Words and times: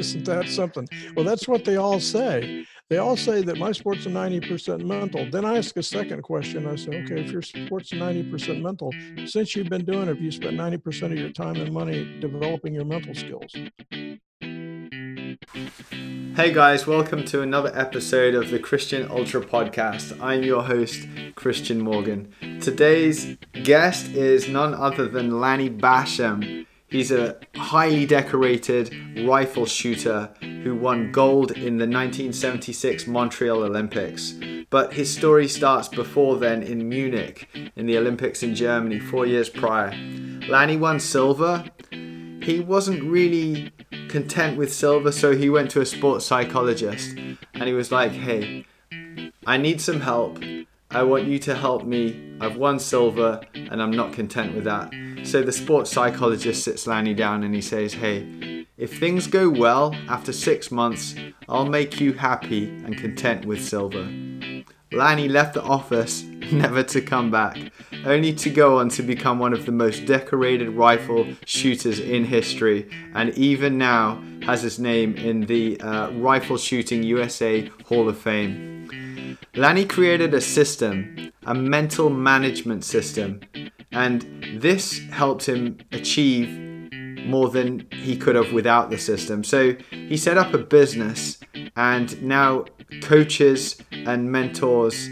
Isn't 0.00 0.24
that 0.24 0.48
something? 0.48 0.88
Well, 1.14 1.26
that's 1.26 1.46
what 1.46 1.66
they 1.66 1.76
all 1.76 2.00
say. 2.00 2.64
They 2.88 2.96
all 2.96 3.18
say 3.18 3.42
that 3.42 3.58
my 3.58 3.70
sports 3.72 4.06
are 4.06 4.10
90% 4.10 4.82
mental. 4.82 5.30
Then 5.30 5.44
I 5.44 5.58
ask 5.58 5.76
a 5.76 5.82
second 5.82 6.22
question. 6.22 6.66
I 6.66 6.76
say, 6.76 7.02
okay, 7.02 7.20
if 7.20 7.30
your 7.30 7.42
sports 7.42 7.92
are 7.92 7.96
90% 7.96 8.62
mental, 8.62 8.94
since 9.26 9.54
you've 9.54 9.68
been 9.68 9.84
doing 9.84 10.04
it, 10.04 10.06
have 10.08 10.20
you 10.22 10.30
spent 10.30 10.56
90% 10.56 11.12
of 11.12 11.18
your 11.18 11.32
time 11.32 11.56
and 11.56 11.70
money 11.70 12.18
developing 12.18 12.72
your 12.72 12.86
mental 12.86 13.14
skills? 13.14 13.54
Hey 16.34 16.54
guys, 16.54 16.86
welcome 16.86 17.22
to 17.26 17.42
another 17.42 17.70
episode 17.74 18.34
of 18.34 18.48
the 18.48 18.58
Christian 18.58 19.06
Ultra 19.10 19.42
Podcast. 19.42 20.18
I'm 20.18 20.42
your 20.42 20.62
host, 20.62 21.06
Christian 21.34 21.78
Morgan. 21.78 22.32
Today's 22.62 23.36
guest 23.52 24.12
is 24.12 24.48
none 24.48 24.72
other 24.72 25.06
than 25.06 25.40
Lanny 25.40 25.68
Bassham. 25.68 26.64
He's 26.90 27.12
a 27.12 27.36
highly 27.54 28.04
decorated 28.04 28.92
rifle 29.24 29.64
shooter 29.64 30.28
who 30.40 30.74
won 30.74 31.12
gold 31.12 31.52
in 31.52 31.78
the 31.78 31.86
1976 31.86 33.06
Montreal 33.06 33.62
Olympics. 33.62 34.34
But 34.70 34.92
his 34.92 35.14
story 35.14 35.46
starts 35.46 35.86
before 35.86 36.36
then 36.36 36.64
in 36.64 36.88
Munich 36.88 37.48
in 37.76 37.86
the 37.86 37.96
Olympics 37.96 38.42
in 38.42 38.56
Germany 38.56 38.98
four 38.98 39.24
years 39.24 39.48
prior. 39.48 39.90
Lanny 40.48 40.76
won 40.76 40.98
silver. 40.98 41.64
He 41.92 42.58
wasn't 42.58 43.04
really 43.04 43.72
content 44.08 44.58
with 44.58 44.72
silver, 44.72 45.12
so 45.12 45.36
he 45.36 45.48
went 45.48 45.70
to 45.72 45.80
a 45.80 45.86
sports 45.86 46.26
psychologist 46.26 47.16
and 47.16 47.64
he 47.64 47.72
was 47.72 47.92
like, 47.92 48.12
Hey, 48.12 48.66
I 49.46 49.58
need 49.58 49.80
some 49.80 50.00
help. 50.00 50.42
I 50.90 51.04
want 51.04 51.28
you 51.28 51.38
to 51.40 51.54
help 51.54 51.84
me. 51.84 52.36
I've 52.40 52.56
won 52.56 52.80
silver 52.80 53.40
and 53.54 53.80
I'm 53.80 53.92
not 53.92 54.12
content 54.12 54.56
with 54.56 54.64
that. 54.64 54.92
So 55.24 55.42
the 55.42 55.52
sports 55.52 55.90
psychologist 55.90 56.64
sits 56.64 56.86
Lanny 56.86 57.14
down 57.14 57.44
and 57.44 57.54
he 57.54 57.60
says, 57.60 57.94
Hey, 57.94 58.66
if 58.76 58.98
things 58.98 59.26
go 59.26 59.48
well 59.48 59.94
after 60.08 60.32
six 60.32 60.70
months, 60.70 61.14
I'll 61.48 61.66
make 61.66 62.00
you 62.00 62.14
happy 62.14 62.68
and 62.68 62.96
content 62.96 63.44
with 63.44 63.62
silver. 63.62 64.08
Lanny 64.92 65.28
left 65.28 65.54
the 65.54 65.62
office, 65.62 66.22
never 66.52 66.82
to 66.82 67.00
come 67.00 67.30
back, 67.30 67.58
only 68.04 68.32
to 68.34 68.50
go 68.50 68.78
on 68.78 68.88
to 68.90 69.02
become 69.02 69.38
one 69.38 69.52
of 69.52 69.66
the 69.66 69.72
most 69.72 70.04
decorated 70.04 70.70
rifle 70.70 71.26
shooters 71.44 72.00
in 72.00 72.24
history, 72.24 72.90
and 73.14 73.30
even 73.38 73.78
now 73.78 74.20
has 74.42 74.62
his 74.62 74.80
name 74.80 75.14
in 75.16 75.42
the 75.42 75.80
uh, 75.80 76.10
Rifle 76.12 76.56
Shooting 76.56 77.02
USA 77.04 77.70
Hall 77.84 78.08
of 78.08 78.18
Fame. 78.18 79.36
Lanny 79.54 79.84
created 79.84 80.34
a 80.34 80.40
system, 80.40 81.32
a 81.44 81.54
mental 81.54 82.10
management 82.10 82.84
system, 82.84 83.40
and 83.92 84.26
this 84.58 85.00
helped 85.10 85.48
him 85.48 85.78
achieve 85.92 86.48
more 87.26 87.50
than 87.50 87.86
he 87.90 88.16
could 88.16 88.34
have 88.34 88.52
without 88.52 88.90
the 88.90 88.98
system. 88.98 89.44
So 89.44 89.76
he 89.90 90.16
set 90.16 90.38
up 90.38 90.54
a 90.54 90.58
business 90.58 91.38
and 91.76 92.20
now 92.22 92.64
coaches 93.02 93.80
and 93.92 94.30
mentors 94.30 95.08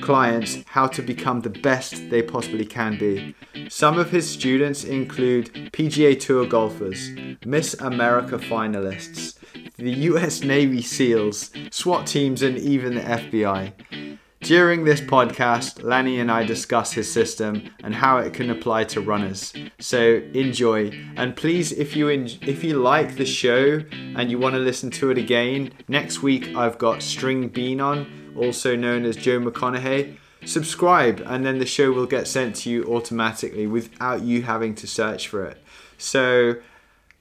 clients 0.00 0.58
how 0.66 0.86
to 0.86 1.02
become 1.02 1.40
the 1.40 1.50
best 1.50 2.10
they 2.10 2.22
possibly 2.22 2.64
can 2.64 2.98
be. 2.98 3.34
Some 3.68 3.98
of 3.98 4.10
his 4.10 4.28
students 4.28 4.84
include 4.84 5.52
PGA 5.72 6.18
Tour 6.18 6.46
golfers, 6.46 7.10
Miss 7.44 7.74
America 7.74 8.38
finalists, 8.38 9.38
the 9.76 9.92
US 9.92 10.42
Navy 10.42 10.82
SEALs, 10.82 11.50
SWAT 11.70 12.06
teams, 12.06 12.42
and 12.42 12.58
even 12.58 12.94
the 12.94 13.00
FBI. 13.02 14.18
During 14.42 14.84
this 14.84 15.02
podcast, 15.02 15.82
Lanny 15.82 16.18
and 16.18 16.30
I 16.30 16.44
discuss 16.44 16.92
his 16.92 17.12
system 17.12 17.70
and 17.84 17.94
how 17.94 18.16
it 18.18 18.32
can 18.32 18.48
apply 18.48 18.84
to 18.84 19.02
runners. 19.02 19.52
So 19.80 20.22
enjoy, 20.32 20.92
and 21.16 21.36
please, 21.36 21.72
if 21.72 21.94
you 21.94 22.08
en- 22.08 22.38
if 22.40 22.64
you 22.64 22.78
like 22.78 23.16
the 23.16 23.26
show 23.26 23.82
and 23.92 24.30
you 24.30 24.38
want 24.38 24.54
to 24.54 24.58
listen 24.58 24.90
to 24.92 25.10
it 25.10 25.18
again, 25.18 25.72
next 25.88 26.22
week 26.22 26.56
I've 26.56 26.78
got 26.78 27.02
String 27.02 27.48
Bean 27.48 27.82
on, 27.82 28.32
also 28.34 28.74
known 28.76 29.04
as 29.04 29.14
Joe 29.14 29.40
McConaughy. 29.40 30.16
Subscribe, 30.46 31.22
and 31.26 31.44
then 31.44 31.58
the 31.58 31.66
show 31.66 31.92
will 31.92 32.06
get 32.06 32.26
sent 32.26 32.56
to 32.56 32.70
you 32.70 32.84
automatically 32.84 33.66
without 33.66 34.22
you 34.22 34.40
having 34.40 34.74
to 34.76 34.86
search 34.86 35.28
for 35.28 35.44
it. 35.44 35.58
So 35.98 36.54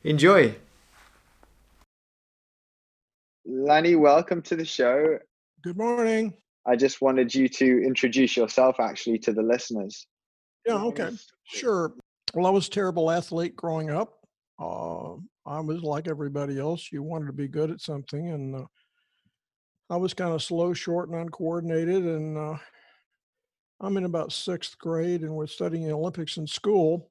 enjoy. 0.06 0.56
Lanny, 3.46 3.98
welcome 3.98 4.42
to 4.44 4.56
the 4.56 4.64
show. 4.64 5.20
Good 5.62 5.76
morning. 5.76 6.34
I 6.70 6.76
just 6.76 7.02
wanted 7.02 7.34
you 7.34 7.50
to 7.50 7.84
introduce 7.84 8.38
yourself 8.38 8.80
actually 8.80 9.18
to 9.20 9.34
the 9.34 9.42
listeners. 9.42 10.06
Yeah, 10.68 10.84
okay. 10.84 11.10
Sure. 11.48 11.94
Well, 12.36 12.46
I 12.46 12.52
was 12.52 12.68
a 12.68 12.70
terrible 12.70 13.10
athlete 13.10 13.56
growing 13.56 13.90
up. 13.90 14.20
Uh, 14.60 15.16
I 15.48 15.62
was 15.62 15.82
like 15.82 16.08
everybody 16.08 16.60
else. 16.60 16.92
You 16.92 17.02
wanted 17.02 17.26
to 17.26 17.34
be 17.34 17.48
good 17.48 17.72
at 17.72 17.82
something, 17.82 18.30
and 18.30 18.56
uh, 18.56 18.66
I 19.90 19.98
was 19.98 20.14
kind 20.14 20.32
of 20.32 20.44
slow, 20.44 20.74
short, 20.74 21.10
and 21.10 21.18
uncoordinated. 21.18 22.04
And 22.04 22.38
uh, 22.38 22.58
I'm 23.82 23.98
in 23.98 24.04
about 24.04 24.32
sixth 24.32 24.78
grade, 24.78 25.22
and 25.22 25.34
we're 25.34 25.48
studying 25.48 25.88
the 25.88 25.94
Olympics 25.94 26.38
in 26.38 26.46
school. 26.46 27.10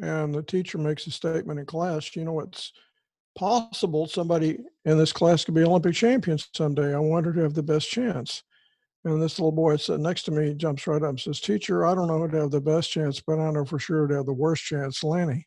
And 0.00 0.32
the 0.32 0.42
teacher 0.42 0.78
makes 0.78 1.08
a 1.08 1.10
statement 1.10 1.58
in 1.58 1.66
class. 1.66 2.14
You 2.14 2.24
know, 2.24 2.38
it's 2.38 2.72
possible 3.36 4.06
somebody 4.06 4.60
in 4.84 4.98
this 4.98 5.12
class 5.12 5.44
could 5.44 5.54
be 5.54 5.64
Olympic 5.64 5.94
champion 5.94 6.38
someday. 6.54 6.94
I 6.94 7.00
want 7.00 7.26
her 7.26 7.32
to 7.32 7.40
have 7.40 7.54
the 7.54 7.62
best 7.64 7.90
chance. 7.90 8.44
And 9.04 9.22
this 9.22 9.38
little 9.38 9.52
boy 9.52 9.76
sitting 9.76 10.02
next 10.02 10.24
to 10.24 10.30
me 10.30 10.52
jumps 10.54 10.86
right 10.86 11.02
up 11.02 11.08
and 11.10 11.20
says, 11.20 11.40
Teacher, 11.40 11.86
I 11.86 11.94
don't 11.94 12.06
know 12.06 12.18
who 12.18 12.28
to 12.28 12.40
have 12.40 12.50
the 12.50 12.60
best 12.60 12.90
chance, 12.90 13.20
but 13.20 13.38
I 13.38 13.50
know 13.50 13.64
for 13.64 13.78
sure 13.78 14.06
to 14.06 14.16
have 14.16 14.26
the 14.26 14.32
worst 14.32 14.64
chance, 14.64 15.02
Lanny. 15.02 15.46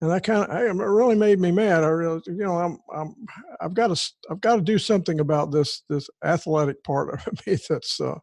And 0.00 0.10
that 0.10 0.24
kind 0.24 0.44
of 0.44 0.50
it 0.50 0.82
really 0.82 1.14
made 1.14 1.38
me 1.38 1.50
mad. 1.50 1.84
I 1.84 1.88
realized, 1.88 2.26
you 2.26 2.36
know, 2.36 2.56
I'm, 2.56 2.78
I'm 2.94 3.14
I've 3.60 3.74
got 3.74 3.94
to 3.94 4.12
I've 4.30 4.40
got 4.40 4.56
to 4.56 4.62
do 4.62 4.78
something 4.78 5.20
about 5.20 5.52
this 5.52 5.82
this 5.90 6.08
athletic 6.24 6.82
part 6.84 7.20
of 7.26 7.46
me 7.46 7.58
that's 7.68 8.00
uh, 8.00 8.18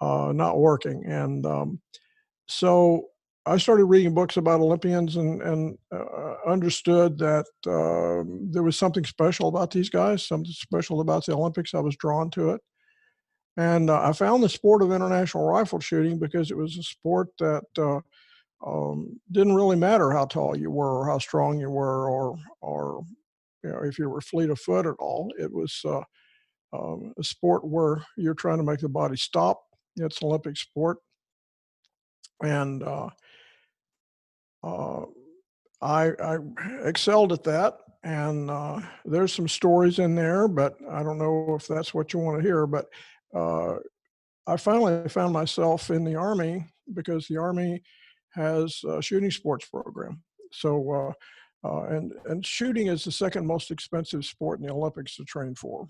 uh, 0.00 0.32
not 0.32 0.58
working. 0.58 1.04
And 1.06 1.44
um, 1.44 1.80
so 2.46 3.06
I 3.46 3.56
started 3.56 3.86
reading 3.86 4.14
books 4.14 4.36
about 4.36 4.60
Olympians 4.60 5.16
and 5.16 5.42
and 5.42 5.78
uh, 5.92 6.34
understood 6.46 7.18
that 7.18 7.46
um, 7.66 8.48
there 8.52 8.62
was 8.62 8.78
something 8.78 9.04
special 9.04 9.48
about 9.48 9.72
these 9.72 9.90
guys, 9.90 10.24
something 10.24 10.52
special 10.52 11.00
about 11.00 11.26
the 11.26 11.34
Olympics. 11.34 11.74
I 11.74 11.80
was 11.80 11.96
drawn 11.96 12.30
to 12.30 12.50
it. 12.50 12.60
And 13.58 13.90
uh, 13.90 14.00
I 14.00 14.12
found 14.12 14.44
the 14.44 14.48
sport 14.48 14.82
of 14.82 14.92
international 14.92 15.44
rifle 15.44 15.80
shooting 15.80 16.16
because 16.16 16.52
it 16.52 16.56
was 16.56 16.78
a 16.78 16.82
sport 16.84 17.30
that 17.40 17.64
uh, 17.76 17.98
um, 18.64 19.18
didn't 19.32 19.56
really 19.56 19.74
matter 19.74 20.12
how 20.12 20.26
tall 20.26 20.56
you 20.56 20.70
were 20.70 21.00
or 21.00 21.06
how 21.06 21.18
strong 21.18 21.58
you 21.58 21.68
were 21.68 22.08
or 22.08 22.38
or 22.60 23.04
you 23.64 23.70
know 23.70 23.80
if 23.82 23.98
you 23.98 24.08
were 24.08 24.20
fleet 24.20 24.50
of 24.50 24.60
foot 24.60 24.86
at 24.86 24.94
all. 25.00 25.32
It 25.40 25.52
was 25.52 25.82
uh, 25.84 26.02
um, 26.72 27.12
a 27.18 27.24
sport 27.24 27.64
where 27.64 28.04
you're 28.16 28.32
trying 28.32 28.58
to 28.58 28.64
make 28.64 28.78
the 28.78 28.88
body 28.88 29.16
stop. 29.16 29.60
It's 29.96 30.22
an 30.22 30.28
Olympic 30.28 30.56
sport, 30.56 30.98
and 32.40 32.84
uh, 32.84 33.08
uh, 34.62 35.04
I, 35.82 36.12
I 36.22 36.38
excelled 36.84 37.32
at 37.32 37.42
that. 37.42 37.78
And 38.04 38.48
uh, 38.48 38.80
there's 39.04 39.34
some 39.34 39.48
stories 39.48 39.98
in 39.98 40.14
there, 40.14 40.46
but 40.46 40.76
I 40.88 41.02
don't 41.02 41.18
know 41.18 41.56
if 41.58 41.66
that's 41.66 41.92
what 41.92 42.12
you 42.12 42.20
want 42.20 42.40
to 42.40 42.46
hear. 42.46 42.64
But 42.64 42.86
uh, 43.34 43.76
I 44.46 44.56
finally 44.56 45.08
found 45.08 45.32
myself 45.32 45.90
in 45.90 46.04
the 46.04 46.16
Army 46.16 46.64
because 46.94 47.26
the 47.26 47.36
Army 47.36 47.82
has 48.34 48.80
a 48.88 49.02
shooting 49.02 49.30
sports 49.30 49.66
program. 49.66 50.22
So, 50.52 50.90
uh, 50.90 51.12
uh, 51.68 51.82
and 51.88 52.12
and 52.26 52.46
shooting 52.46 52.86
is 52.86 53.04
the 53.04 53.12
second 53.12 53.46
most 53.46 53.70
expensive 53.70 54.24
sport 54.24 54.60
in 54.60 54.66
the 54.66 54.72
Olympics 54.72 55.16
to 55.16 55.24
train 55.24 55.54
for, 55.54 55.88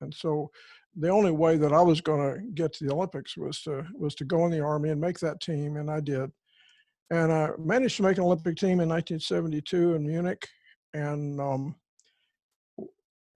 and 0.00 0.14
so 0.14 0.50
the 0.96 1.08
only 1.08 1.30
way 1.30 1.56
that 1.56 1.72
I 1.72 1.82
was 1.82 2.00
going 2.00 2.34
to 2.34 2.40
get 2.52 2.72
to 2.74 2.84
the 2.84 2.92
Olympics 2.92 3.36
was 3.36 3.60
to 3.62 3.84
was 3.94 4.14
to 4.16 4.24
go 4.24 4.46
in 4.46 4.52
the 4.52 4.60
Army 4.60 4.90
and 4.90 5.00
make 5.00 5.18
that 5.20 5.40
team, 5.40 5.76
and 5.76 5.90
I 5.90 6.00
did. 6.00 6.30
And 7.10 7.32
I 7.32 7.50
managed 7.58 7.96
to 7.96 8.02
make 8.02 8.18
an 8.18 8.24
Olympic 8.24 8.56
team 8.56 8.80
in 8.80 8.88
1972 8.88 9.94
in 9.94 10.06
Munich, 10.06 10.46
and 10.94 11.40
um, 11.40 11.74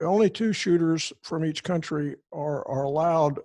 only 0.03 0.29
two 0.29 0.53
shooters 0.53 1.13
from 1.21 1.45
each 1.45 1.63
country 1.63 2.15
are, 2.31 2.67
are 2.67 2.83
allowed 2.83 3.39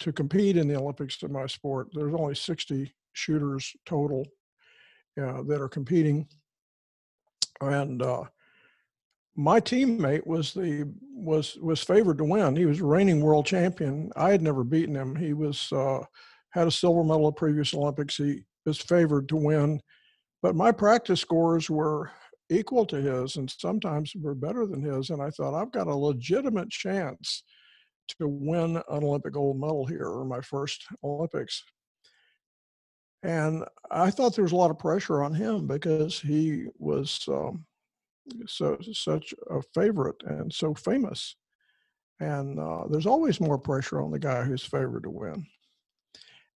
to 0.00 0.12
compete 0.12 0.56
in 0.56 0.68
the 0.68 0.76
Olympics 0.76 1.22
in 1.22 1.32
my 1.32 1.46
sport. 1.46 1.88
There's 1.92 2.14
only 2.14 2.34
60 2.34 2.92
shooters 3.12 3.74
total 3.86 4.26
uh, 5.20 5.42
that 5.42 5.60
are 5.60 5.68
competing. 5.68 6.26
And 7.60 8.02
uh, 8.02 8.24
my 9.36 9.60
teammate 9.60 10.26
was 10.26 10.52
the 10.52 10.92
was 11.14 11.56
was 11.56 11.82
favored 11.82 12.18
to 12.18 12.24
win. 12.24 12.56
He 12.56 12.66
was 12.66 12.82
reigning 12.82 13.20
world 13.20 13.46
champion. 13.46 14.10
I 14.16 14.30
had 14.30 14.42
never 14.42 14.64
beaten 14.64 14.96
him. 14.96 15.14
He 15.14 15.32
was 15.32 15.72
uh, 15.72 16.00
had 16.50 16.66
a 16.66 16.72
silver 16.72 17.04
medal 17.04 17.28
at 17.28 17.36
previous 17.36 17.72
Olympics. 17.72 18.16
He 18.16 18.42
was 18.66 18.78
favored 18.78 19.28
to 19.28 19.36
win, 19.36 19.80
but 20.42 20.56
my 20.56 20.72
practice 20.72 21.20
scores 21.20 21.70
were 21.70 22.10
equal 22.52 22.86
to 22.86 22.96
his 22.96 23.36
and 23.36 23.50
sometimes 23.50 24.12
were 24.14 24.34
better 24.34 24.66
than 24.66 24.82
his. 24.82 25.10
And 25.10 25.22
I 25.22 25.30
thought, 25.30 25.54
I've 25.54 25.72
got 25.72 25.86
a 25.86 25.94
legitimate 25.94 26.70
chance 26.70 27.42
to 28.18 28.28
win 28.28 28.76
an 28.76 29.04
Olympic 29.04 29.32
gold 29.32 29.58
medal 29.58 29.86
here, 29.86 30.06
or 30.06 30.24
my 30.24 30.40
first 30.40 30.84
Olympics. 31.02 31.62
And 33.22 33.64
I 33.90 34.10
thought 34.10 34.34
there 34.34 34.44
was 34.44 34.52
a 34.52 34.56
lot 34.56 34.70
of 34.70 34.78
pressure 34.78 35.22
on 35.22 35.34
him 35.34 35.66
because 35.66 36.20
he 36.20 36.66
was 36.78 37.20
um, 37.28 37.64
so 38.46 38.78
such 38.92 39.32
a 39.50 39.62
favorite 39.74 40.20
and 40.26 40.52
so 40.52 40.74
famous. 40.74 41.36
And 42.20 42.58
uh, 42.58 42.84
there's 42.90 43.06
always 43.06 43.40
more 43.40 43.58
pressure 43.58 44.00
on 44.00 44.10
the 44.10 44.18
guy 44.18 44.42
who's 44.44 44.64
favored 44.64 45.04
to 45.04 45.10
win. 45.10 45.46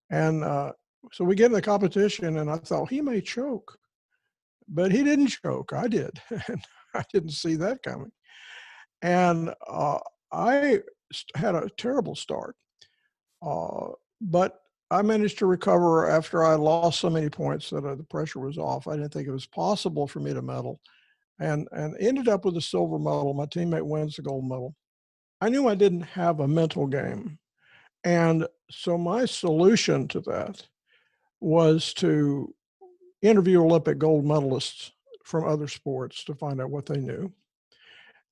And 0.09 0.43
uh, 0.43 0.73
so 1.11 1.23
we 1.23 1.35
get 1.35 1.47
in 1.47 1.51
the 1.53 1.61
competition, 1.61 2.37
and 2.37 2.49
I 2.49 2.57
thought 2.57 2.89
he 2.89 3.01
may 3.01 3.21
choke, 3.21 3.77
but 4.67 4.91
he 4.91 5.03
didn't 5.03 5.27
choke. 5.27 5.73
I 5.73 5.87
did, 5.87 6.19
and 6.47 6.63
I 6.93 7.03
didn't 7.13 7.31
see 7.31 7.55
that 7.55 7.83
coming. 7.83 8.11
And 9.01 9.53
uh, 9.67 9.99
I 10.31 10.81
had 11.35 11.55
a 11.55 11.69
terrible 11.77 12.15
start, 12.15 12.55
uh, 13.41 13.89
but 14.21 14.59
I 14.91 15.01
managed 15.01 15.39
to 15.39 15.45
recover 15.45 16.09
after 16.09 16.43
I 16.43 16.55
lost 16.55 16.99
so 16.99 17.09
many 17.09 17.29
points 17.29 17.69
that 17.71 17.85
uh, 17.85 17.95
the 17.95 18.03
pressure 18.03 18.39
was 18.39 18.57
off. 18.57 18.87
I 18.87 18.95
didn't 18.95 19.13
think 19.13 19.27
it 19.27 19.31
was 19.31 19.47
possible 19.47 20.07
for 20.07 20.19
me 20.19 20.33
to 20.33 20.41
medal, 20.41 20.79
and 21.39 21.67
and 21.71 21.95
ended 21.99 22.27
up 22.27 22.45
with 22.45 22.57
a 22.57 22.61
silver 22.61 22.99
medal. 22.99 23.33
My 23.33 23.45
teammate 23.45 23.85
wins 23.85 24.15
the 24.15 24.21
gold 24.21 24.45
medal. 24.45 24.75
I 25.41 25.49
knew 25.49 25.67
I 25.67 25.75
didn't 25.75 26.01
have 26.01 26.39
a 26.39 26.47
mental 26.47 26.87
game, 26.87 27.39
and 28.03 28.47
so 28.71 28.97
my 28.97 29.25
solution 29.25 30.07
to 30.09 30.21
that 30.21 30.65
was 31.41 31.93
to 31.95 32.53
interview 33.27 33.61
Olympic 33.61 33.97
gold 33.97 34.25
medalists 34.25 34.91
from 35.23 35.45
other 35.45 35.67
sports 35.67 36.23
to 36.25 36.35
find 36.35 36.61
out 36.61 36.69
what 36.69 36.85
they 36.85 36.97
knew. 36.97 37.31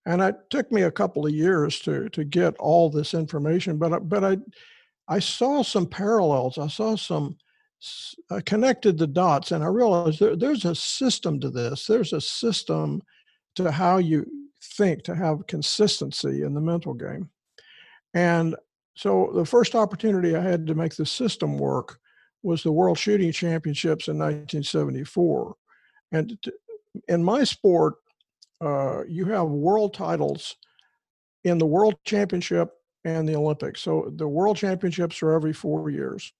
And 0.05 0.21
it 0.21 0.35
took 0.49 0.71
me 0.71 0.83
a 0.83 0.91
couple 0.91 1.25
of 1.25 1.33
years 1.33 1.79
to 1.81 2.09
to 2.09 2.23
get 2.23 2.55
all 2.57 2.89
this 2.89 3.13
information, 3.13 3.77
but 3.77 4.09
but 4.09 4.23
I 4.23 4.37
I 5.07 5.19
saw 5.19 5.63
some 5.63 5.87
parallels. 5.87 6.57
I 6.57 6.67
saw 6.67 6.95
some 6.95 7.37
I 8.29 8.41
connected 8.41 8.97
the 8.97 9.07
dots, 9.07 9.51
and 9.51 9.63
I 9.63 9.67
realized 9.67 10.19
there, 10.19 10.35
there's 10.35 10.65
a 10.65 10.75
system 10.75 11.39
to 11.41 11.49
this. 11.49 11.85
There's 11.85 12.13
a 12.13 12.21
system 12.21 13.01
to 13.55 13.71
how 13.71 13.97
you 13.97 14.25
think 14.61 15.03
to 15.03 15.15
have 15.15 15.47
consistency 15.47 16.43
in 16.43 16.53
the 16.53 16.61
mental 16.61 16.93
game. 16.93 17.29
And 18.13 18.55
so 18.95 19.31
the 19.33 19.45
first 19.45 19.75
opportunity 19.75 20.35
I 20.35 20.41
had 20.41 20.67
to 20.67 20.75
make 20.75 20.95
the 20.95 21.05
system 21.05 21.57
work 21.57 21.99
was 22.43 22.63
the 22.63 22.71
World 22.71 22.97
Shooting 22.97 23.31
Championships 23.31 24.07
in 24.07 24.17
1974. 24.17 25.55
And 26.11 26.37
in 27.07 27.23
my 27.23 27.43
sport, 27.43 27.95
uh, 28.61 29.03
you 29.05 29.25
have 29.25 29.47
world 29.47 29.93
titles 29.93 30.55
in 31.43 31.57
the 31.57 31.65
World 31.65 31.95
Championship 32.05 32.71
and 33.03 33.27
the 33.27 33.35
Olympics. 33.35 33.81
So 33.81 34.11
the 34.15 34.27
World 34.27 34.57
Championships 34.57 35.21
are 35.23 35.33
every 35.33 35.53
four 35.53 35.89
years, 35.89 36.31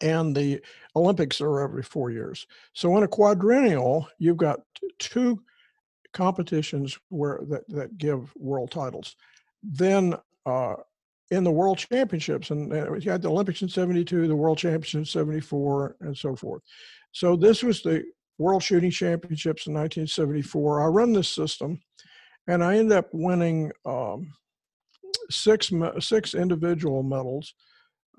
and 0.00 0.34
the 0.34 0.62
Olympics 0.96 1.40
are 1.40 1.60
every 1.60 1.82
four 1.82 2.10
years. 2.10 2.46
So 2.72 2.96
in 2.96 3.02
a 3.02 3.08
quadrennial, 3.08 4.08
you've 4.18 4.36
got 4.36 4.60
two 4.98 5.42
competitions 6.12 6.98
where 7.08 7.40
that, 7.48 7.68
that 7.68 7.98
give 7.98 8.34
world 8.36 8.70
titles. 8.70 9.16
Then 9.62 10.14
uh, 10.46 10.76
in 11.30 11.44
the 11.44 11.50
World 11.50 11.78
Championships, 11.78 12.50
and 12.50 12.72
uh, 12.72 12.94
you 12.94 13.10
had 13.10 13.22
the 13.22 13.30
Olympics 13.30 13.62
in 13.62 13.68
'72, 13.68 14.26
the 14.26 14.36
World 14.36 14.58
Championships 14.58 14.94
in 14.94 15.04
'74, 15.04 15.96
and 16.00 16.16
so 16.16 16.34
forth. 16.34 16.62
So 17.12 17.36
this 17.36 17.62
was 17.62 17.82
the 17.82 18.04
World 18.38 18.62
Shooting 18.62 18.90
Championships 18.90 19.66
in 19.66 19.74
1974. 19.74 20.82
I 20.82 20.86
run 20.86 21.12
this 21.12 21.28
system, 21.28 21.80
and 22.46 22.62
I 22.64 22.76
end 22.76 22.92
up 22.92 23.08
winning 23.12 23.72
um, 23.84 24.32
six 25.30 25.70
six 26.00 26.34
individual 26.34 27.02
medals, 27.02 27.54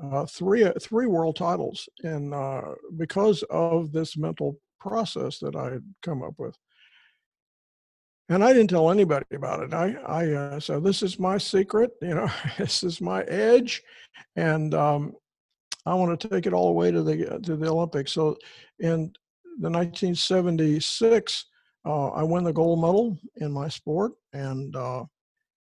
uh, 0.04 0.26
three 0.26 0.64
uh, 0.64 0.74
three 0.82 1.08
world 1.08 1.36
titles, 1.36 1.88
and 2.04 2.34
uh, 2.34 2.76
because 2.98 3.44
of 3.50 3.92
this 3.92 4.18
mental 4.18 4.60
process 4.80 5.40
that 5.40 5.56
I 5.56 5.72
had 5.72 5.84
come 6.02 6.24
up 6.24 6.36
with. 6.38 6.56
And 8.30 8.44
I 8.44 8.54
didn't 8.54 8.70
tell 8.70 8.92
anybody 8.92 9.26
about 9.34 9.64
it. 9.64 9.74
I, 9.74 9.96
I 10.06 10.32
uh, 10.34 10.60
so 10.60 10.80
this 10.80 11.02
is 11.02 11.18
my 11.18 11.40
secret. 11.40 11.92
You 12.02 12.14
know, 12.14 12.32
this 12.58 12.84
is 12.84 13.02
my 13.02 13.24
edge, 13.24 13.82
and 14.36 14.74
um, 14.76 15.14
I 15.86 15.96
want 15.96 16.20
to 16.20 16.30
take 16.30 16.46
it 16.46 16.54
all 16.54 16.68
the 16.68 16.74
way 16.74 16.92
to 16.92 17.02
the 17.02 17.40
to 17.40 17.56
the 17.56 17.68
Olympics. 17.68 18.12
So, 18.12 18.38
in 18.80 19.12
the 19.60 19.70
1976, 19.70 21.46
uh, 21.86 22.10
I 22.10 22.22
win 22.22 22.44
the 22.44 22.54
gold 22.54 22.82
medal 22.82 23.18
in 23.38 23.52
my 23.52 23.68
sport, 23.68 24.12
and 24.32 24.76
uh, 24.76 25.06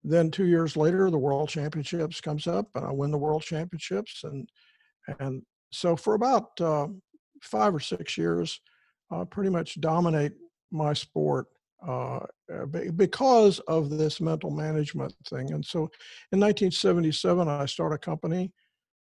then 0.04 0.32
two 0.32 0.46
years 0.46 0.76
later, 0.76 1.12
the 1.12 1.18
World 1.18 1.50
Championships 1.50 2.20
comes 2.20 2.48
up, 2.48 2.70
and 2.74 2.86
I 2.86 2.92
win 2.92 3.12
the 3.12 3.20
World 3.20 3.44
Championships, 3.44 4.24
and 4.24 4.50
and 5.20 5.44
so 5.72 5.96
for 5.96 6.16
about 6.16 6.60
uh, 6.60 6.88
five 7.44 7.76
or 7.76 7.80
six 7.80 8.18
years, 8.18 8.60
I 9.12 9.26
pretty 9.26 9.52
much 9.52 9.80
dominate 9.80 10.34
my 10.72 10.94
sport 10.94 11.48
uh, 11.86 12.20
uh 12.54 12.66
because 12.96 13.60
of 13.68 13.90
this 13.90 14.22
mental 14.22 14.52
management 14.52 15.14
thing. 15.30 15.52
And 15.54 15.66
so 15.66 15.80
in 16.32 16.40
1977, 16.40 17.48
I 17.48 17.66
started 17.66 17.96
a 17.96 18.00
company 18.00 18.52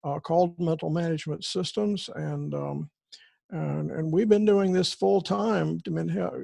uh, 0.04 0.20
called 0.20 0.58
Mental 0.58 0.90
Management 0.90 1.44
Systems, 1.44 2.08
and 2.14 2.54
um, 2.54 2.90
and, 3.50 3.90
and 3.90 4.12
we've 4.12 4.28
been 4.28 4.44
doing 4.44 4.72
this 4.72 4.92
full 4.92 5.20
time, 5.20 5.80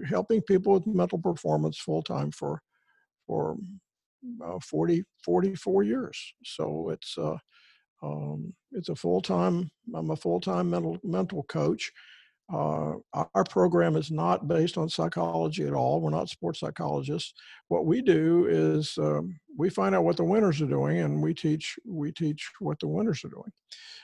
helping 0.08 0.40
people 0.42 0.74
with 0.74 0.86
mental 0.86 1.18
performance 1.18 1.78
full 1.78 2.02
time 2.02 2.30
for 2.30 2.62
for 3.26 3.56
uh, 4.44 4.58
40, 4.60 5.04
44 5.24 5.82
years. 5.82 6.34
So 6.44 6.90
it's 6.90 7.16
uh, 7.18 7.36
um, 8.02 8.52
it's 8.72 8.88
a 8.88 8.96
full 8.96 9.20
time. 9.20 9.70
I'm 9.94 10.10
a 10.10 10.16
full 10.16 10.40
time 10.40 10.70
mental 10.70 10.98
mental 11.02 11.44
coach. 11.44 11.90
Uh, 12.52 12.94
our 13.12 13.44
program 13.44 13.96
is 13.96 14.10
not 14.10 14.46
based 14.46 14.76
on 14.76 14.88
psychology 14.88 15.66
at 15.66 15.72
all. 15.72 16.00
We're 16.00 16.10
not 16.10 16.28
sports 16.28 16.60
psychologists. 16.60 17.32
What 17.68 17.86
we 17.86 18.02
do 18.02 18.46
is 18.48 18.98
um, 18.98 19.38
we 19.56 19.70
find 19.70 19.94
out 19.94 20.04
what 20.04 20.16
the 20.16 20.24
winners 20.24 20.60
are 20.60 20.66
doing, 20.66 20.98
and 20.98 21.22
we 21.22 21.34
teach 21.34 21.78
we 21.86 22.12
teach 22.12 22.50
what 22.58 22.78
the 22.80 22.88
winners 22.88 23.24
are 23.24 23.28
doing. 23.28 23.52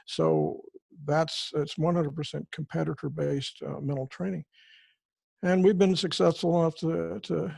So 0.06 0.62
that's 1.05 1.50
it's 1.55 1.75
100% 1.75 2.46
competitor 2.52 3.08
based 3.11 3.61
uh, 3.67 3.81
mental 3.81 4.06
training, 4.06 4.44
and 5.43 5.62
we've 5.62 5.79
been 5.79 5.96
successful 5.96 6.61
enough 6.61 6.76
to 6.76 7.20
to 7.25 7.52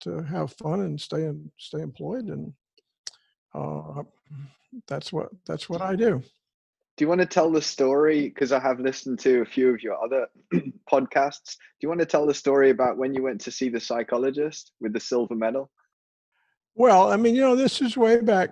to, 0.00 0.22
have 0.22 0.52
fun 0.52 0.80
and 0.80 1.00
stay 1.00 1.24
and 1.24 1.50
stay 1.58 1.80
employed, 1.80 2.26
and 2.26 2.52
uh, 3.54 4.02
that's 4.86 5.12
what 5.12 5.30
that's 5.46 5.68
what 5.68 5.80
I 5.80 5.96
do. 5.96 6.22
Do 6.96 7.04
you 7.04 7.08
want 7.08 7.20
to 7.20 7.26
tell 7.26 7.50
the 7.50 7.62
story? 7.62 8.28
Because 8.28 8.52
I 8.52 8.60
have 8.60 8.78
listened 8.80 9.18
to 9.20 9.40
a 9.40 9.46
few 9.46 9.72
of 9.72 9.82
your 9.82 10.02
other 10.02 10.26
podcasts. 10.90 11.56
Do 11.56 11.82
you 11.82 11.88
want 11.88 12.00
to 12.00 12.06
tell 12.06 12.26
the 12.26 12.34
story 12.34 12.70
about 12.70 12.98
when 12.98 13.14
you 13.14 13.22
went 13.22 13.40
to 13.42 13.50
see 13.50 13.68
the 13.68 13.80
psychologist 13.80 14.72
with 14.80 14.92
the 14.92 15.00
silver 15.00 15.34
medal? 15.34 15.70
Well, 16.74 17.10
I 17.10 17.16
mean, 17.16 17.34
you 17.34 17.42
know, 17.42 17.56
this 17.56 17.80
is 17.80 17.96
way 17.96 18.20
back. 18.20 18.50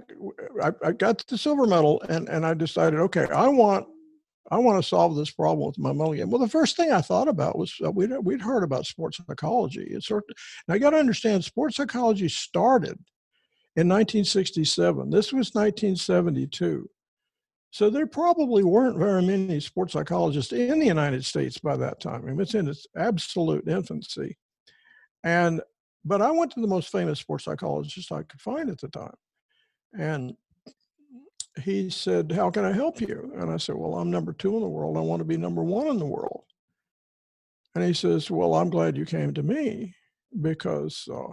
I, 0.63 0.73
I 0.85 0.93
got 0.93 1.25
the 1.27 1.39
silver 1.39 1.67
medal, 1.67 2.03
and 2.09 2.29
and 2.29 2.45
I 2.45 2.55
decided, 2.55 3.01
okay, 3.01 3.27
I 3.33 3.49
want 3.49 3.87
I 4.51 4.59
want 4.59 4.83
to 4.83 4.89
solve 4.89 5.17
this 5.17 5.31
problem 5.31 5.67
with 5.67 5.79
my 5.79 5.93
mental 5.93 6.15
game. 6.15 6.31
Well, 6.31 6.41
the 6.41 6.49
first 6.49 6.77
thing 6.77 6.91
I 6.91 7.01
thought 7.01 7.29
about 7.29 7.57
was 7.57 7.75
uh, 7.85 7.91
we'd, 7.91 8.11
we'd 8.23 8.43
heard 8.43 8.65
about 8.65 8.87
sports 8.87 9.21
psychology. 9.25 9.87
It's 9.91 10.09
sort 10.09 10.25
of, 10.29 10.37
now 10.67 10.75
you 10.75 10.81
got 10.81 10.91
to 10.91 10.97
understand, 10.97 11.45
sports 11.45 11.77
psychology 11.77 12.29
started 12.29 12.99
in 13.77 13.89
1967. 13.89 15.11
This 15.11 15.33
was 15.33 15.55
1972. 15.55 16.91
So 17.71 17.89
there 17.89 18.07
probably 18.07 18.65
weren't 18.65 18.99
very 18.99 19.23
many 19.23 19.61
sports 19.61 19.93
psychologists 19.93 20.53
in 20.53 20.81
the 20.81 20.87
United 20.87 21.25
States 21.25 21.59
by 21.59 21.77
that 21.77 22.01
time. 22.01 22.23
I 22.25 22.31
mean, 22.31 22.41
it's 22.41 22.55
in 22.55 22.69
its 22.69 22.87
absolute 22.97 23.69
infancy. 23.69 24.37
And 25.23 25.61
but 26.05 26.23
I 26.23 26.31
went 26.31 26.51
to 26.53 26.61
the 26.61 26.67
most 26.67 26.91
famous 26.91 27.21
sports 27.21 27.45
psychologist 27.45 28.11
I 28.11 28.23
could 28.23 28.41
find 28.41 28.71
at 28.71 28.81
the 28.81 28.89
time. 28.89 29.15
And 29.99 30.35
he 31.63 31.91
said, 31.91 32.33
How 32.33 32.51
can 32.51 32.65
I 32.65 32.73
help 32.73 33.01
you? 33.01 33.33
And 33.37 33.51
I 33.51 33.57
said, 33.57 33.77
Well, 33.77 33.97
I'm 33.97 34.11
number 34.11 34.33
two 34.33 34.57
in 34.57 34.63
the 34.63 34.69
world. 34.69 34.97
I 34.97 35.01
want 35.01 35.21
to 35.21 35.25
be 35.25 35.37
number 35.37 35.63
one 35.63 35.89
in 35.89 35.99
the 35.99 36.07
world. 36.07 36.45
And 37.75 37.85
he 37.85 37.93
says, 37.93 38.31
Well, 38.31 38.55
I'm 38.55 38.71
glad 38.71 38.97
you 38.97 39.05
came 39.05 39.35
to 39.35 39.43
me 39.43 39.95
because 40.41 41.07
uh, 41.13 41.33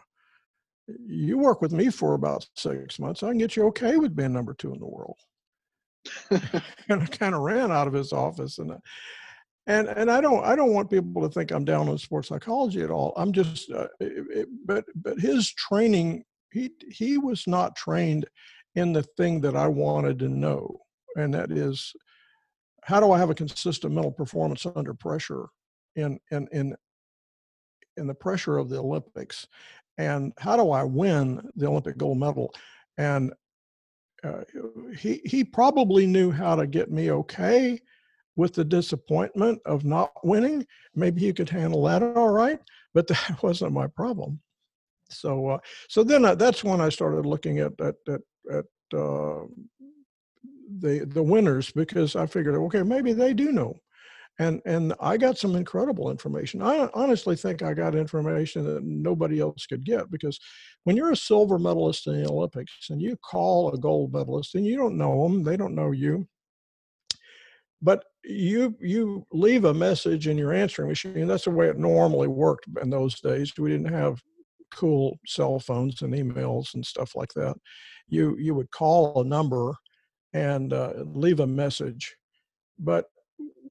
you 1.05 1.37
work 1.37 1.61
with 1.61 1.71
me 1.71 1.89
for 1.89 2.13
about 2.13 2.47
six 2.55 2.99
months. 2.99 3.23
I 3.23 3.29
can 3.29 3.37
get 3.37 3.55
you 3.55 3.67
okay 3.67 3.97
with 3.97 4.15
being 4.15 4.33
number 4.33 4.53
two 4.53 4.73
in 4.73 4.79
the 4.79 4.85
world. 4.85 5.17
and 6.89 7.01
I 7.01 7.05
kind 7.05 7.35
of 7.35 7.41
ran 7.41 7.71
out 7.71 7.87
of 7.87 7.93
his 7.93 8.13
office 8.13 8.57
and 8.57 8.73
and 9.67 9.89
and 9.89 10.09
I 10.09 10.21
don't 10.21 10.43
I 10.43 10.55
don't 10.55 10.73
want 10.73 10.89
people 10.89 11.21
to 11.21 11.29
think 11.29 11.51
I'm 11.51 11.65
down 11.65 11.89
on 11.89 11.97
sports 11.97 12.29
psychology 12.29 12.81
at 12.81 12.89
all. 12.89 13.13
I'm 13.17 13.33
just 13.33 13.69
uh, 13.71 13.87
it, 13.99 14.47
but 14.65 14.85
but 14.95 15.19
his 15.19 15.51
training 15.53 16.23
he 16.51 16.71
he 16.89 17.17
was 17.17 17.45
not 17.47 17.75
trained 17.75 18.25
in 18.75 18.93
the 18.93 19.03
thing 19.17 19.41
that 19.41 19.55
I 19.55 19.67
wanted 19.67 20.19
to 20.19 20.29
know, 20.29 20.79
and 21.15 21.33
that 21.33 21.51
is 21.51 21.93
how 22.83 23.01
do 23.01 23.11
I 23.11 23.17
have 23.17 23.29
a 23.29 23.35
consistent 23.35 23.93
mental 23.93 24.11
performance 24.11 24.65
under 24.75 24.93
pressure 24.93 25.47
in 25.95 26.17
in 26.31 26.47
in 26.53 26.75
in 27.97 28.07
the 28.07 28.15
pressure 28.15 28.57
of 28.57 28.69
the 28.69 28.77
Olympics, 28.77 29.47
and 29.97 30.31
how 30.39 30.55
do 30.55 30.71
I 30.71 30.83
win 30.83 31.41
the 31.55 31.67
Olympic 31.67 31.97
gold 31.97 32.19
medal? 32.19 32.53
And 32.97 33.33
uh, 34.23 34.43
he 34.97 35.21
he 35.25 35.43
probably 35.43 36.07
knew 36.07 36.31
how 36.31 36.55
to 36.55 36.65
get 36.65 36.91
me 36.91 37.11
okay, 37.11 37.79
with 38.35 38.53
the 38.53 38.63
disappointment 38.63 39.59
of 39.65 39.83
not 39.83 40.11
winning. 40.23 40.65
Maybe 40.95 41.21
he 41.21 41.33
could 41.33 41.49
handle 41.49 41.83
that 41.83 42.01
all 42.01 42.29
right, 42.29 42.59
but 42.93 43.07
that 43.07 43.43
wasn't 43.43 43.73
my 43.73 43.87
problem. 43.87 44.39
So, 45.09 45.49
uh, 45.49 45.57
so 45.87 46.03
then 46.03 46.25
I, 46.25 46.35
that's 46.35 46.63
when 46.63 46.81
I 46.81 46.89
started 46.89 47.25
looking 47.25 47.59
at 47.59 47.73
at 47.79 47.95
at, 48.07 48.21
at 48.51 48.65
uh, 48.97 49.43
the 50.79 51.05
the 51.05 51.23
winners 51.23 51.71
because 51.71 52.15
I 52.15 52.25
figured, 52.25 52.55
okay, 52.55 52.83
maybe 52.83 53.13
they 53.13 53.33
do 53.33 53.51
know, 53.51 53.75
and 54.39 54.61
and 54.65 54.93
I 54.99 55.17
got 55.17 55.37
some 55.37 55.55
incredible 55.55 56.11
information. 56.11 56.61
I 56.61 56.89
honestly 56.93 57.35
think 57.35 57.63
I 57.63 57.73
got 57.73 57.95
information 57.95 58.63
that 58.65 58.83
nobody 58.83 59.39
else 59.39 59.65
could 59.65 59.83
get 59.83 60.11
because 60.11 60.39
when 60.83 60.95
you're 60.95 61.11
a 61.11 61.17
silver 61.17 61.57
medalist 61.57 62.07
in 62.07 62.21
the 62.21 62.29
Olympics 62.29 62.89
and 62.89 63.01
you 63.01 63.17
call 63.17 63.73
a 63.73 63.77
gold 63.77 64.13
medalist 64.13 64.55
and 64.55 64.65
you 64.65 64.77
don't 64.77 64.97
know 64.97 65.23
them, 65.23 65.43
they 65.43 65.57
don't 65.57 65.75
know 65.75 65.91
you, 65.91 66.27
but 67.81 68.03
you 68.23 68.75
you 68.79 69.25
leave 69.31 69.65
a 69.65 69.73
message 69.73 70.27
in 70.27 70.37
your 70.37 70.53
answering 70.53 70.89
machine. 70.89 71.27
That's 71.27 71.45
the 71.45 71.51
way 71.51 71.67
it 71.67 71.77
normally 71.77 72.27
worked 72.27 72.65
in 72.81 72.89
those 72.89 73.19
days. 73.19 73.53
We 73.57 73.71
didn't 73.71 73.93
have 73.93 74.21
cool 74.71 75.17
cell 75.25 75.59
phones 75.59 76.01
and 76.01 76.13
emails 76.13 76.73
and 76.75 76.85
stuff 76.85 77.15
like 77.15 77.33
that. 77.35 77.55
You 78.07 78.37
you 78.37 78.53
would 78.53 78.69
call 78.71 79.21
a 79.21 79.25
number 79.25 79.73
and 80.33 80.73
uh, 80.73 80.93
leave 81.05 81.39
a 81.39 81.47
message, 81.47 82.15
but 82.77 83.05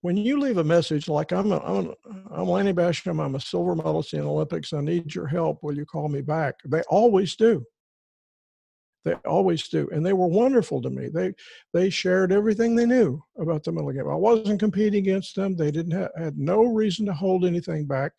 when 0.06 0.16
you 0.16 0.38
leave 0.38 0.58
a 0.58 0.62
message 0.62 1.08
like 1.08 1.32
I'm 1.32 1.50
a, 1.50 1.58
I'm, 1.58 1.88
a, 1.88 1.94
I'm 2.30 2.48
Lanny 2.48 2.72
Bassham, 2.72 3.20
I'm 3.20 3.34
a 3.34 3.40
silver 3.40 3.74
medalist 3.74 4.14
in 4.14 4.20
Olympics. 4.20 4.72
I 4.72 4.80
need 4.80 5.12
your 5.12 5.26
help. 5.26 5.64
Will 5.64 5.76
you 5.76 5.84
call 5.84 6.08
me 6.08 6.20
back? 6.20 6.54
They 6.64 6.82
always 6.82 7.34
do. 7.34 7.64
They 9.04 9.14
always 9.24 9.66
do, 9.66 9.88
and 9.90 10.06
they 10.06 10.12
were 10.12 10.28
wonderful 10.28 10.80
to 10.82 10.90
me. 10.90 11.08
They 11.08 11.34
they 11.74 11.90
shared 11.90 12.30
everything 12.32 12.76
they 12.76 12.86
knew 12.86 13.20
about 13.36 13.64
the 13.64 13.72
medal 13.72 13.90
game. 13.90 14.08
I 14.08 14.14
wasn't 14.14 14.60
competing 14.60 15.00
against 15.00 15.34
them. 15.34 15.56
They 15.56 15.72
didn't 15.72 15.92
have, 15.92 16.10
had 16.16 16.38
no 16.38 16.64
reason 16.64 17.06
to 17.06 17.12
hold 17.12 17.44
anything 17.44 17.86
back, 17.86 18.12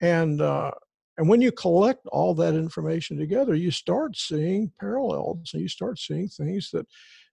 and 0.00 0.40
uh, 0.40 0.70
and 1.18 1.28
when 1.28 1.40
you 1.40 1.50
collect 1.50 2.06
all 2.06 2.34
that 2.34 2.54
information 2.54 3.18
together, 3.18 3.56
you 3.56 3.72
start 3.72 4.16
seeing 4.16 4.70
parallels, 4.80 5.50
and 5.52 5.62
you 5.62 5.68
start 5.68 5.98
seeing 5.98 6.28
things 6.28 6.70
that 6.72 6.86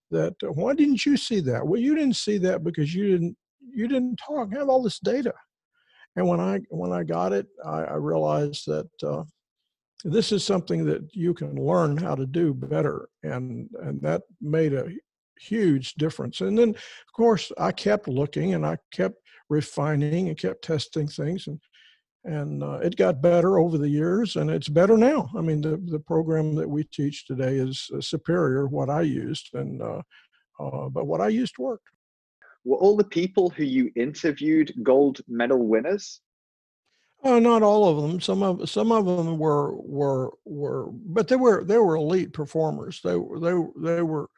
that 0.09 0.33
why 0.55 0.73
didn't 0.73 1.05
you 1.05 1.15
see 1.15 1.41
that? 1.41 1.65
Well, 1.65 1.79
you 1.79 1.95
didn't 1.95 2.15
see 2.15 2.39
that 2.39 2.63
because 2.63 2.93
you 2.93 3.07
didn't 3.12 3.38
you 3.74 3.88
didn't 3.88 4.17
talk. 4.17 4.53
have 4.53 4.70
all 4.70 4.82
this 4.82 5.00
data, 5.00 5.34
and 6.15 6.27
when 6.27 6.39
I 6.39 6.60
when 6.70 6.91
I 6.91 7.03
got 7.03 7.34
it, 7.34 7.48
I, 7.65 7.84
I 7.84 7.96
realized 7.96 8.65
that 8.67 8.89
uh, 9.03 9.24
this 10.03 10.32
is 10.32 10.43
something 10.43 10.86
that 10.86 11.01
you 11.13 11.34
can 11.34 11.55
learn 11.55 11.98
how 11.98 12.15
to 12.15 12.25
do 12.25 12.53
better, 12.53 13.10
and 13.24 13.70
and 13.82 14.01
that 14.01 14.24
made 14.41 14.74
a 14.74 14.89
huge 15.39 15.93
difference. 15.96 16.41
And 16.41 16.58
then, 16.58 16.70
of 16.70 17.13
course, 17.15 17.51
I 17.58 17.72
kept 17.72 18.08
looking 18.08 18.53
and 18.53 18.65
I 18.65 18.77
kept 18.93 19.15
refining 19.50 20.29
and 20.29 20.38
kept 20.38 20.63
testing 20.63 21.08
things, 21.08 21.48
and 21.48 21.60
and 22.25 22.63
uh, 22.63 22.79
it 22.82 22.96
got 22.96 23.22
better 23.22 23.58
over 23.58 23.77
the 23.77 23.89
years, 23.89 24.36
and 24.36 24.50
it's 24.50 24.70
better 24.70 24.98
now. 24.98 25.29
I 25.36 25.41
mean, 25.41 25.62
the 25.62 25.82
the 25.88 26.00
program 26.00 26.55
that 26.55 26.70
we 26.70 26.84
teach 26.86 27.25
today 27.25 27.55
is 27.55 27.89
uh, 27.96 28.01
superior 28.01 28.67
what 28.67 28.89
I 28.89 29.01
used, 29.01 29.50
and 29.53 29.82
uh, 29.82 30.01
uh 30.60 30.89
but 30.89 31.08
what 31.08 31.22
I 31.22 31.29
used 31.29 31.58
worked 31.58 31.88
were 32.65 32.77
all 32.77 32.96
the 32.96 33.03
people 33.03 33.50
who 33.50 33.63
you 33.63 33.91
interviewed 33.96 34.74
gold 34.84 35.22
medal 35.27 35.67
winners? 35.67 36.22
Uh, 37.24 37.39
not 37.39 37.63
all 37.63 37.88
of 37.88 38.01
them. 38.01 38.20
Some 38.20 38.43
of 38.43 38.70
some 38.70 38.91
of 38.91 39.05
them 39.05 39.38
were 39.38 39.75
were 39.77 40.32
were, 40.46 40.89
but 40.91 41.27
they 41.27 41.38
were 41.38 41.63
they 41.63 41.77
were 41.77 41.96
elite 41.96 42.34
performers. 42.34 43.00
They 43.03 43.15
were 43.15 43.39
they 43.39 43.53
they 43.77 44.01
were 44.01 44.29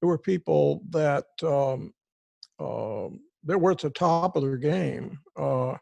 they 0.00 0.06
were 0.06 0.18
people 0.18 0.82
that 0.90 1.26
um, 1.42 1.94
uh, 2.58 3.08
they 3.44 3.54
were 3.54 3.70
at 3.70 3.78
the 3.78 3.90
top 3.90 4.36
of 4.36 4.42
their 4.42 4.56
game. 4.56 5.18
Uh, 5.36 5.76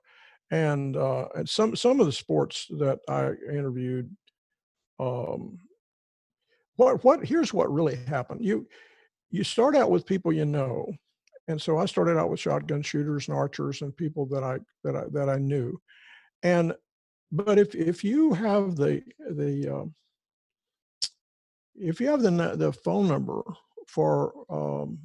and 0.52 0.98
uh, 0.98 1.28
and 1.34 1.48
some 1.48 1.74
some 1.74 1.98
of 1.98 2.06
the 2.06 2.12
sports 2.12 2.66
that 2.78 3.00
I 3.08 3.30
interviewed, 3.50 4.14
um, 5.00 5.58
what 6.76 7.02
what 7.02 7.24
here's 7.24 7.54
what 7.54 7.72
really 7.72 7.96
happened. 7.96 8.44
You 8.44 8.68
you 9.30 9.44
start 9.44 9.74
out 9.74 9.90
with 9.90 10.04
people 10.04 10.30
you 10.30 10.44
know, 10.44 10.92
and 11.48 11.60
so 11.60 11.78
I 11.78 11.86
started 11.86 12.18
out 12.18 12.30
with 12.30 12.40
shotgun 12.40 12.82
shooters 12.82 13.28
and 13.28 13.36
archers 13.36 13.82
and 13.82 13.96
people 13.96 14.26
that 14.26 14.44
I 14.44 14.58
that 14.84 14.96
I 14.96 15.04
that 15.12 15.28
I 15.28 15.36
knew, 15.38 15.80
and 16.42 16.74
but 17.30 17.58
if 17.58 17.74
if 17.74 18.04
you 18.04 18.32
have 18.34 18.76
the 18.76 19.02
the 19.30 19.68
um, 19.68 19.94
if 21.74 22.00
you 22.00 22.08
have 22.08 22.22
the 22.22 22.30
the 22.56 22.72
phone 22.72 23.08
number 23.08 23.42
for 23.88 24.32
um, 24.50 24.98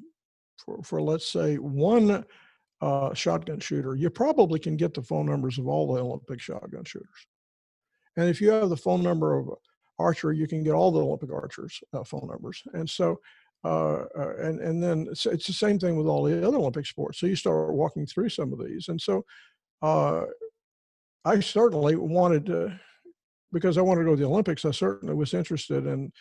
for 0.57 0.81
for 0.83 1.01
let's 1.01 1.29
say 1.31 1.55
one 1.55 2.25
uh, 2.81 3.13
shotgun 3.13 3.59
shooter, 3.59 3.95
you 3.95 4.09
probably 4.09 4.59
can 4.59 4.77
get 4.77 4.93
the 4.93 5.01
phone 5.01 5.25
numbers 5.25 5.57
of 5.57 5.67
all 5.67 5.93
the 5.93 6.01
Olympic 6.01 6.39
shotgun 6.39 6.83
shooters. 6.83 7.27
And 8.17 8.29
if 8.29 8.41
you 8.41 8.51
have 8.51 8.69
the 8.69 8.77
phone 8.77 9.01
number 9.01 9.37
of 9.37 9.49
archer, 9.99 10.31
you 10.31 10.47
can 10.47 10.63
get 10.63 10.73
all 10.73 10.91
the 10.91 10.99
Olympic 10.99 11.31
archers' 11.31 11.79
uh, 11.93 12.03
phone 12.03 12.27
numbers. 12.27 12.61
And 12.73 12.89
so 12.89 13.19
uh, 13.63 14.05
uh, 14.17 14.33
and 14.39 14.59
and 14.61 14.81
then 14.81 15.07
it's, 15.09 15.25
it's, 15.25 15.47
the 15.47 15.53
same 15.53 15.79
thing 15.79 15.97
with 15.97 16.07
all 16.07 16.23
the 16.23 16.47
other 16.47 16.57
Olympic 16.57 16.85
sports. 16.85 17.19
So 17.19 17.25
you 17.25 17.35
start 17.35 17.73
walking 17.73 18.05
through 18.05 18.29
some 18.29 18.53
of 18.53 18.63
these, 18.63 18.87
and 18.87 19.01
so 19.01 19.25
uh, 19.81 20.23
I 21.25 21.39
certainly 21.39 21.95
wanted 21.95 22.45
to, 22.47 22.79
because 23.51 23.77
I 23.77 23.81
wanted 23.81 24.01
to 24.01 24.05
go 24.05 24.15
to 24.15 24.21
the 24.21 24.27
Olympics. 24.27 24.63
I 24.63 24.71
certainly 24.71 25.15
was 25.15 25.33
interested 25.33 25.87
in 25.87 26.11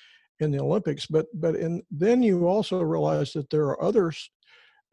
in 0.40 0.50
the 0.50 0.60
Olympics, 0.60 1.06
but 1.06 1.26
but 1.34 1.56
in 1.56 1.82
then 1.90 2.22
you 2.22 2.46
also 2.46 2.80
realize 2.80 3.32
that 3.34 3.50
there 3.50 3.66
are 3.66 3.82
other 3.82 4.12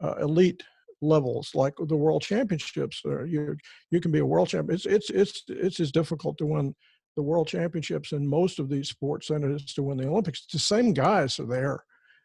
uh, 0.03 0.15
elite 0.15 0.61
levels 1.01 1.51
like 1.55 1.73
the 1.77 1.95
World 1.95 2.23
Championships. 2.23 3.01
you 3.05 3.55
you 3.89 4.01
can 4.01 4.11
be 4.11 4.19
a 4.19 4.25
world 4.25 4.49
champion. 4.49 4.75
It's 4.75 4.85
it's 4.85 5.09
it's 5.09 5.43
it's 5.47 5.79
as 5.79 5.91
difficult 5.91 6.37
to 6.39 6.45
win 6.45 6.75
the 7.15 7.23
World 7.23 7.47
Championships 7.47 8.11
in 8.11 8.27
most 8.27 8.59
of 8.59 8.69
these 8.69 8.89
sports 8.89 9.27
than 9.27 9.43
it 9.43 9.55
is 9.55 9.73
to 9.73 9.83
win 9.83 9.97
the 9.97 10.07
Olympics. 10.07 10.45
The 10.45 10.59
same 10.59 10.93
guys 10.93 11.39
are 11.39 11.45
there 11.45 11.83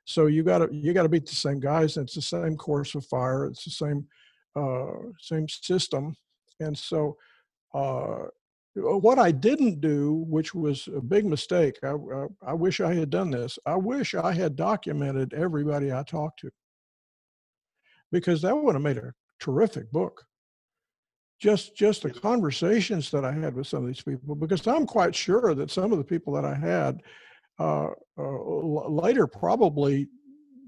so 0.09 0.25
you 0.25 0.43
got 0.43 0.59
to 0.61 0.75
you 0.75 0.95
got 0.95 1.03
to 1.03 1.09
beat 1.11 1.27
the 1.27 1.35
same 1.35 1.61
guys. 1.61 1.99
And 1.99 2.07
it's 2.07 2.15
the 2.15 2.23
same 2.23 2.57
course 2.57 2.95
of 2.95 3.05
fire. 3.05 3.45
It's 3.45 3.65
the 3.65 3.71
same 3.71 4.07
uh, 4.57 5.12
same 5.21 5.47
system. 5.50 6.17
And 6.61 6.77
so 6.77 7.19
uh, 7.75 8.29
what 8.75 9.19
I 9.19 9.31
didn't 9.31 9.83
do, 9.83 10.25
which 10.27 10.55
was 10.55 10.88
a 10.97 11.03
big 11.03 11.27
mistake, 11.27 11.77
I, 11.83 11.91
I, 11.91 12.27
I 12.47 12.53
wish 12.55 12.81
I 12.81 12.95
had 12.95 13.11
done 13.11 13.31
this. 13.31 13.59
I 13.67 13.77
wish 13.77 14.15
I 14.15 14.33
had 14.33 14.57
documented 14.57 15.35
everybody 15.35 15.93
I 15.93 16.03
talked 16.05 16.41
to 16.41 16.50
because 18.11 18.41
that 18.41 18.57
would 18.57 18.77
have 18.77 18.83
made 18.83 18.97
a 18.97 19.12
terrific 19.38 19.93
book 19.93 20.25
just 21.38 21.77
just 21.77 22.03
the 22.03 22.11
conversations 22.11 23.11
that 23.11 23.27
I 23.27 23.33
had 23.33 23.55
with 23.55 23.67
some 23.67 23.83
of 23.83 23.87
these 23.87 24.03
people, 24.03 24.35
because 24.35 24.67
I'm 24.67 24.87
quite 24.87 25.15
sure 25.15 25.55
that 25.55 25.71
some 25.71 25.93
of 25.93 25.99
the 25.99 26.05
people 26.05 26.33
that 26.33 26.47
I 26.47 26.55
had 26.55 27.03
uh, 27.59 27.91
uh, 28.19 28.88
later 28.88 29.27
probably 29.27 30.09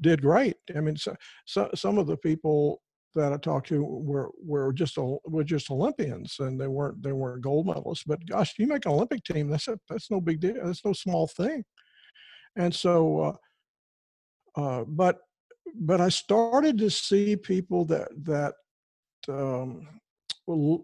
did 0.00 0.22
great. 0.22 0.56
I 0.74 0.80
mean, 0.80 0.96
so, 0.96 1.14
so, 1.44 1.70
some 1.74 1.98
of 1.98 2.06
the 2.06 2.16
people 2.16 2.82
that 3.14 3.32
I 3.32 3.36
talked 3.36 3.68
to 3.68 3.84
were 3.84 4.30
were 4.42 4.72
just 4.72 4.96
were 4.98 5.44
just 5.44 5.70
Olympians, 5.70 6.36
and 6.38 6.60
they 6.60 6.68
weren't 6.68 7.02
they 7.02 7.12
weren't 7.12 7.42
gold 7.42 7.66
medalists. 7.66 8.04
But 8.06 8.26
gosh, 8.26 8.54
you 8.58 8.66
make 8.66 8.86
an 8.86 8.92
Olympic 8.92 9.24
team, 9.24 9.48
that's 9.48 9.68
a, 9.68 9.78
that's 9.88 10.10
no 10.10 10.20
big 10.20 10.40
deal. 10.40 10.54
That's 10.62 10.84
no 10.84 10.92
small 10.92 11.26
thing. 11.26 11.64
And 12.56 12.74
so, 12.74 13.38
uh, 14.56 14.60
uh, 14.60 14.84
but 14.86 15.18
but 15.74 16.00
I 16.00 16.08
started 16.08 16.78
to 16.78 16.90
see 16.90 17.36
people 17.36 17.84
that 17.86 18.08
that 18.24 18.54
um, 19.28 19.86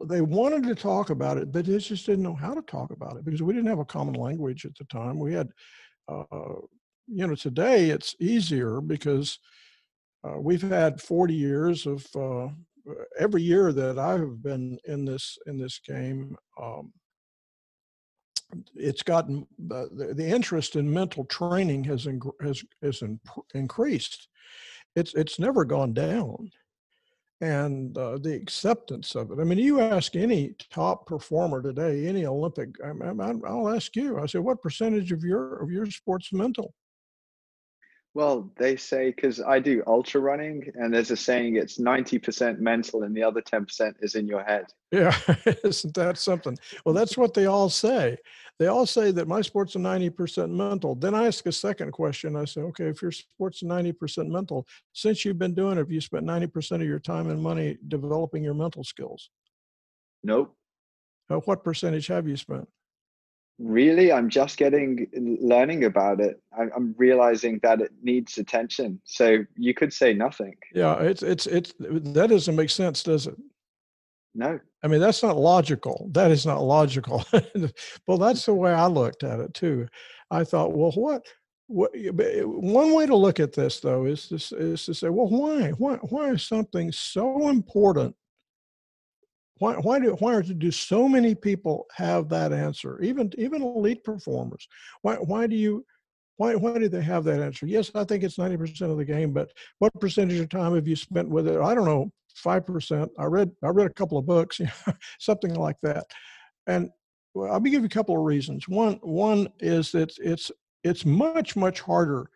they 0.06 0.20
wanted 0.20 0.64
to 0.64 0.74
talk 0.74 1.10
about 1.10 1.38
it, 1.38 1.50
but 1.52 1.66
they 1.66 1.78
just 1.78 2.06
didn't 2.06 2.22
know 2.22 2.34
how 2.34 2.54
to 2.54 2.62
talk 2.62 2.90
about 2.90 3.16
it 3.16 3.24
because 3.24 3.42
we 3.42 3.52
didn't 3.52 3.68
have 3.68 3.78
a 3.78 3.84
common 3.84 4.14
language 4.14 4.64
at 4.64 4.76
the 4.76 4.84
time. 4.84 5.18
We 5.18 5.32
had 5.32 5.48
uh, 6.08 6.54
you 7.08 7.26
know, 7.26 7.34
today 7.34 7.90
it's 7.90 8.14
easier 8.20 8.80
because 8.80 9.38
uh, 10.24 10.38
we've 10.38 10.62
had 10.62 11.00
40 11.00 11.34
years 11.34 11.86
of 11.86 12.06
uh, 12.16 12.48
every 13.18 13.42
year 13.42 13.72
that 13.72 13.98
I 13.98 14.12
have 14.12 14.42
been 14.42 14.78
in 14.84 15.04
this 15.04 15.38
in 15.46 15.58
this 15.58 15.78
game. 15.78 16.36
Um, 16.60 16.92
it's 18.74 19.02
gotten 19.02 19.46
the, 19.58 20.12
the 20.14 20.26
interest 20.26 20.76
in 20.76 20.92
mental 20.92 21.24
training 21.24 21.84
has 21.84 22.08
has 22.40 22.62
has 22.82 23.02
increased. 23.54 24.28
It's 24.94 25.14
it's 25.14 25.38
never 25.38 25.64
gone 25.64 25.92
down 25.92 26.50
and 27.40 27.96
uh, 27.98 28.18
the 28.18 28.34
acceptance 28.34 29.14
of 29.14 29.30
it. 29.30 29.38
I 29.38 29.44
mean, 29.44 29.58
you 29.58 29.80
ask 29.80 30.16
any 30.16 30.54
top 30.70 31.06
performer 31.06 31.62
today, 31.62 32.06
any 32.06 32.24
Olympic, 32.24 32.70
I, 32.82 32.92
will 32.92 33.68
ask 33.68 33.94
you. 33.94 34.18
I 34.18 34.26
say, 34.26 34.38
what 34.38 34.62
percentage 34.62 35.12
of 35.12 35.22
your 35.22 35.56
of 35.56 35.70
your 35.70 35.86
sports 35.90 36.32
mental? 36.32 36.72
Well, 38.14 38.50
they 38.56 38.76
say 38.76 39.10
because 39.10 39.42
I 39.42 39.58
do 39.58 39.82
ultra 39.86 40.22
running, 40.22 40.72
and 40.76 40.94
there's 40.94 41.10
a 41.10 41.18
saying 41.18 41.56
it's 41.56 41.78
90% 41.78 42.58
mental 42.58 43.02
and 43.02 43.14
the 43.14 43.22
other 43.22 43.42
10% 43.42 43.92
is 44.00 44.14
in 44.14 44.26
your 44.26 44.42
head. 44.42 44.64
Yeah, 44.90 45.14
isn't 45.64 45.92
that 45.96 46.16
something? 46.16 46.56
Well, 46.86 46.94
that's 46.94 47.18
what 47.18 47.34
they 47.34 47.44
all 47.44 47.68
say. 47.68 48.16
They 48.58 48.68
all 48.68 48.86
say 48.86 49.10
that 49.10 49.28
my 49.28 49.42
sport's 49.42 49.76
are 49.76 49.80
90% 49.80 50.50
mental. 50.50 50.94
Then 50.94 51.14
I 51.14 51.26
ask 51.26 51.44
a 51.46 51.52
second 51.52 51.92
question. 51.92 52.36
I 52.36 52.46
say, 52.46 52.62
okay, 52.62 52.86
if 52.86 53.02
your 53.02 53.12
sport's 53.12 53.62
are 53.62 53.66
90% 53.66 54.28
mental, 54.28 54.66
since 54.92 55.24
you've 55.24 55.38
been 55.38 55.54
doing 55.54 55.72
it, 55.72 55.78
have 55.78 55.92
you 55.92 56.00
spent 56.00 56.24
90% 56.24 56.76
of 56.76 56.82
your 56.82 56.98
time 56.98 57.28
and 57.30 57.42
money 57.42 57.76
developing 57.88 58.42
your 58.42 58.54
mental 58.54 58.82
skills? 58.82 59.30
Nope. 60.24 60.56
Uh, 61.28 61.36
what 61.40 61.64
percentage 61.64 62.06
have 62.06 62.26
you 62.26 62.36
spent? 62.36 62.66
Really, 63.58 64.12
I'm 64.12 64.28
just 64.28 64.58
getting 64.58 65.08
learning 65.40 65.84
about 65.84 66.20
it. 66.20 66.40
I'm, 66.56 66.70
I'm 66.76 66.94
realizing 66.98 67.58
that 67.62 67.80
it 67.80 67.90
needs 68.02 68.36
attention. 68.36 69.00
So 69.04 69.44
you 69.56 69.72
could 69.72 69.92
say 69.92 70.12
nothing. 70.12 70.56
Yeah, 70.74 71.00
it's 71.00 71.22
it's 71.22 71.46
it's 71.46 71.72
that 71.78 72.28
doesn't 72.28 72.54
make 72.54 72.68
sense, 72.68 73.02
does 73.02 73.26
it? 73.26 73.36
No. 74.36 74.60
I 74.82 74.88
mean, 74.88 75.00
that's 75.00 75.22
not 75.22 75.38
logical. 75.38 76.10
That 76.12 76.30
is 76.30 76.44
not 76.44 76.62
logical. 76.62 77.24
well, 78.06 78.18
that's 78.18 78.44
the 78.44 78.54
way 78.54 78.70
I 78.70 78.86
looked 78.86 79.24
at 79.24 79.40
it 79.40 79.54
too. 79.54 79.88
I 80.30 80.44
thought, 80.44 80.76
well, 80.76 80.92
what? 80.92 81.26
What? 81.68 81.90
Eh, 81.96 82.42
one 82.42 82.92
way 82.92 83.06
to 83.06 83.16
look 83.16 83.40
at 83.40 83.54
this, 83.54 83.80
though, 83.80 84.04
is 84.04 84.28
to 84.28 84.34
is 84.34 84.84
to 84.84 84.94
say, 84.94 85.08
well, 85.08 85.28
why? 85.28 85.70
Why? 85.70 85.96
Why 85.96 86.30
is 86.30 86.46
something 86.46 86.92
so 86.92 87.48
important 87.48 88.14
why 89.58 89.74
why 89.74 89.98
do 89.98 90.10
why 90.18 90.40
do 90.42 90.70
so 90.70 91.08
many 91.08 91.34
people 91.34 91.86
have 91.94 92.28
that 92.28 92.52
answer? 92.52 93.00
Even 93.00 93.32
even 93.38 93.62
elite 93.62 94.04
performers. 94.04 94.68
Why 95.02 95.16
why 95.16 95.46
do 95.46 95.56
you 95.56 95.84
why 96.36 96.54
why 96.54 96.78
do 96.78 96.88
they 96.88 97.02
have 97.02 97.24
that 97.24 97.40
answer? 97.40 97.66
Yes, 97.66 97.90
I 97.94 98.04
think 98.04 98.22
it's 98.22 98.38
ninety 98.38 98.56
percent 98.56 98.90
of 98.90 98.98
the 98.98 99.04
game, 99.04 99.32
but 99.32 99.50
what 99.78 99.98
percentage 100.00 100.38
of 100.38 100.48
time 100.48 100.74
have 100.74 100.86
you 100.86 100.96
spent 100.96 101.28
with 101.28 101.48
it? 101.48 101.60
I 101.60 101.74
don't 101.74 101.86
know, 101.86 102.10
five 102.34 102.66
percent. 102.66 103.10
I 103.18 103.24
read 103.24 103.50
I 103.62 103.68
read 103.68 103.86
a 103.86 103.94
couple 103.94 104.18
of 104.18 104.26
books, 104.26 104.60
something 105.18 105.54
like 105.54 105.76
that. 105.82 106.04
And 106.66 106.90
I'll 107.36 107.60
give 107.60 107.82
you 107.82 107.86
a 107.86 107.88
couple 107.88 108.16
of 108.16 108.24
reasons. 108.24 108.68
One 108.68 108.98
one 109.02 109.48
is 109.60 109.92
that 109.92 110.12
it's 110.18 110.50
it's 110.84 111.04
much 111.04 111.56
much 111.56 111.80
harder. 111.80 112.30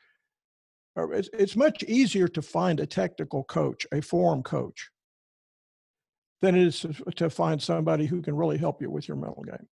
It's, 0.97 1.30
it's 1.33 1.57
much 1.57 1.83
easier 1.85 2.28
to 2.28 2.42
find 2.42 2.78
a 2.78 2.87
technical 2.87 3.45
coach, 3.45 3.87
a 3.92 4.02
form 4.02 4.42
coach, 4.42 4.90
than 6.42 6.54
it 6.54 6.66
is 6.66 6.87
to 7.16 7.30
find 7.30 7.62
somebody 7.62 8.06
who 8.06 8.23
can 8.23 8.35
really 8.35 8.59
help 8.59 8.80
you 8.80 8.90
with 8.90 9.09
your 9.09 9.16
mental 9.16 9.44
game. 9.44 9.66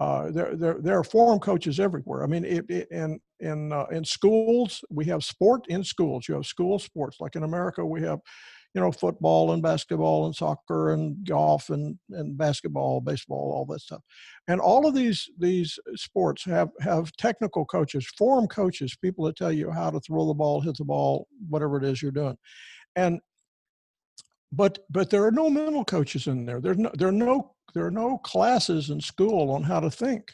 Uh, 0.00 0.30
there, 0.30 0.54
there, 0.56 0.76
there 0.80 0.98
are 0.98 1.04
form 1.04 1.40
coaches 1.40 1.80
everywhere. 1.80 2.22
I 2.22 2.26
mean, 2.26 2.44
it, 2.44 2.64
it, 2.68 2.88
in 2.90 3.20
in 3.40 3.72
uh, 3.72 3.86
in 3.90 4.04
schools, 4.04 4.84
we 4.90 5.04
have 5.06 5.24
sport 5.24 5.66
in 5.68 5.82
schools. 5.82 6.28
You 6.28 6.36
have 6.36 6.46
school 6.46 6.78
sports. 6.78 7.16
Like 7.20 7.34
in 7.34 7.42
America, 7.42 7.84
we 7.84 8.00
have, 8.02 8.20
you 8.74 8.80
know, 8.80 8.92
football 8.92 9.52
and 9.52 9.62
basketball 9.62 10.26
and 10.26 10.34
soccer 10.34 10.92
and 10.92 11.26
golf 11.26 11.70
and 11.70 11.98
and 12.10 12.38
basketball, 12.38 13.00
baseball, 13.00 13.52
all 13.52 13.66
that 13.72 13.80
stuff. 13.80 14.02
And 14.46 14.60
all 14.60 14.86
of 14.86 14.94
these 14.94 15.28
these 15.36 15.76
sports 15.96 16.44
have 16.44 16.70
have 16.80 17.10
technical 17.16 17.64
coaches, 17.64 18.06
form 18.16 18.46
coaches, 18.46 18.96
people 19.02 19.24
that 19.24 19.36
tell 19.36 19.52
you 19.52 19.68
how 19.72 19.90
to 19.90 19.98
throw 19.98 20.28
the 20.28 20.34
ball, 20.34 20.60
hit 20.60 20.76
the 20.76 20.84
ball, 20.84 21.26
whatever 21.48 21.76
it 21.76 21.84
is 21.84 22.00
you're 22.00 22.12
doing. 22.12 22.38
And 22.94 23.20
but 24.52 24.78
but 24.90 25.10
there 25.10 25.24
are 25.24 25.30
no 25.30 25.50
mental 25.50 25.84
coaches 25.84 26.26
in 26.26 26.46
there. 26.46 26.60
There's 26.60 26.78
no 26.78 26.90
there 26.94 27.08
are 27.08 27.12
no 27.12 27.54
there 27.74 27.84
are 27.84 27.90
no 27.90 28.18
classes 28.18 28.90
in 28.90 29.00
school 29.00 29.50
on 29.50 29.62
how 29.62 29.80
to 29.80 29.90
think. 29.90 30.32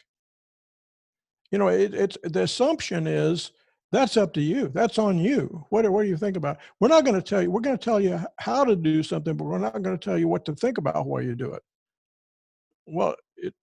You 1.51 1.59
know, 1.59 1.67
it, 1.67 1.93
it's 1.93 2.17
the 2.23 2.43
assumption 2.43 3.07
is 3.07 3.51
that's 3.91 4.17
up 4.17 4.33
to 4.33 4.41
you. 4.41 4.69
That's 4.73 4.97
on 4.97 5.17
you. 5.17 5.65
What 5.69 5.89
what 5.89 6.03
do 6.03 6.09
you 6.09 6.17
think 6.17 6.37
about? 6.37 6.57
We're 6.79 6.87
not 6.87 7.03
going 7.03 7.15
to 7.15 7.21
tell 7.21 7.41
you. 7.41 7.51
We're 7.51 7.61
going 7.61 7.77
to 7.77 7.83
tell 7.83 7.99
you 7.99 8.19
how 8.39 8.63
to 8.63 8.75
do 8.75 9.03
something, 9.03 9.35
but 9.35 9.45
we're 9.45 9.57
not 9.57 9.81
going 9.81 9.97
to 9.97 10.03
tell 10.03 10.17
you 10.17 10.27
what 10.27 10.45
to 10.45 10.55
think 10.55 10.77
about 10.77 11.05
while 11.05 11.21
you 11.21 11.35
do 11.35 11.53
it. 11.53 11.63
Well, 12.87 13.15
it 13.35 13.53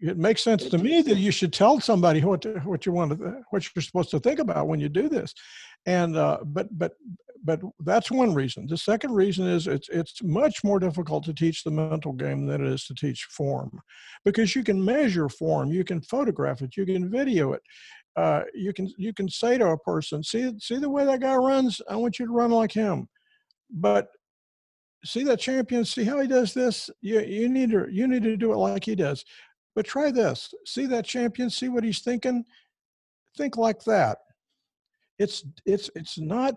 it 0.00 0.18
makes 0.18 0.42
sense 0.42 0.64
to 0.66 0.78
me 0.78 1.00
that 1.02 1.16
you 1.16 1.30
should 1.30 1.52
tell 1.52 1.80
somebody 1.80 2.20
what 2.20 2.42
to, 2.42 2.58
what 2.60 2.84
you 2.84 2.92
want 2.92 3.18
to 3.18 3.42
what 3.50 3.66
you're 3.74 3.82
supposed 3.82 4.10
to 4.10 4.20
think 4.20 4.40
about 4.40 4.68
when 4.68 4.78
you 4.78 4.90
do 4.90 5.08
this 5.08 5.34
and 5.86 6.16
uh, 6.16 6.38
but 6.44 6.66
but 6.76 6.92
but 7.44 7.60
that's 7.80 8.10
one 8.10 8.34
reason. 8.34 8.66
The 8.66 8.76
second 8.76 9.12
reason 9.12 9.46
is 9.46 9.66
it's 9.66 9.88
it's 9.88 10.22
much 10.22 10.64
more 10.64 10.78
difficult 10.78 11.24
to 11.24 11.34
teach 11.34 11.62
the 11.62 11.70
mental 11.70 12.12
game 12.12 12.46
than 12.46 12.64
it 12.64 12.72
is 12.72 12.84
to 12.86 12.94
teach 12.94 13.24
form, 13.24 13.80
because 14.24 14.56
you 14.56 14.64
can 14.64 14.84
measure 14.84 15.28
form, 15.28 15.72
you 15.72 15.84
can 15.84 16.00
photograph 16.02 16.62
it, 16.62 16.76
you 16.76 16.86
can 16.86 17.10
video 17.10 17.52
it, 17.52 17.62
uh, 18.16 18.42
you 18.54 18.72
can 18.72 18.92
you 18.96 19.12
can 19.12 19.28
say 19.28 19.58
to 19.58 19.68
a 19.68 19.78
person, 19.78 20.22
see 20.22 20.52
see 20.58 20.78
the 20.78 20.90
way 20.90 21.04
that 21.04 21.20
guy 21.20 21.34
runs, 21.34 21.80
I 21.88 21.96
want 21.96 22.18
you 22.18 22.26
to 22.26 22.32
run 22.32 22.50
like 22.50 22.72
him, 22.72 23.08
but 23.70 24.08
see 25.04 25.24
that 25.24 25.38
champion, 25.40 25.84
see 25.84 26.04
how 26.04 26.20
he 26.20 26.28
does 26.28 26.54
this, 26.54 26.90
you 27.00 27.20
you 27.20 27.48
need 27.48 27.70
to 27.70 27.86
you 27.90 28.08
need 28.08 28.22
to 28.24 28.36
do 28.36 28.52
it 28.52 28.56
like 28.56 28.84
he 28.84 28.94
does, 28.94 29.24
but 29.74 29.86
try 29.86 30.10
this, 30.10 30.52
see 30.64 30.86
that 30.86 31.04
champion, 31.04 31.50
see 31.50 31.68
what 31.68 31.84
he's 31.84 32.00
thinking, 32.00 32.44
think 33.36 33.56
like 33.56 33.84
that. 33.84 34.18
It's 35.18 35.44
it's 35.64 35.90
it's 35.94 36.18
not 36.18 36.54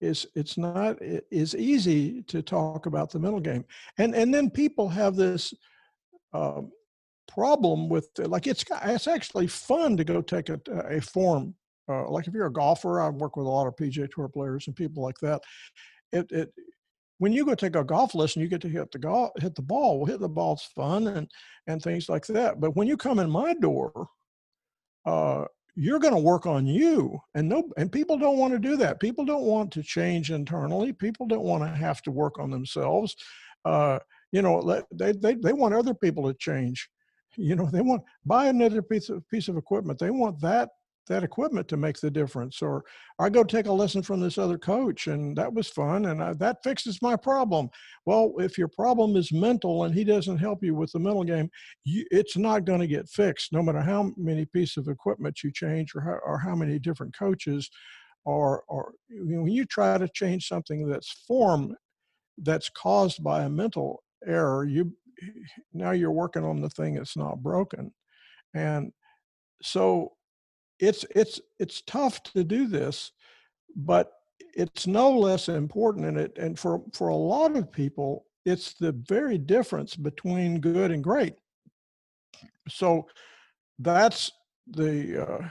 is 0.00 0.26
it's 0.34 0.58
not 0.58 0.98
it's 1.00 1.54
easy 1.54 2.22
to 2.24 2.42
talk 2.42 2.86
about 2.86 3.10
the 3.10 3.18
mental 3.18 3.40
game. 3.40 3.64
And 3.98 4.14
and 4.14 4.32
then 4.32 4.50
people 4.50 4.88
have 4.88 5.16
this 5.16 5.54
um, 6.32 6.70
problem 7.28 7.88
with 7.88 8.08
like 8.18 8.46
it's 8.46 8.64
it's 8.84 9.08
actually 9.08 9.46
fun 9.46 9.96
to 9.96 10.04
go 10.04 10.20
take 10.22 10.48
a, 10.48 10.60
a 10.88 11.00
form 11.00 11.54
uh, 11.88 12.08
like 12.08 12.26
if 12.26 12.34
you're 12.34 12.46
a 12.46 12.52
golfer 12.52 13.00
i 13.00 13.08
work 13.08 13.36
with 13.36 13.46
a 13.46 13.50
lot 13.50 13.66
of 13.66 13.76
pga 13.76 14.08
tour 14.10 14.28
players 14.28 14.66
and 14.66 14.76
people 14.76 15.02
like 15.02 15.18
that. 15.20 15.42
It, 16.12 16.30
it 16.30 16.52
when 17.18 17.32
you 17.32 17.44
go 17.44 17.54
take 17.54 17.76
a 17.76 17.84
golf 17.84 18.14
lesson 18.14 18.42
you 18.42 18.48
get 18.48 18.60
to 18.60 18.68
hit 18.68 18.92
the 18.92 18.98
golf 18.98 19.32
hit 19.38 19.54
the 19.54 19.62
ball. 19.62 19.98
Well 19.98 20.06
hit 20.06 20.20
the 20.20 20.28
ball's 20.28 20.68
fun 20.74 21.06
and 21.08 21.28
and 21.66 21.82
things 21.82 22.08
like 22.08 22.26
that. 22.28 22.60
But 22.60 22.76
when 22.76 22.86
you 22.86 22.96
come 22.96 23.18
in 23.18 23.30
my 23.30 23.54
door 23.54 24.08
uh, 25.04 25.44
you're 25.76 25.98
going 25.98 26.14
to 26.14 26.20
work 26.20 26.46
on 26.46 26.66
you 26.66 27.20
and 27.34 27.48
no 27.48 27.68
and 27.76 27.92
people 27.92 28.18
don't 28.18 28.38
want 28.38 28.52
to 28.54 28.58
do 28.58 28.76
that. 28.76 28.98
People 28.98 29.24
don't 29.24 29.44
want 29.44 29.70
to 29.72 29.82
change 29.82 30.30
internally. 30.30 30.92
People 30.92 31.26
don't 31.26 31.44
want 31.44 31.62
to 31.62 31.68
have 31.68 32.00
to 32.02 32.10
work 32.10 32.38
on 32.38 32.50
themselves. 32.50 33.14
Uh, 33.64 33.98
you 34.32 34.42
know 34.42 34.82
they, 34.90 35.12
they 35.12 35.34
they 35.34 35.52
want 35.52 35.74
other 35.74 35.94
people 35.94 36.26
to 36.26 36.34
change. 36.38 36.88
You 37.38 37.54
know 37.54 37.66
they 37.66 37.82
want 37.82 38.02
buy 38.24 38.46
another 38.46 38.80
piece 38.80 39.10
of 39.10 39.22
piece 39.28 39.48
of 39.48 39.58
equipment. 39.58 39.98
They 39.98 40.08
want 40.08 40.40
that 40.40 40.70
that 41.06 41.22
equipment 41.22 41.68
to 41.68 41.76
make 41.76 41.98
the 42.00 42.10
difference 42.10 42.60
or 42.60 42.84
i 43.18 43.28
go 43.28 43.44
take 43.44 43.66
a 43.66 43.72
lesson 43.72 44.02
from 44.02 44.20
this 44.20 44.38
other 44.38 44.58
coach 44.58 45.06
and 45.06 45.36
that 45.36 45.52
was 45.52 45.68
fun 45.68 46.06
and 46.06 46.22
I, 46.22 46.32
that 46.34 46.62
fixes 46.62 47.00
my 47.02 47.16
problem. 47.16 47.68
Well 48.04 48.34
if 48.38 48.58
your 48.58 48.68
problem 48.68 49.16
is 49.16 49.32
mental 49.32 49.84
and 49.84 49.94
he 49.94 50.04
doesn't 50.04 50.38
help 50.38 50.62
you 50.62 50.74
with 50.74 50.92
the 50.92 50.98
mental 50.98 51.24
game 51.24 51.50
you, 51.84 52.04
it's 52.10 52.36
not 52.36 52.64
going 52.64 52.80
to 52.80 52.86
get 52.86 53.08
fixed 53.08 53.52
no 53.52 53.62
matter 53.62 53.80
how 53.80 54.12
many 54.16 54.46
pieces 54.46 54.78
of 54.78 54.88
equipment 54.88 55.42
you 55.42 55.52
change 55.52 55.94
or 55.94 56.00
how, 56.00 56.18
or 56.24 56.38
how 56.38 56.54
many 56.54 56.78
different 56.78 57.16
coaches 57.16 57.70
or 58.24 58.64
or 58.68 58.92
you 59.08 59.36
know, 59.36 59.42
when 59.42 59.52
you 59.52 59.64
try 59.64 59.96
to 59.98 60.08
change 60.08 60.48
something 60.48 60.88
that's 60.88 61.24
form 61.26 61.74
that's 62.38 62.68
caused 62.68 63.22
by 63.22 63.44
a 63.44 63.48
mental 63.48 64.02
error 64.26 64.64
you 64.64 64.92
now 65.72 65.92
you're 65.92 66.12
working 66.12 66.44
on 66.44 66.60
the 66.60 66.70
thing 66.70 66.94
that's 66.94 67.16
not 67.16 67.42
broken. 67.42 67.92
And 68.54 68.92
so 69.62 70.12
it's 70.78 71.04
it's 71.14 71.40
it's 71.58 71.82
tough 71.82 72.22
to 72.24 72.44
do 72.44 72.66
this, 72.66 73.12
but 73.74 74.12
it's 74.54 74.86
no 74.86 75.10
less 75.10 75.48
important 75.48 76.06
in 76.06 76.16
it. 76.16 76.36
And 76.38 76.58
for 76.58 76.82
for 76.92 77.08
a 77.08 77.16
lot 77.16 77.56
of 77.56 77.72
people, 77.72 78.26
it's 78.44 78.74
the 78.74 78.92
very 78.92 79.38
difference 79.38 79.96
between 79.96 80.60
good 80.60 80.90
and 80.90 81.02
great. 81.02 81.34
So 82.68 83.06
that's 83.78 84.30
the 84.66 85.26
uh, 85.26 85.48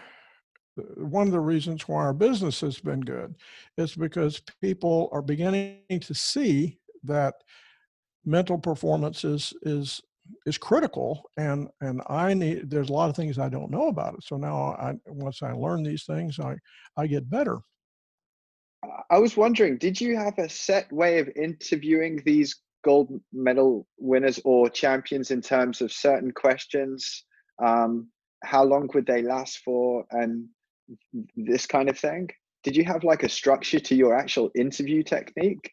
one 0.96 1.28
of 1.28 1.34
the 1.34 1.40
reasons 1.40 1.88
why 1.88 2.02
our 2.02 2.14
business 2.14 2.60
has 2.62 2.80
been 2.80 3.02
good 3.02 3.36
is 3.78 3.96
because 3.96 4.42
people 4.62 5.10
are 5.12 5.22
beginning 5.22 5.80
to 6.02 6.14
see 6.14 6.78
that 7.04 7.36
mental 8.26 8.58
performance 8.58 9.24
is 9.24 9.54
is 9.62 10.02
is 10.46 10.58
critical 10.58 11.24
and 11.38 11.68
and 11.82 12.02
i 12.08 12.34
need 12.34 12.70
there's 12.70 12.90
a 12.90 12.94
lot 12.94 13.10
of 13.10 13.16
things 13.16 13.38
i 13.38 13.50
don't 13.50 13.72
know 13.72 13.88
about 13.88 14.14
it 14.14 14.24
so 14.24 14.38
now 14.38 14.76
i 14.80 14.94
once 15.06 15.42
i 15.44 15.52
learn 15.52 15.84
these 15.84 16.04
things 16.06 16.40
i 16.40 16.56
i 16.98 17.08
get 17.08 17.30
better. 17.30 17.60
I 19.10 19.18
was 19.18 19.38
wondering 19.38 19.78
did 19.78 20.00
you 20.00 20.18
have 20.18 20.38
a 20.38 20.50
set 20.50 20.92
way 20.92 21.20
of 21.20 21.30
interviewing 21.36 22.22
these 22.26 22.56
gold 22.84 23.20
medal 23.34 23.88
winners 23.98 24.40
or 24.46 24.70
champions 24.70 25.32
in 25.32 25.42
terms 25.42 25.82
of 25.82 25.92
certain 25.92 26.32
questions? 26.32 27.24
Um, 27.64 28.10
how 28.44 28.64
long 28.64 28.90
would 28.94 29.08
they 29.08 29.24
last 29.24 29.60
for 29.66 30.06
and 30.12 30.48
this 31.36 31.66
kind 31.66 31.90
of 31.90 31.98
thing? 31.98 32.30
Did 32.64 32.76
you 32.76 32.84
have 32.86 33.04
like 33.04 33.24
a 33.24 33.30
structure 33.30 33.80
to 33.80 33.96
your 33.96 34.16
actual 34.16 34.52
interview 34.56 35.04
technique 35.04 35.72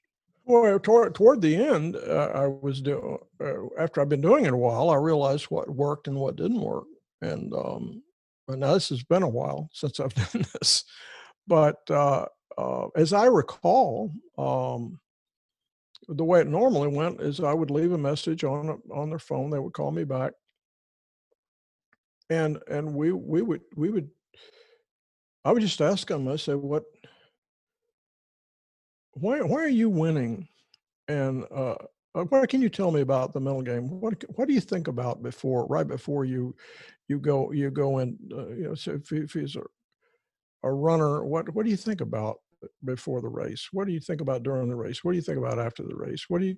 well, 0.52 0.78
toward, 0.78 1.14
toward 1.14 1.40
the 1.40 1.56
end, 1.56 1.96
uh, 1.96 2.30
I 2.34 2.46
was 2.46 2.80
doing, 2.80 3.18
uh, 3.40 3.66
after 3.78 4.00
I've 4.00 4.08
been 4.08 4.20
doing 4.20 4.44
it 4.44 4.52
a 4.52 4.56
while, 4.56 4.90
I 4.90 4.96
realized 4.96 5.46
what 5.46 5.68
worked 5.70 6.08
and 6.08 6.16
what 6.16 6.36
didn't 6.36 6.60
work. 6.60 6.84
And, 7.22 7.52
um, 7.54 8.02
and 8.48 8.60
now 8.60 8.74
this 8.74 8.88
has 8.90 9.02
been 9.02 9.22
a 9.22 9.28
while 9.28 9.70
since 9.72 9.98
I've 10.00 10.14
done 10.32 10.44
this. 10.52 10.84
but 11.46 11.78
uh, 11.90 12.26
uh, 12.58 12.88
as 12.96 13.12
I 13.12 13.26
recall, 13.26 14.12
um, 14.38 15.00
the 16.08 16.24
way 16.24 16.40
it 16.40 16.46
normally 16.46 16.88
went 16.88 17.20
is 17.20 17.40
I 17.40 17.52
would 17.52 17.70
leave 17.70 17.92
a 17.92 17.98
message 17.98 18.44
on 18.44 18.82
on 18.92 19.10
their 19.10 19.18
phone. 19.18 19.50
They 19.50 19.58
would 19.58 19.72
call 19.72 19.90
me 19.90 20.04
back, 20.04 20.32
and 22.28 22.58
and 22.68 22.94
we 22.94 23.12
we 23.12 23.42
would 23.42 23.60
we 23.76 23.90
would 23.90 24.10
I 25.44 25.52
would 25.52 25.62
just 25.62 25.80
ask 25.80 26.08
them. 26.08 26.28
I 26.28 26.36
said, 26.36 26.56
"What? 26.56 26.84
Why 29.12 29.40
why 29.40 29.60
are 29.62 29.68
you 29.68 29.88
winning?" 29.88 30.48
And 31.08 31.44
uh, 31.54 31.74
uh, 32.14 32.24
what 32.24 32.48
can 32.48 32.60
you 32.60 32.68
tell 32.68 32.90
me 32.90 33.00
about 33.00 33.32
the 33.32 33.40
mental 33.40 33.62
game? 33.62 33.88
What 34.00 34.22
what 34.36 34.48
do 34.48 34.54
you 34.54 34.60
think 34.60 34.88
about 34.88 35.22
before 35.22 35.66
right 35.66 35.86
before 35.86 36.24
you 36.24 36.54
you 37.08 37.18
go 37.18 37.52
you 37.52 37.70
go 37.70 37.98
in? 37.98 38.18
Uh, 38.32 38.48
you 38.48 38.64
know, 38.64 38.74
so 38.74 38.92
if, 38.92 39.12
if 39.12 39.32
he's 39.32 39.56
a, 39.56 39.62
a 40.62 40.72
runner, 40.72 41.24
what 41.24 41.52
what 41.54 41.64
do 41.64 41.70
you 41.70 41.76
think 41.76 42.00
about 42.00 42.38
before 42.84 43.20
the 43.20 43.28
race? 43.28 43.68
What 43.72 43.86
do 43.86 43.92
you 43.92 44.00
think 44.00 44.20
about 44.20 44.42
during 44.42 44.68
the 44.68 44.76
race? 44.76 45.02
What 45.02 45.12
do 45.12 45.16
you 45.16 45.22
think 45.22 45.38
about 45.38 45.58
after 45.58 45.82
the 45.82 45.96
race? 45.96 46.26
What 46.28 46.40
do 46.40 46.46
you 46.46 46.56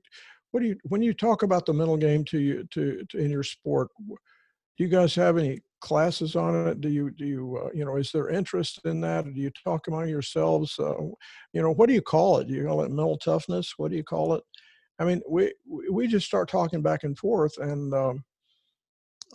what 0.50 0.60
do 0.60 0.66
you 0.66 0.76
when 0.84 1.02
you 1.02 1.14
talk 1.14 1.42
about 1.42 1.66
the 1.66 1.72
mental 1.72 1.96
game 1.96 2.24
to 2.26 2.38
you 2.38 2.64
to, 2.72 3.04
to 3.10 3.18
in 3.18 3.30
your 3.30 3.42
sport? 3.44 3.88
Do 3.98 4.84
you 4.84 4.88
guys 4.88 5.14
have 5.14 5.38
any 5.38 5.60
classes 5.84 6.34
on 6.34 6.66
it? 6.66 6.80
Do 6.80 6.88
you 6.88 7.10
do 7.10 7.26
you 7.26 7.62
uh, 7.62 7.68
you 7.74 7.84
know 7.84 7.96
is 7.96 8.10
there 8.10 8.30
interest 8.30 8.80
in 8.86 9.02
that? 9.02 9.24
Do 9.26 9.38
you 9.38 9.50
talk 9.62 9.86
among 9.86 10.08
yourselves? 10.08 10.78
Uh, 10.78 10.94
you 11.52 11.62
know 11.62 11.72
what 11.72 11.88
do 11.88 11.94
you 11.94 12.00
call 12.02 12.38
it? 12.38 12.48
Do 12.48 12.54
you 12.54 12.64
call 12.66 12.82
it 12.82 12.90
mental 12.90 13.18
toughness? 13.18 13.74
What 13.76 13.90
do 13.90 13.96
you 13.96 14.02
call 14.02 14.34
it? 14.34 14.42
I 14.98 15.04
mean, 15.04 15.20
we 15.28 15.52
we 15.90 16.06
just 16.06 16.26
start 16.26 16.48
talking 16.48 16.80
back 16.80 17.04
and 17.04 17.16
forth, 17.18 17.58
and 17.58 17.92
um, 17.92 18.24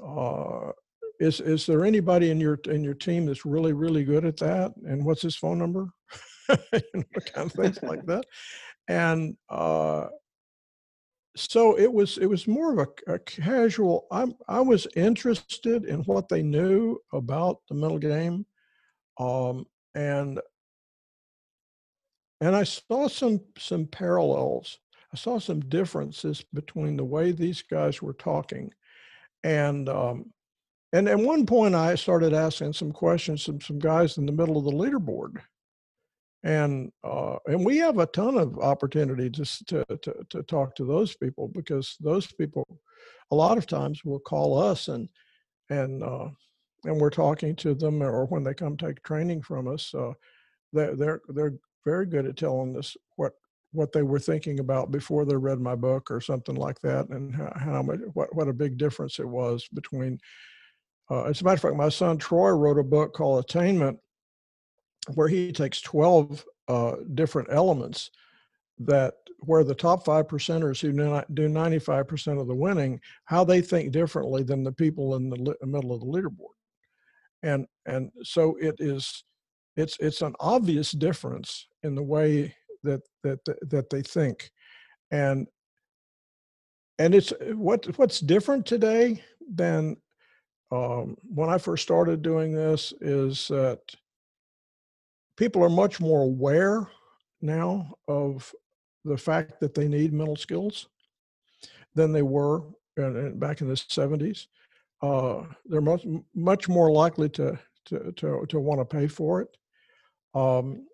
uh, 0.04 0.72
is 1.20 1.40
is 1.40 1.68
there 1.68 1.86
anybody 1.86 2.32
in 2.32 2.40
your 2.40 2.58
in 2.66 2.84
your 2.84 2.96
team 2.96 3.28
that's 3.28 3.46
really 3.46 3.74
really 3.74 4.04
good 4.04 4.26
at 4.26 4.38
that? 4.38 4.72
And 4.88 5.06
what's 5.06 5.22
his 5.22 5.36
phone 5.36 5.60
number? 5.60 5.88
you 6.50 6.82
know, 6.96 7.04
kind 7.32 7.46
of 7.46 7.54
things 7.54 7.80
like 7.84 8.06
that. 8.08 8.26
And 8.88 9.38
uh, 9.50 10.08
so 11.40 11.78
it 11.78 11.92
was 11.92 12.18
it 12.18 12.26
was 12.26 12.48
more 12.48 12.74
of 12.74 12.80
a, 12.80 13.14
a 13.14 13.20
casual. 13.20 14.08
I'm 14.12 14.34
I 14.48 14.60
was 14.60 14.88
interested 14.96 15.86
in 15.86 16.02
what 16.04 16.30
they 16.30 16.44
knew 16.44 16.98
about 17.14 17.62
the 17.68 17.76
middle 17.76 18.00
game, 18.00 18.46
um, 19.18 19.66
and 19.96 20.40
and 22.42 22.56
I 22.56 22.64
saw 22.64 23.08
some 23.08 23.42
some 23.58 23.86
parallels. 23.86 24.80
I 25.14 25.18
saw 25.18 25.40
some 25.40 25.62
differences 25.62 26.44
between 26.54 26.98
the 26.98 27.06
way 27.06 27.32
these 27.32 27.62
guys 27.62 28.02
were 28.02 28.14
talking, 28.14 28.72
and 29.44 29.88
um, 29.90 30.34
and 30.94 31.08
at 31.08 31.20
one 31.20 31.46
point 31.46 31.76
I 31.76 31.96
started 31.96 32.34
asking 32.34 32.74
some 32.74 32.92
questions 32.92 33.46
from 33.46 33.62
some 33.62 33.80
guys 33.80 34.18
in 34.18 34.26
the 34.26 34.32
middle 34.32 34.58
of 34.58 34.66
the 34.66 34.72
leaderboard, 34.72 35.42
and 36.44 36.92
uh, 37.04 37.36
and 37.48 37.66
we 37.66 37.78
have 37.78 37.98
a 38.00 38.06
ton 38.08 38.38
of 38.38 38.60
opportunity 38.60 39.30
s- 39.40 39.64
to 39.68 39.84
to 40.02 40.14
to 40.30 40.44
talk 40.44 40.76
to 40.76 40.86
those 40.86 41.16
people 41.16 41.50
because 41.54 41.96
those 42.00 42.28
people, 42.32 42.66
a 43.32 43.36
lot 43.36 43.58
of 43.58 43.68
times, 43.68 44.06
will 44.06 44.20
call 44.20 44.58
us 44.58 44.88
and 44.88 45.10
and 45.70 46.04
uh, 46.04 46.30
and 46.86 47.00
we're 47.00 47.10
talking 47.10 47.56
to 47.58 47.74
them, 47.74 48.02
or 48.02 48.26
when 48.26 48.44
they 48.44 48.54
come 48.54 48.78
take 48.78 49.04
training 49.04 49.42
from 49.42 49.68
us. 49.68 49.94
Uh, 49.94 50.14
they're 50.72 50.96
they're 50.96 51.22
they're 51.30 51.54
very 51.86 52.06
good 52.06 52.26
at 52.26 52.38
telling 52.38 52.78
us 52.78 52.96
what 53.16 53.34
what 53.72 53.92
they 53.92 54.02
were 54.04 54.20
thinking 54.20 54.60
about 54.60 54.92
before 54.92 55.26
they 55.26 55.36
read 55.36 55.60
my 55.60 55.76
book 55.76 56.10
or 56.10 56.22
something 56.22 56.56
like 56.56 56.80
that, 56.82 57.08
and 57.10 57.36
how, 57.36 57.52
how 57.56 57.82
much 57.82 58.00
what 58.14 58.34
what 58.36 58.48
a 58.48 58.54
big 58.54 58.78
difference 58.78 59.20
it 59.20 59.28
was 59.28 59.68
between. 59.74 60.18
Uh, 61.12 61.24
as 61.24 61.42
a 61.42 61.44
matter 61.44 61.56
of 61.56 61.62
fact, 61.62 61.76
my 61.76 61.90
son 61.90 62.18
Troy 62.18 62.50
wrote 62.52 62.78
a 62.80 62.84
book 62.84 63.14
called 63.14 63.44
Attainment, 63.44 63.98
where 65.16 65.28
he 65.28 65.52
takes 65.52 65.82
twelve 65.82 66.46
uh, 66.68 66.98
different 67.16 67.50
elements 67.52 68.12
that 68.80 69.16
where 69.40 69.64
the 69.64 69.76
top 69.76 70.06
five 70.06 70.28
percenters 70.28 70.82
who 70.82 70.92
do 70.92 71.48
95% 71.48 72.42
of 72.42 72.48
the 72.48 72.56
winning, 72.56 73.00
how 73.24 73.44
they 73.44 73.62
think 73.62 73.92
differently 73.92 74.44
than 74.44 74.64
the 74.64 74.72
people 74.72 75.16
in 75.16 75.30
the 75.30 75.36
li- 75.38 75.56
middle 75.64 75.94
of 75.94 76.02
the 76.02 76.06
leaderboard. 76.06 76.56
And 77.42 77.66
and 77.86 78.12
so 78.22 78.58
it 78.60 78.76
is 78.80 79.24
it's 79.78 79.98
it's 80.00 80.22
an 80.22 80.36
obvious 80.42 80.92
difference 80.92 81.68
in 81.84 81.96
the 81.96 82.04
way 82.04 82.54
that 82.84 83.02
that 83.24 83.40
that 83.70 83.90
they 83.90 84.02
think 84.02 84.52
and 85.12 85.48
and 86.98 87.16
it's 87.16 87.32
uh, 87.32 87.54
what 87.56 87.86
what's 87.98 88.20
different 88.20 88.66
today 88.66 89.22
than 89.54 89.96
um, 90.72 91.18
when 91.24 91.50
i 91.50 91.58
first 91.58 91.84
started 91.84 92.22
doing 92.22 92.52
this 92.52 92.94
is 93.02 93.48
that 93.48 93.80
people 95.40 95.64
are 95.64 95.70
much 95.70 96.00
more 96.00 96.22
aware 96.22 96.88
now 97.42 97.92
of 98.08 98.54
the 99.06 99.18
fact 99.18 99.60
that 99.60 99.74
they 99.74 99.88
need 99.88 100.14
mental 100.14 100.36
skills 100.36 100.88
than 101.96 102.12
they 102.12 102.22
were 102.22 102.62
back 102.96 103.62
in 103.62 103.68
the 103.68 103.74
70s 103.74 104.48
uh, 105.02 105.44
they're 105.66 105.82
much 105.82 106.06
much 106.36 106.68
more 106.68 106.92
likely 106.92 107.30
to 107.30 107.58
to 107.86 108.12
to, 108.14 108.46
to 108.48 108.60
want 108.60 108.80
to 108.80 108.86
pay 108.86 109.08
for 109.08 109.42
it. 109.42 109.58
Um, 110.34 110.86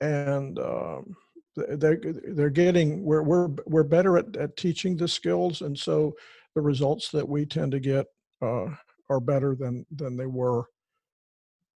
and 0.00 0.58
um, 0.58 1.16
they're 1.56 2.00
they're 2.28 2.50
getting 2.50 3.02
we're 3.02 3.22
we're 3.22 3.48
we're 3.66 3.82
better 3.82 4.18
at, 4.18 4.36
at 4.36 4.56
teaching 4.56 4.96
the 4.96 5.08
skills, 5.08 5.62
and 5.62 5.78
so 5.78 6.14
the 6.54 6.60
results 6.60 7.10
that 7.10 7.26
we 7.26 7.46
tend 7.46 7.72
to 7.72 7.80
get 7.80 8.06
uh, 8.42 8.66
are 9.08 9.20
better 9.20 9.54
than 9.54 9.86
than 9.90 10.16
they 10.16 10.26
were 10.26 10.64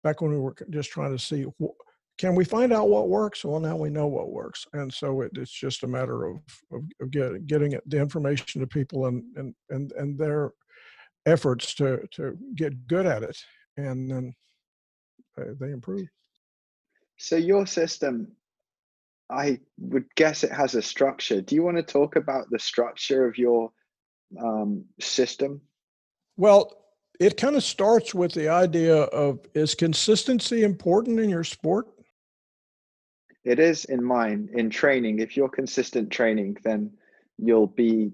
back 0.04 0.22
when 0.22 0.32
we 0.32 0.40
were 0.40 0.56
just 0.70 0.90
trying 0.90 1.16
to 1.16 1.24
see 1.24 1.46
wh- 1.62 1.87
can 2.18 2.34
we 2.34 2.44
find 2.44 2.74
out 2.74 2.90
what 2.90 3.10
works. 3.10 3.46
Well, 3.46 3.60
now 3.60 3.76
we 3.76 3.90
know 3.90 4.08
what 4.08 4.32
works, 4.32 4.66
and 4.74 4.92
so 4.92 5.22
it, 5.22 5.32
it's 5.36 5.52
just 5.52 5.84
a 5.84 5.88
matter 5.88 6.26
of 6.26 6.38
of, 6.72 6.84
of 7.00 7.12
getting 7.12 7.46
getting 7.46 7.72
it, 7.74 7.84
the 7.88 8.00
information 8.00 8.62
to 8.62 8.68
people 8.68 9.06
and 9.06 9.24
and 9.36 9.54
and 9.70 9.92
and 9.94 10.18
their 10.18 10.52
efforts 11.26 11.76
to 11.76 12.02
to 12.14 12.38
get 12.56 12.88
good 12.88 13.06
at 13.06 13.24
it, 13.24 13.38
and 13.78 14.10
then 14.10 14.34
uh, 15.40 15.54
they 15.60 15.72
improve. 15.72 16.08
So 17.18 17.36
your 17.36 17.66
system, 17.66 18.32
I 19.30 19.60
would 19.80 20.06
guess 20.16 20.44
it 20.44 20.52
has 20.52 20.76
a 20.76 20.82
structure. 20.82 21.42
Do 21.42 21.56
you 21.56 21.64
want 21.64 21.78
to 21.78 21.84
talk 21.84 22.16
about 22.16 22.50
the 22.50 22.60
structure 22.60 23.28
of 23.28 23.38
your 23.38 23.72
um, 24.40 24.86
system? 25.00 25.62
Well, 26.36 26.78
it 27.20 27.38
kind 27.38 27.56
of 27.56 27.64
starts 27.64 28.14
with 28.14 28.34
the 28.34 28.50
idea 28.50 28.96
of 28.96 29.40
is 29.54 29.74
consistency 29.76 30.64
important 30.64 31.20
in 31.20 31.30
your 31.30 31.44
sport? 31.44 31.88
It 33.48 33.60
is 33.60 33.86
in 33.86 34.04
mine 34.04 34.50
in 34.54 34.70
training. 34.70 35.20
If 35.20 35.38
you're 35.38 35.48
consistent 35.48 36.12
training, 36.12 36.58
then 36.64 36.92
you'll 37.38 37.68
be 37.68 38.12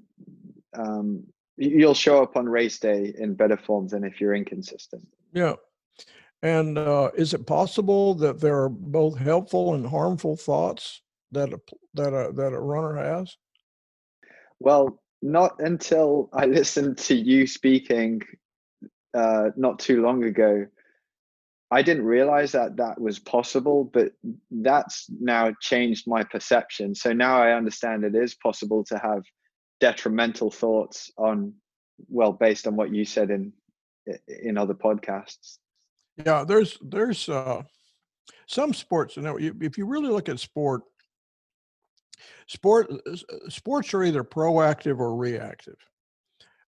um, 0.78 1.24
you'll 1.58 1.96
show 1.96 2.22
up 2.22 2.38
on 2.38 2.48
race 2.48 2.78
day 2.80 3.16
in 3.18 3.34
better 3.34 3.58
form 3.58 3.88
than 3.88 4.04
if 4.04 4.22
you're 4.22 4.36
inconsistent. 4.36 5.08
Yeah. 5.34 5.56
And 6.44 6.78
uh, 6.78 7.10
is 7.16 7.34
it 7.34 7.48
possible 7.48 8.14
that 8.16 8.42
there 8.42 8.60
are 8.62 8.70
both 8.70 9.18
helpful 9.18 9.74
and 9.74 9.88
harmful 9.88 10.36
thoughts 10.36 11.02
that 11.32 11.52
a, 11.52 11.60
that 11.96 12.14
a, 12.14 12.32
that 12.34 12.54
a 12.54 12.60
runner 12.60 12.96
has? 12.98 13.36
Well, 14.60 15.02
not 15.24 15.60
until 15.60 16.30
I 16.32 16.46
listened 16.60 17.00
to 17.00 17.16
you 17.16 17.48
speaking 17.48 18.22
uh, 19.16 19.50
not 19.56 19.80
too 19.80 20.04
long 20.04 20.24
ago. 20.26 20.68
I 21.74 21.82
didn't 21.82 22.06
realize 22.06 22.52
that 22.52 22.78
that 22.78 23.02
was 23.02 23.18
possible, 23.18 23.84
but 23.84 24.12
that's 24.52 25.08
now 25.20 25.52
changed 25.60 26.08
my 26.08 26.24
perception. 26.24 26.94
So 26.94 27.14
now 27.14 27.42
I 27.42 27.54
understand 27.54 28.04
it 28.04 28.14
is 28.14 28.36
possible 28.36 28.84
to 28.86 29.00
have 29.00 29.24
detrimental 29.80 30.52
thoughts 30.52 31.12
on, 31.18 31.54
well, 32.10 32.32
based 32.32 32.68
on 32.68 32.76
what 32.76 32.94
you 32.94 33.06
said 33.06 33.32
in 33.32 33.52
in 34.28 34.58
other 34.58 34.76
podcasts. 34.76 35.58
Yeah, 36.24 36.44
there's 36.44 36.78
there's 36.82 37.28
uh, 37.28 37.64
some 38.46 38.74
sports. 38.74 39.18
You 39.18 39.24
know, 39.24 39.38
if 39.40 39.76
you 39.78 39.88
really 39.88 40.10
look 40.10 40.30
at 40.30 40.40
sport, 40.40 40.84
sport 42.46 42.92
uh, 42.92 43.12
uh, 43.12 43.50
sports 43.50 43.94
are 43.96 44.04
either 44.04 44.24
proactive 44.24 45.00
or 45.00 45.16
reactive. 45.16 45.78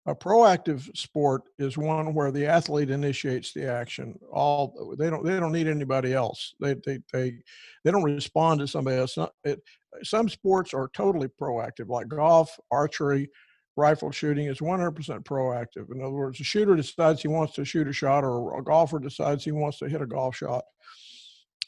A 0.07 0.13
proactive 0.13 0.95
sport 0.95 1.43
is 1.57 1.77
one 1.77 2.13
where 2.13 2.31
the 2.31 2.45
athlete 2.45 2.91
initiates 2.91 3.53
the 3.53 3.67
action. 3.67 4.19
All 4.31 4.95
they 4.99 5.09
don't 5.09 5.25
they 5.25 5.39
don't 5.39 5.51
need 5.51 5.67
anybody 5.67 6.13
else. 6.13 6.53
They 6.59 6.75
they 6.85 6.99
they 7.11 7.37
they 7.83 7.91
don't 7.91 8.03
respond 8.03 8.59
to 8.59 8.67
somebody 8.67 8.97
else. 8.97 9.17
It, 9.43 9.61
some 10.03 10.29
sports 10.29 10.73
are 10.75 10.91
totally 10.93 11.29
proactive, 11.41 11.89
like 11.89 12.07
golf, 12.07 12.55
archery, 12.69 13.29
rifle 13.77 14.11
shooting 14.11 14.47
is 14.47 14.59
100% 14.59 14.93
proactive. 15.23 15.91
In 15.91 16.01
other 16.01 16.11
words, 16.11 16.39
a 16.39 16.43
shooter 16.43 16.75
decides 16.75 17.21
he 17.21 17.27
wants 17.27 17.53
to 17.53 17.65
shoot 17.65 17.87
a 17.87 17.93
shot, 17.93 18.23
or 18.23 18.59
a 18.59 18.63
golfer 18.63 18.99
decides 18.99 19.43
he 19.43 19.51
wants 19.51 19.79
to 19.79 19.89
hit 19.89 20.01
a 20.01 20.07
golf 20.07 20.35
shot, 20.35 20.63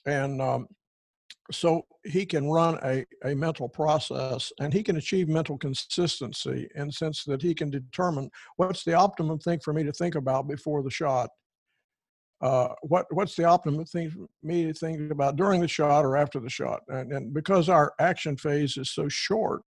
and 0.05 0.41
um, 0.41 0.67
so 1.51 1.85
he 2.05 2.25
can 2.25 2.49
run 2.49 2.77
a, 2.83 3.05
a 3.23 3.35
mental 3.35 3.69
process 3.69 4.51
and 4.59 4.73
he 4.73 4.83
can 4.83 4.97
achieve 4.97 5.29
mental 5.29 5.57
consistency 5.57 6.67
in 6.75 6.91
sense 6.91 7.23
that 7.23 7.41
he 7.41 7.53
can 7.53 7.69
determine 7.69 8.29
what's 8.57 8.83
the 8.83 8.93
optimum 8.93 9.39
thing 9.39 9.59
for 9.63 9.73
me 9.73 9.83
to 9.83 9.91
think 9.93 10.15
about 10.15 10.47
before 10.47 10.83
the 10.83 10.91
shot 10.91 11.29
uh, 12.41 12.69
what 12.83 13.07
what's 13.11 13.35
the 13.35 13.43
optimum 13.43 13.83
thing 13.85 14.11
for 14.11 14.27
me 14.43 14.65
to 14.65 14.73
think 14.73 15.11
about 15.11 15.35
during 15.35 15.59
the 15.59 15.67
shot 15.67 16.05
or 16.05 16.15
after 16.15 16.39
the 16.39 16.49
shot? 16.49 16.81
And, 16.87 17.11
and 17.11 17.33
because 17.33 17.67
our 17.67 17.93
action 17.99 18.37
phase 18.37 18.77
is 18.77 18.91
so 18.91 19.07
short, 19.07 19.61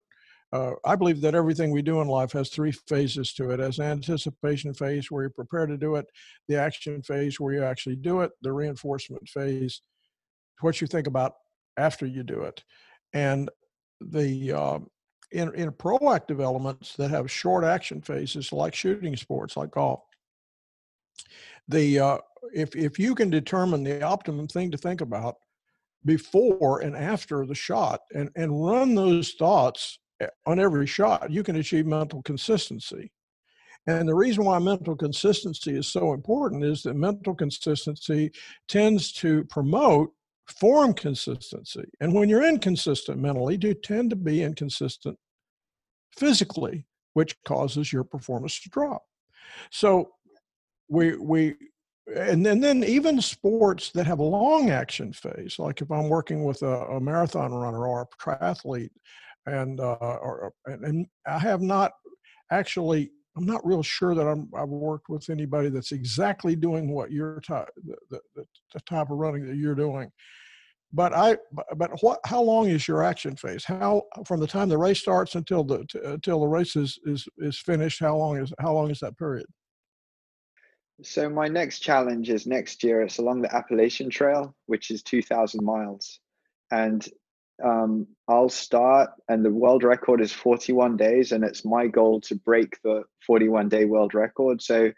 uh, 0.52 0.72
I 0.84 0.94
believe 0.94 1.22
that 1.22 1.34
everything 1.34 1.70
we 1.70 1.80
do 1.80 2.02
in 2.02 2.08
life 2.08 2.32
has 2.32 2.50
three 2.50 2.72
phases 2.72 3.32
to 3.34 3.50
it. 3.50 3.60
As 3.60 3.80
anticipation 3.80 4.74
phase 4.74 5.10
where 5.10 5.24
you 5.24 5.30
prepare 5.30 5.66
to 5.66 5.78
do 5.78 5.96
it, 5.96 6.06
the 6.48 6.60
action 6.60 7.02
phase 7.02 7.40
where 7.40 7.54
you 7.54 7.64
actually 7.64 7.96
do 7.96 8.20
it, 8.20 8.32
the 8.42 8.52
reinforcement 8.52 9.26
phase, 9.28 9.80
what 10.60 10.80
you 10.82 10.86
think 10.86 11.06
about 11.06 11.34
after 11.78 12.06
you 12.06 12.22
do 12.22 12.42
it, 12.42 12.62
and 13.12 13.50
the 14.00 14.52
uh, 14.52 14.78
in 15.32 15.54
in 15.54 15.70
proactive 15.72 16.42
elements 16.42 16.94
that 16.96 17.10
have 17.10 17.30
short 17.30 17.64
action 17.64 18.00
phases 18.00 18.52
like 18.52 18.74
shooting 18.74 19.16
sports, 19.16 19.56
like 19.56 19.70
golf. 19.70 20.00
The 21.68 21.98
uh, 21.98 22.18
if 22.52 22.74
if 22.76 22.98
you 22.98 23.14
can 23.14 23.30
determine 23.30 23.82
the 23.82 24.02
optimum 24.02 24.48
thing 24.48 24.70
to 24.70 24.78
think 24.78 25.00
about 25.00 25.36
before 26.04 26.80
and 26.80 26.96
after 26.96 27.44
the 27.44 27.54
shot 27.54 28.00
and 28.14 28.30
and 28.36 28.64
run 28.64 28.94
those 28.94 29.32
thoughts 29.32 29.98
eh, 30.20 30.28
on 30.46 30.60
every 30.60 30.86
shot 30.86 31.30
you 31.30 31.42
can 31.42 31.56
achieve 31.56 31.86
mental 31.86 32.22
consistency 32.22 33.10
and 33.86 34.08
the 34.08 34.14
reason 34.14 34.44
why 34.44 34.58
mental 34.58 34.94
consistency 34.94 35.76
is 35.76 35.86
so 35.86 36.12
important 36.12 36.64
is 36.64 36.82
that 36.82 36.94
mental 36.94 37.34
consistency 37.34 38.30
tends 38.68 39.12
to 39.14 39.44
promote 39.44 40.12
form 40.48 40.94
consistency. 40.94 41.84
And 42.00 42.12
when 42.12 42.28
you're 42.28 42.48
inconsistent 42.48 43.18
mentally 43.18 43.58
you 43.60 43.74
tend 43.74 44.10
to 44.10 44.16
be 44.16 44.42
inconsistent 44.42 45.16
physically 46.16 46.86
which 47.14 47.36
causes 47.44 47.92
your 47.92 48.04
performance 48.04 48.60
to 48.60 48.68
drop. 48.68 49.02
So 49.70 50.12
we 50.88 51.16
we 51.16 51.54
and 52.16 52.44
then, 52.44 52.60
then 52.60 52.84
even 52.84 53.20
sports 53.20 53.90
that 53.90 54.06
have 54.06 54.18
a 54.18 54.22
long 54.22 54.70
action 54.70 55.12
phase, 55.12 55.58
like 55.58 55.82
if 55.82 55.90
I'm 55.90 56.08
working 56.08 56.44
with 56.44 56.62
a, 56.62 56.86
a 56.86 57.00
marathon 57.00 57.52
runner 57.52 57.86
or 57.86 58.02
a 58.02 58.22
triathlete, 58.22 58.90
and 59.46 59.80
uh, 59.80 59.96
or 60.00 60.52
and, 60.66 60.84
and 60.84 61.06
I 61.26 61.38
have 61.38 61.60
not 61.60 61.92
actually, 62.50 63.10
I'm 63.38 63.46
not 63.46 63.64
real 63.64 63.84
sure 63.84 64.16
that 64.16 64.26
I'm, 64.26 64.50
I've 64.56 64.68
worked 64.68 65.08
with 65.08 65.30
anybody 65.30 65.68
that's 65.68 65.92
exactly 65.92 66.56
doing 66.56 66.90
what 66.90 67.12
you're 67.12 67.40
the, 67.46 67.64
the, 68.10 68.20
the 68.34 68.80
type 68.80 69.10
of 69.10 69.18
running 69.18 69.46
that 69.46 69.56
you're 69.56 69.76
doing. 69.76 70.10
But 70.92 71.12
I, 71.12 71.36
but 71.76 71.92
what? 72.00 72.18
How 72.24 72.42
long 72.42 72.68
is 72.68 72.88
your 72.88 73.04
action 73.04 73.36
phase? 73.36 73.62
How 73.62 74.02
from 74.26 74.40
the 74.40 74.46
time 74.46 74.68
the 74.68 74.78
race 74.78 74.98
starts 74.98 75.34
until 75.34 75.62
the 75.62 75.86
until 76.02 76.40
the 76.40 76.46
race 76.46 76.76
is 76.76 76.98
is 77.04 77.28
is 77.36 77.58
finished? 77.58 78.00
How 78.00 78.16
long 78.16 78.38
is 78.38 78.52
how 78.58 78.72
long 78.72 78.90
is 78.90 78.98
that 79.00 79.18
period? 79.18 79.46
So 81.02 81.28
my 81.28 81.46
next 81.46 81.80
challenge 81.80 82.30
is 82.30 82.46
next 82.46 82.82
year. 82.82 83.02
It's 83.02 83.18
along 83.18 83.42
the 83.42 83.54
Appalachian 83.54 84.10
Trail, 84.10 84.56
which 84.66 84.90
is 84.90 85.02
2,000 85.02 85.64
miles, 85.64 86.18
and 86.72 87.06
um, 87.64 88.06
I'll 88.26 88.48
start. 88.48 89.10
And 89.28 89.44
the 89.44 89.50
world 89.50 89.84
record 89.84 90.20
is 90.20 90.32
41 90.32 90.96
days, 90.96 91.32
and 91.32 91.44
it's 91.44 91.64
my 91.64 91.86
goal 91.86 92.20
to 92.22 92.34
break 92.34 92.80
the 92.82 93.04
41 93.26 93.68
day 93.68 93.84
world 93.84 94.14
record. 94.14 94.62
So 94.62 94.92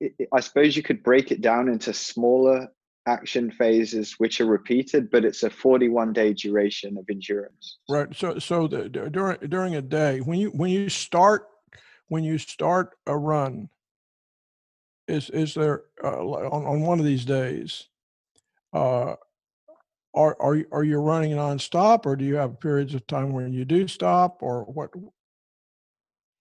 it, 0.00 0.28
I 0.32 0.40
suppose 0.40 0.76
you 0.76 0.82
could 0.82 1.02
break 1.02 1.30
it 1.30 1.40
down 1.40 1.68
into 1.68 1.92
smaller 1.92 2.68
action 3.06 3.50
phases 3.50 4.14
which 4.16 4.40
are 4.40 4.46
repeated 4.46 5.10
but 5.10 5.26
it's 5.26 5.42
a 5.42 5.50
41 5.50 6.14
day 6.14 6.32
duration 6.32 6.96
of 6.96 7.04
endurance 7.10 7.76
right 7.86 8.08
so 8.16 8.38
so 8.38 8.66
the, 8.66 8.88
during 8.88 9.36
during 9.50 9.74
a 9.74 9.82
day 9.82 10.20
when 10.20 10.38
you 10.38 10.48
when 10.52 10.70
you 10.70 10.88
start 10.88 11.48
when 12.08 12.24
you 12.24 12.38
start 12.38 12.96
a 13.06 13.14
run 13.14 13.68
is 15.08 15.30
is 15.30 15.54
there 15.54 15.82
uh, 16.02 16.18
on 16.18 16.64
on 16.64 16.80
one 16.80 16.98
of 16.98 17.04
these 17.04 17.24
days? 17.24 17.88
Uh, 18.72 19.14
are 20.14 20.36
are 20.40 20.58
are 20.72 20.84
you 20.84 20.98
running 20.98 21.32
nonstop, 21.32 22.06
or 22.06 22.16
do 22.16 22.24
you 22.24 22.36
have 22.36 22.60
periods 22.60 22.94
of 22.94 23.06
time 23.06 23.32
when 23.32 23.52
you 23.52 23.64
do 23.64 23.88
stop, 23.88 24.42
or 24.42 24.64
what? 24.64 24.90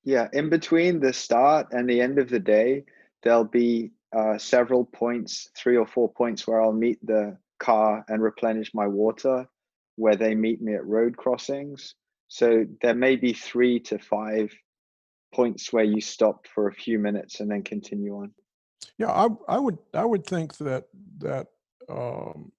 Yeah, 0.03 0.27
in 0.33 0.49
between 0.49 0.99
the 0.99 1.13
start 1.13 1.67
and 1.71 1.89
the 1.89 2.01
end 2.01 2.19
of 2.19 2.29
the 2.29 2.39
day, 2.39 2.83
there'll 3.23 3.45
be 3.45 3.91
uh, 4.15 4.37
several 4.37 4.85
points, 4.85 5.49
three 5.57 5.77
or 5.77 5.87
four 5.87 6.11
points, 6.11 6.45
where 6.45 6.61
I'll 6.61 6.73
meet 6.73 7.03
the 7.05 7.37
car 7.59 8.03
and 8.09 8.21
replenish 8.21 8.73
my 8.73 8.87
water, 8.87 9.47
where 9.95 10.15
they 10.15 10.35
meet 10.35 10.61
me 10.61 10.75
at 10.75 10.85
road 10.85 11.17
crossings. 11.17 11.95
So 12.27 12.65
there 12.81 12.95
may 12.95 13.15
be 13.15 13.33
three 13.33 13.79
to 13.81 13.97
five 13.97 14.53
points 15.33 15.71
where 15.71 15.83
you 15.83 16.01
stop 16.01 16.47
for 16.47 16.67
a 16.67 16.73
few 16.73 16.99
minutes 16.99 17.39
and 17.39 17.49
then 17.49 17.63
continue 17.63 18.17
on. 18.17 18.33
Yeah, 18.97 19.11
I 19.11 19.27
I 19.47 19.57
would 19.57 19.77
I 19.93 20.05
would 20.05 20.25
think 20.25 20.57
that 20.57 20.85
that 21.19 21.47
um, 21.89 22.51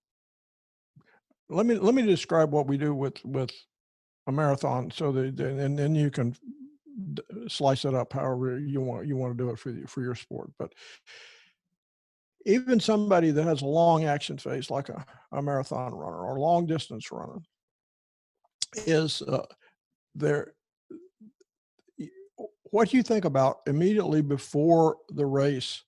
let 1.48 1.66
me 1.66 1.74
let 1.76 1.94
me 1.94 2.02
describe 2.02 2.52
what 2.52 2.66
we 2.66 2.76
do 2.76 2.94
with 2.94 3.22
with 3.24 3.50
a 4.26 4.32
marathon 4.32 4.90
so 4.90 5.12
that 5.12 5.38
and 5.40 5.78
then 5.78 5.94
you 5.94 6.10
can 6.10 6.34
slice 7.48 7.84
it 7.84 7.94
up 7.94 8.12
however 8.12 8.58
you 8.58 8.80
want 8.80 9.06
you 9.06 9.16
want 9.16 9.36
to 9.36 9.42
do 9.42 9.50
it 9.50 9.58
for 9.58 9.72
the, 9.72 9.86
for 9.86 10.00
your 10.00 10.14
sport 10.14 10.50
but 10.58 10.72
even 12.46 12.78
somebody 12.78 13.30
that 13.30 13.44
has 13.44 13.62
a 13.62 13.66
long 13.66 14.04
action 14.04 14.38
phase 14.38 14.70
like 14.70 14.88
a, 14.88 15.04
a 15.32 15.42
marathon 15.42 15.92
runner 15.92 16.24
or 16.24 16.38
long 16.38 16.66
distance 16.66 17.10
runner 17.10 17.40
is 18.86 19.22
uh, 19.22 19.44
there 20.14 20.54
what 22.70 22.92
you 22.92 23.02
think 23.02 23.24
about 23.24 23.58
immediately 23.66 24.20
before 24.20 24.96
the 25.10 25.26
race 25.26 25.82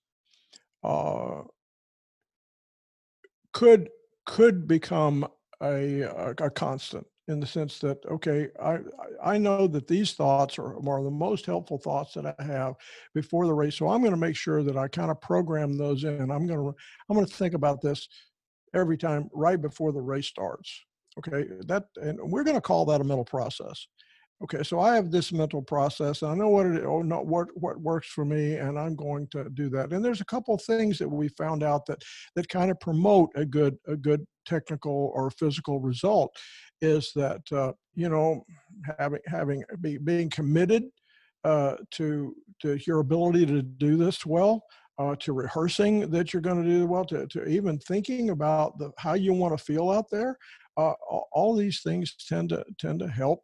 uh, 0.85 1.42
could 3.53 3.88
could 4.25 4.69
become 4.69 5.27
a, 5.62 6.03
a, 6.03 6.31
a 6.38 6.51
constant 6.51 7.07
in 7.29 7.40
the 7.40 7.47
sense 7.47 7.79
that 7.81 7.99
okay 8.07 8.49
I 8.62 8.79
I 9.23 9.38
know 9.38 9.66
that 9.66 9.88
these 9.88 10.12
thoughts 10.12 10.59
are, 10.59 10.77
are 10.77 11.03
the 11.03 11.11
most 11.11 11.47
helpful 11.47 11.79
thoughts 11.79 12.14
that 12.14 12.37
I 12.38 12.42
have 12.42 12.75
before 13.14 13.47
the 13.47 13.55
race 13.55 13.77
so 13.77 13.88
I'm 13.88 14.01
going 14.01 14.12
to 14.12 14.16
make 14.16 14.37
sure 14.37 14.62
that 14.62 14.77
I 14.77 14.88
kind 14.88 15.11
of 15.11 15.21
program 15.21 15.77
those 15.77 16.05
in. 16.05 16.31
I'm 16.31 16.47
going 16.47 16.61
to 16.61 16.75
I'm 17.09 17.16
going 17.16 17.27
to 17.27 17.35
think 17.35 17.55
about 17.55 17.81
this 17.81 18.09
every 18.75 18.97
time 18.97 19.29
right 19.33 19.61
before 19.61 19.92
the 19.92 20.01
race 20.01 20.27
starts 20.27 20.85
okay? 21.19 21.47
That 21.66 21.85
and 21.97 22.19
we're 22.31 22.45
going 22.45 22.57
to 22.57 22.61
call 22.61 22.85
that 22.87 23.01
a 23.01 23.05
mental 23.05 23.25
process 23.25 23.87
okay? 24.45 24.62
So 24.62 24.81
i 24.81 24.95
have 24.95 25.11
this 25.11 25.33
mental 25.33 25.62
process 25.62 26.23
and 26.23 26.31
i 26.31 26.35
know 26.35 26.49
what 26.49 26.66
it 26.66 26.85
oh, 26.85 26.99
or 26.99 27.05
not 27.05 27.27
what 27.27 27.49
what 27.55 27.81
works 27.81 28.09
for 28.09 28.25
me 28.25 28.55
and 28.57 28.79
i'm 28.79 28.95
going 28.95 29.27
to 29.29 29.49
do 29.51 29.69
that. 29.71 29.92
And 29.92 30.05
there's 30.05 30.21
a 30.21 30.27
couple 30.27 30.55
of 30.55 30.62
things 30.62 30.99
that 30.99 31.09
we 31.09 31.29
found 31.29 31.62
out 31.62 31.87
that 31.87 32.03
that 32.37 32.49
kind 32.49 32.71
of 32.71 32.79
promote 32.79 33.31
a 33.35 33.45
good 33.45 33.77
a 33.88 33.97
good 33.97 34.25
technical 34.47 35.13
or 35.15 35.31
physical 35.31 35.81
result 35.81 36.35
is 36.81 37.11
that 37.15 37.41
uh, 37.53 37.73
you 37.95 38.09
know 38.09 38.45
having 38.99 39.21
having 39.27 39.63
be, 39.81 39.99
being 39.99 40.31
committed 40.31 40.85
uh, 41.45 41.77
to 41.91 42.35
to 42.63 42.79
your 42.87 43.01
ability 43.01 43.47
to 43.47 43.63
do 43.63 43.97
this 43.97 44.25
well 44.25 44.63
uh, 44.99 45.15
to 45.17 45.33
rehearsing 45.33 46.11
that 46.11 46.33
you're 46.33 46.43
going 46.43 46.63
to 46.63 46.69
do 46.69 46.87
well 46.87 47.05
to, 47.05 47.27
to 47.27 47.45
even 47.47 47.79
thinking 47.81 48.31
about 48.31 48.79
the 48.79 48.91
how 48.99 49.15
you 49.15 49.33
want 49.33 49.57
to 49.57 49.65
feel 49.65 49.91
out 49.91 50.07
there 50.11 50.37
uh, 50.77 50.93
all 51.33 51.55
these 51.55 51.81
things 51.83 52.15
tend 52.29 52.49
to 52.49 52.65
tend 52.79 52.99
to 52.99 53.09
help 53.09 53.41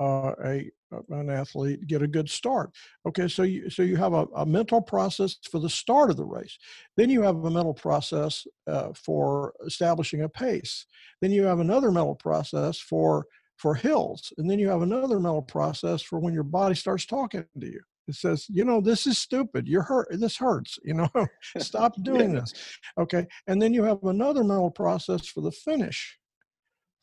uh, 0.00 0.32
a 0.44 0.70
an 1.10 1.30
athlete 1.30 1.86
get 1.86 2.02
a 2.02 2.06
good 2.06 2.28
start. 2.28 2.70
Okay, 3.06 3.28
so 3.28 3.42
you 3.42 3.70
so 3.70 3.82
you 3.82 3.96
have 3.96 4.12
a, 4.12 4.26
a, 4.36 4.46
mental 4.46 4.80
process 4.80 5.36
for 5.50 5.60
the 5.60 5.70
start 5.70 6.10
of 6.10 6.16
the 6.16 6.24
race. 6.24 6.58
Then 6.96 7.10
you 7.10 7.22
have 7.22 7.36
a 7.36 7.50
mental 7.50 7.74
process 7.74 8.46
uh, 8.66 8.92
for 8.94 9.54
establishing 9.66 10.22
a 10.22 10.28
pace. 10.28 10.86
Then 11.20 11.30
you 11.30 11.44
have 11.44 11.60
another 11.60 11.90
mental 11.90 12.14
process 12.14 12.78
for 12.78 13.26
for 13.56 13.74
hills, 13.74 14.32
and 14.38 14.50
then 14.50 14.58
you 14.58 14.68
have 14.68 14.82
another 14.82 15.20
mental 15.20 15.42
process 15.42 16.02
for 16.02 16.18
when 16.18 16.34
your 16.34 16.44
body 16.44 16.74
starts 16.74 17.06
talking 17.06 17.44
to 17.60 17.66
you. 17.66 17.80
It 18.08 18.14
says, 18.14 18.46
you 18.48 18.64
know, 18.64 18.80
this 18.80 19.06
is 19.06 19.18
stupid. 19.18 19.68
You're 19.68 19.82
hurt. 19.82 20.08
This 20.10 20.36
hurts. 20.36 20.78
You 20.82 20.94
know, 20.94 21.08
stop 21.58 21.94
doing 22.02 22.32
this. 22.32 22.52
Okay, 22.98 23.26
and 23.46 23.60
then 23.60 23.72
you 23.72 23.84
have 23.84 24.02
another 24.02 24.42
mental 24.42 24.70
process 24.70 25.26
for 25.26 25.42
the 25.42 25.52
finish 25.52 26.18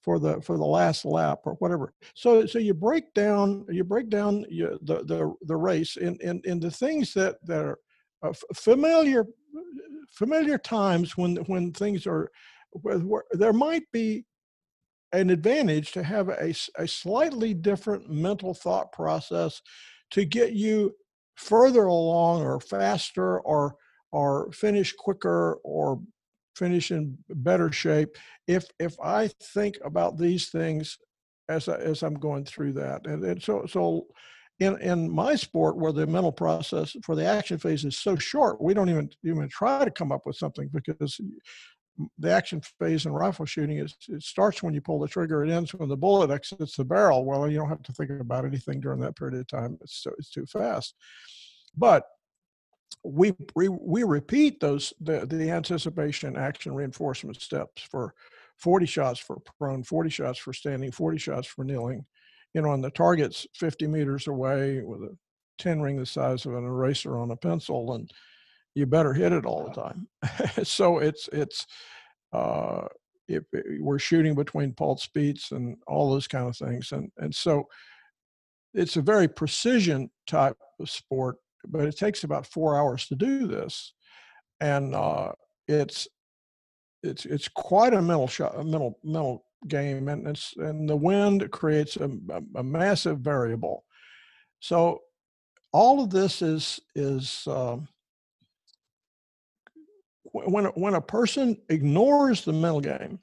for 0.08 0.20
the 0.20 0.39
for 0.39 0.58
the 0.58 0.65
last 0.65 1.04
lap 1.04 1.39
or 1.43 1.56
whatever. 1.56 1.93
So 2.15 2.46
so 2.46 2.60
you 2.60 2.74
break 2.74 3.13
down 3.13 3.65
you 3.70 3.84
break 3.84 4.08
down 4.08 4.43
the 4.43 4.80
the 4.82 5.36
the 5.41 5.56
race 5.58 5.98
in 5.98 6.17
in 6.22 6.41
into 6.46 6.72
things 6.72 7.13
that 7.15 7.36
that 7.46 7.65
are 7.65 7.80
uh, 8.24 8.32
familiar 8.56 9.26
familiar 10.10 10.58
times 10.58 11.17
when 11.17 11.36
when 11.48 11.74
things 11.74 12.08
are 12.08 12.32
where, 12.72 13.00
where 13.00 13.24
there 13.32 13.52
might 13.52 13.84
be 13.91 14.24
an 15.12 15.30
advantage 15.30 15.91
to 15.91 16.04
have 16.04 16.30
a, 16.30 16.54
a 16.78 16.88
slightly 16.88 17.54
different 17.54 18.10
mental 18.10 18.54
thought 18.54 18.93
process 18.93 19.62
to 20.12 20.24
get 20.24 20.54
you 20.54 20.96
further 21.36 21.88
along 21.88 22.43
or 22.43 22.62
faster 22.62 23.41
or 23.41 23.76
or 24.13 24.50
finish 24.54 24.93
quicker 24.93 25.60
or 25.65 26.00
finish 26.58 26.91
in 26.91 27.17
better 27.30 27.72
shape. 27.72 28.10
If 28.48 28.65
if 28.80 28.96
I 29.02 29.30
think 29.54 29.78
about 29.84 30.17
these 30.17 30.50
things 30.50 30.98
as 31.50 31.67
I, 31.70 31.78
as 31.78 32.04
I'm 32.04 32.15
going 32.15 32.46
through 32.46 32.74
that. 32.74 33.06
And, 33.06 33.24
and 33.24 33.41
so 33.41 33.65
so 33.67 34.08
in 34.60 34.80
in 34.82 35.10
my 35.10 35.36
sport 35.36 35.78
where 35.78 35.91
the 35.91 36.08
mental 36.08 36.32
process 36.32 36.96
for 37.04 37.15
the 37.15 37.26
action 37.26 37.58
phase 37.58 37.86
is 37.86 37.98
so 38.00 38.15
short 38.15 38.62
we 38.62 38.74
don't 38.74 38.89
even 38.89 39.10
even 39.24 39.48
try 39.50 39.86
to 39.86 39.91
come 39.91 40.12
up 40.12 40.26
with 40.26 40.36
something 40.36 40.70
because 40.74 41.20
the 42.20 42.32
action 42.32 42.62
phase 42.80 43.06
in 43.06 43.12
rifle 43.12 43.46
shooting 43.46 43.78
is 43.78 43.96
it 44.10 44.22
starts 44.22 44.62
when 44.62 44.74
you 44.74 44.82
pull 44.82 45.00
the 45.00 45.08
trigger 45.08 45.43
it 45.43 45.52
ends 45.52 45.74
when 45.74 45.89
the 45.89 45.98
bullet 45.98 46.32
exits 46.32 46.76
the 46.76 46.86
barrel. 46.86 47.26
Well 47.26 47.50
you 47.50 47.58
don't 47.58 47.70
have 47.70 47.84
to 47.84 47.93
think 47.93 48.10
about 48.10 48.46
anything 48.46 48.80
during 48.80 49.00
that 49.02 49.15
period 49.15 49.39
of 49.39 49.48
time. 49.48 49.78
It's 49.82 50.04
so 50.04 50.12
it's 50.17 50.32
too 50.32 50.46
fast. 50.46 50.96
But 51.76 52.04
we 53.04 53.34
we, 53.56 53.69
we 53.69 54.04
repeat 54.04 54.60
those 54.60 54.93
the, 55.00 55.26
the 55.26 55.50
anticipation 55.50 56.36
action 56.36 56.73
reinforcement 56.73 57.41
steps 57.41 57.82
for 57.82 58.13
40 58.58 58.86
shots 58.86 59.19
for 59.19 59.38
prone 59.60 59.84
40 59.84 60.10
shots 60.10 60.39
for 60.39 60.52
standing 60.52 60.91
40 60.91 61.17
shots 61.17 61.47
for 61.47 61.63
kneeling 61.63 62.06
you 62.54 62.63
know, 62.63 62.73
and 62.73 62.84
the 62.84 62.89
target's 62.89 63.45
50 63.54 63.86
meters 63.88 64.28
away 64.28 64.82
with 64.82 65.02
a 65.02 65.15
10 65.60 65.80
ring 65.80 65.97
the 65.97 66.06
size 66.08 66.45
of 66.45 66.56
an 66.56 66.63
eraser 66.63 67.17
on 67.17 67.30
a 67.30 67.36
pencil, 67.36 67.93
and 67.93 68.12
you 68.73 68.88
better 68.88 69.13
hit 69.13 69.32
it 69.32 69.45
all 69.45 69.63
the 69.63 69.80
time. 69.80 70.08
so 70.63 70.97
it's 70.97 71.30
it's 71.32 71.67
uh, 72.34 72.88
if 73.28 73.43
we're 73.80 74.00
shooting 74.00 74.34
between 74.34 74.73
pulse 74.73 75.08
beats 75.13 75.52
and 75.52 75.78
all 75.86 76.10
those 76.10 76.28
kind 76.28 76.47
of 76.47 76.58
things, 76.58 76.91
and 76.91 77.12
and 77.17 77.34
so 77.34 77.67
it's 78.73 78.97
a 78.97 79.02
very 79.02 79.28
precision 79.28 80.10
type 80.28 80.58
of 80.80 80.89
sport, 80.89 81.38
but 81.67 81.86
it 81.86 81.98
takes 81.98 82.24
about 82.24 82.46
four 82.46 82.78
hours 82.78 83.08
to 83.08 83.15
do 83.15 83.48
this, 83.48 83.93
and 84.60 84.96
uh, 84.96 85.32
it's 85.67 86.08
it's 87.04 87.26
it's 87.26 87.48
quite 87.48 87.93
a 87.93 88.02
mental 88.02 88.28
shot, 88.28 88.56
a 88.58 88.63
mental 88.63 89.00
mental 89.04 89.46
game, 89.67 90.08
and 90.08 90.28
it's 90.28 90.54
and 90.58 90.89
the 90.89 90.96
wind 90.96 91.50
creates 91.52 91.98
a, 91.98 92.10
a, 92.56 92.63
massive 92.63 93.20
variable. 93.20 93.84
So 94.60 95.02
all 95.72 96.04
of 96.04 96.10
this 96.10 96.41
is 96.41 96.80
is 96.96 97.48
um, 97.48 97.88
when 100.32 100.65
when 100.65 100.93
a 100.96 101.02
person 101.02 101.58
ignores 101.70 102.43
the 102.43 102.54
mental 102.54 102.82
game 102.82 103.20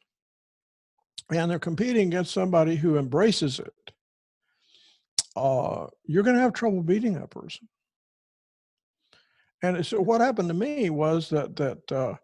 and 1.30 1.50
they're 1.50 1.58
competing 1.58 2.08
against 2.08 2.34
somebody 2.34 2.76
who 2.76 2.98
embraces 2.98 3.58
it, 3.58 3.92
uh, 5.36 5.86
you're 6.04 6.22
going 6.22 6.36
to 6.36 6.42
have 6.42 6.52
trouble 6.52 6.82
beating 6.82 7.14
that 7.14 7.30
person. 7.30 7.68
And 9.62 9.84
so 9.84 10.00
what 10.00 10.20
happened 10.20 10.48
to 10.48 10.54
me 10.54 10.90
was 10.90 11.28
that 11.30 11.56
that 11.56 11.92
uh, 11.92 12.14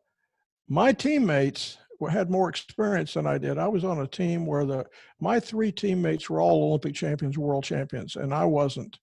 my 0.68 0.92
teammates 0.92 1.78
had 2.08 2.30
more 2.30 2.48
experience 2.48 3.14
than 3.14 3.26
I 3.26 3.36
did. 3.36 3.58
I 3.58 3.68
was 3.68 3.84
on 3.84 4.00
a 4.00 4.06
team 4.06 4.46
where 4.46 4.64
the 4.64 4.86
my 5.20 5.40
three 5.40 5.72
teammates 5.72 6.30
were 6.30 6.40
all 6.40 6.64
Olympic 6.64 6.94
champions, 6.94 7.36
world 7.36 7.64
champions, 7.64 8.16
and 8.16 8.32
I 8.32 8.44
wasn't. 8.44 8.98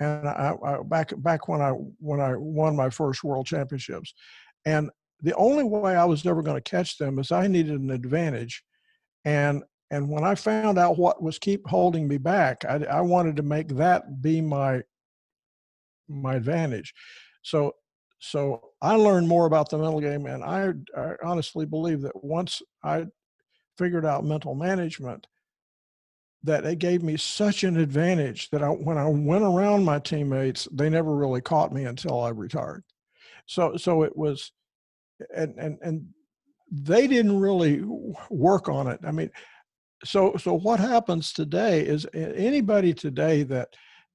And 0.00 0.26
I, 0.26 0.54
I 0.64 0.82
back 0.82 1.12
back 1.18 1.48
when 1.48 1.60
I 1.60 1.70
when 1.70 2.20
I 2.20 2.34
won 2.36 2.74
my 2.74 2.90
first 2.90 3.22
world 3.22 3.46
championships, 3.46 4.14
and 4.64 4.90
the 5.22 5.34
only 5.34 5.64
way 5.64 5.94
I 5.94 6.06
was 6.06 6.24
ever 6.26 6.42
going 6.42 6.60
to 6.60 6.70
catch 6.70 6.96
them 6.96 7.18
is 7.18 7.30
I 7.30 7.46
needed 7.46 7.80
an 7.80 7.90
advantage, 7.90 8.64
and 9.24 9.62
and 9.90 10.08
when 10.08 10.24
I 10.24 10.34
found 10.34 10.78
out 10.78 10.98
what 10.98 11.22
was 11.22 11.38
keep 11.38 11.66
holding 11.66 12.08
me 12.08 12.16
back, 12.16 12.64
I, 12.64 12.84
I 12.90 13.00
wanted 13.00 13.36
to 13.36 13.42
make 13.42 13.68
that 13.76 14.22
be 14.22 14.40
my 14.40 14.82
my 16.08 16.34
advantage. 16.34 16.94
So 17.42 17.74
so 18.20 18.72
I 18.82 18.96
learned 18.96 19.28
more 19.28 19.46
about 19.46 19.70
the 19.70 19.78
mental 19.78 20.00
game, 20.00 20.26
and 20.26 20.44
I, 20.44 20.72
I 20.96 21.14
honestly 21.24 21.64
believe 21.64 22.02
that 22.02 22.22
once 22.22 22.60
I 22.84 23.06
figured 23.78 24.04
out 24.04 24.24
mental 24.24 24.54
management, 24.54 25.26
that 26.42 26.66
it 26.66 26.78
gave 26.78 27.02
me 27.02 27.16
such 27.16 27.64
an 27.64 27.78
advantage 27.78 28.50
that 28.50 28.62
I, 28.62 28.68
when 28.68 28.98
I 28.98 29.08
went 29.08 29.44
around 29.44 29.84
my 29.84 29.98
teammates, 29.98 30.68
they 30.70 30.90
never 30.90 31.16
really 31.16 31.40
caught 31.40 31.72
me 31.72 31.84
until 31.84 32.20
I 32.20 32.28
retired. 32.28 32.84
So, 33.46 33.76
so 33.76 34.02
it 34.02 34.14
was, 34.14 34.52
and 35.34 35.54
and 35.58 35.78
and 35.82 36.06
they 36.70 37.06
didn't 37.06 37.40
really 37.40 37.82
work 38.28 38.68
on 38.68 38.86
it. 38.86 39.00
I 39.06 39.12
mean, 39.12 39.30
so 40.04 40.36
so 40.36 40.58
what 40.58 40.78
happens 40.78 41.32
today 41.32 41.80
is 41.80 42.06
anybody 42.14 42.92
today 42.92 43.42
that 43.44 43.68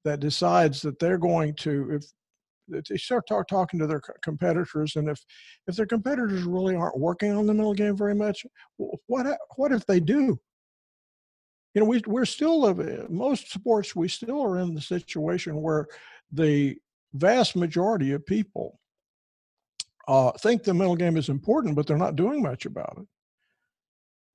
that 0.03 0.19
decides 0.19 0.81
that 0.83 0.99
they're 0.99 1.17
going 1.17 1.55
to 1.55 1.89
if 1.91 2.05
they 2.67 2.97
start 2.97 3.27
talk, 3.27 3.47
talking 3.47 3.79
to 3.79 3.87
their 3.87 4.01
competitors, 4.23 4.95
and 4.95 5.09
if 5.09 5.23
if 5.67 5.75
their 5.75 5.85
competitors 5.85 6.43
really 6.43 6.75
aren't 6.75 6.99
working 6.99 7.31
on 7.31 7.45
the 7.45 7.53
mental 7.53 7.73
game 7.73 7.95
very 7.95 8.15
much, 8.15 8.45
what 8.77 9.37
what 9.55 9.71
if 9.71 9.85
they 9.85 9.99
do? 9.99 10.39
You 11.73 11.81
know, 11.81 11.85
we 11.85 12.01
we're 12.07 12.25
still 12.25 12.73
most 13.09 13.51
sports 13.51 13.95
we 13.95 14.07
still 14.07 14.41
are 14.41 14.59
in 14.59 14.73
the 14.73 14.81
situation 14.81 15.61
where 15.61 15.87
the 16.31 16.77
vast 17.13 17.55
majority 17.55 18.11
of 18.11 18.25
people 18.25 18.79
uh, 20.07 20.31
think 20.33 20.63
the 20.63 20.73
mental 20.73 20.95
game 20.95 21.17
is 21.17 21.29
important, 21.29 21.75
but 21.75 21.87
they're 21.87 21.97
not 21.97 22.15
doing 22.15 22.41
much 22.41 22.65
about 22.65 22.97
it. 22.99 23.07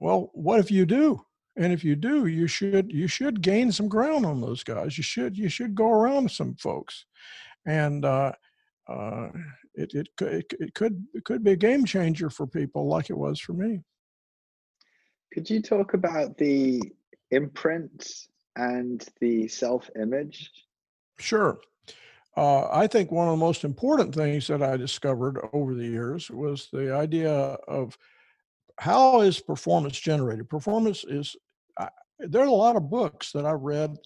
Well, 0.00 0.30
what 0.34 0.60
if 0.60 0.70
you 0.70 0.86
do? 0.86 1.24
And 1.56 1.72
if 1.72 1.84
you 1.84 1.96
do, 1.96 2.26
you 2.26 2.46
should 2.46 2.90
you 2.92 3.06
should 3.06 3.42
gain 3.42 3.70
some 3.72 3.88
ground 3.88 4.24
on 4.24 4.40
those 4.40 4.62
guys. 4.62 4.96
You 4.96 5.04
should 5.04 5.36
you 5.36 5.48
should 5.48 5.74
go 5.74 5.90
around 5.90 6.30
some 6.30 6.54
folks 6.54 7.06
and 7.66 8.04
uh, 8.04 8.32
uh, 8.88 9.28
it, 9.74 9.94
it, 9.94 10.08
it, 10.20 10.52
it 10.58 10.74
could 10.74 11.04
it 11.14 11.24
could 11.24 11.44
be 11.44 11.52
a 11.52 11.56
game 11.56 11.84
changer 11.84 12.30
for 12.30 12.46
people 12.46 12.86
like 12.86 13.10
it 13.10 13.18
was 13.18 13.40
for 13.40 13.52
me. 13.52 13.80
Could 15.32 15.48
you 15.48 15.62
talk 15.62 15.94
about 15.94 16.36
the 16.38 16.82
imprint 17.30 18.26
and 18.56 19.06
the 19.20 19.46
self-image? 19.46 20.50
Sure. 21.18 21.60
Uh, 22.36 22.68
I 22.70 22.86
think 22.86 23.10
one 23.10 23.28
of 23.28 23.32
the 23.32 23.44
most 23.44 23.64
important 23.64 24.14
things 24.14 24.46
that 24.48 24.62
I 24.62 24.76
discovered 24.76 25.38
over 25.52 25.74
the 25.74 25.86
years 25.86 26.30
was 26.30 26.68
the 26.72 26.94
idea 26.94 27.32
of 27.32 27.96
how 28.78 29.20
is 29.20 29.40
performance 29.40 29.98
generated. 29.98 30.48
Performance 30.48 31.04
is 31.04 31.36
I, 31.78 31.88
there 32.18 32.42
are 32.42 32.46
a 32.46 32.52
lot 32.52 32.76
of 32.76 32.90
books 32.90 33.32
that 33.32 33.44
I've 33.44 33.60
read 33.60 33.96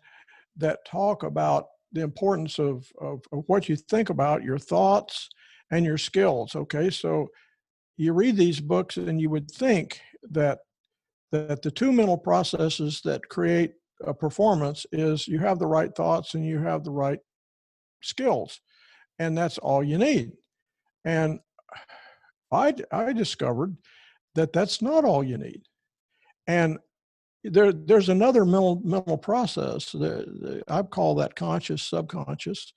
that 0.57 0.85
talk 0.85 1.23
about 1.23 1.67
the 1.95 2.03
importance 2.03 2.59
of, 2.59 2.87
of, 3.01 3.23
of 3.33 3.45
what 3.47 3.69
you 3.69 3.77
think 3.77 4.11
about 4.11 4.43
your 4.43 4.59
thoughts 4.59 5.29
and 5.71 5.85
your 5.85 5.99
skills. 5.99 6.55
Okay, 6.55 6.91
so 6.91 7.29
you 7.97 8.13
read 8.13 8.37
these 8.37 8.61
books 8.61 8.97
and 8.97 9.21
you 9.21 9.31
would 9.31 9.51
think 9.51 10.01
that 10.31 10.59
that 11.33 11.63
the 11.63 11.71
two 11.71 11.91
mental 11.91 12.19
processes 12.19 13.01
that 13.05 13.29
create 13.29 13.73
a 14.05 14.15
performance 14.15 14.87
is 14.93 15.27
you 15.27 15.39
have 15.39 15.59
the 15.59 15.67
right 15.67 15.95
thoughts 15.95 16.35
and 16.35 16.47
you 16.47 16.59
have 16.59 16.85
the 16.85 16.91
right 16.91 17.19
skills 18.03 18.61
and 19.19 19.37
that's 19.37 19.59
all 19.59 19.83
you 19.83 19.99
need 19.99 20.33
and 21.05 21.41
i 22.53 22.75
i 22.93 23.13
discovered 23.13 23.77
that 24.35 24.53
that's 24.53 24.83
not 24.83 25.05
all 25.05 25.25
you 25.25 25.39
need 25.39 25.63
and 26.47 26.79
there, 27.45 27.73
there's 27.73 28.09
another 28.09 28.45
mental 28.45 28.81
mental 28.85 29.19
process. 29.19 29.93
that 29.93 30.63
I 30.69 30.83
call 30.83 31.15
that 31.17 31.37
conscious 31.37 31.83
subconscious, 31.83 32.73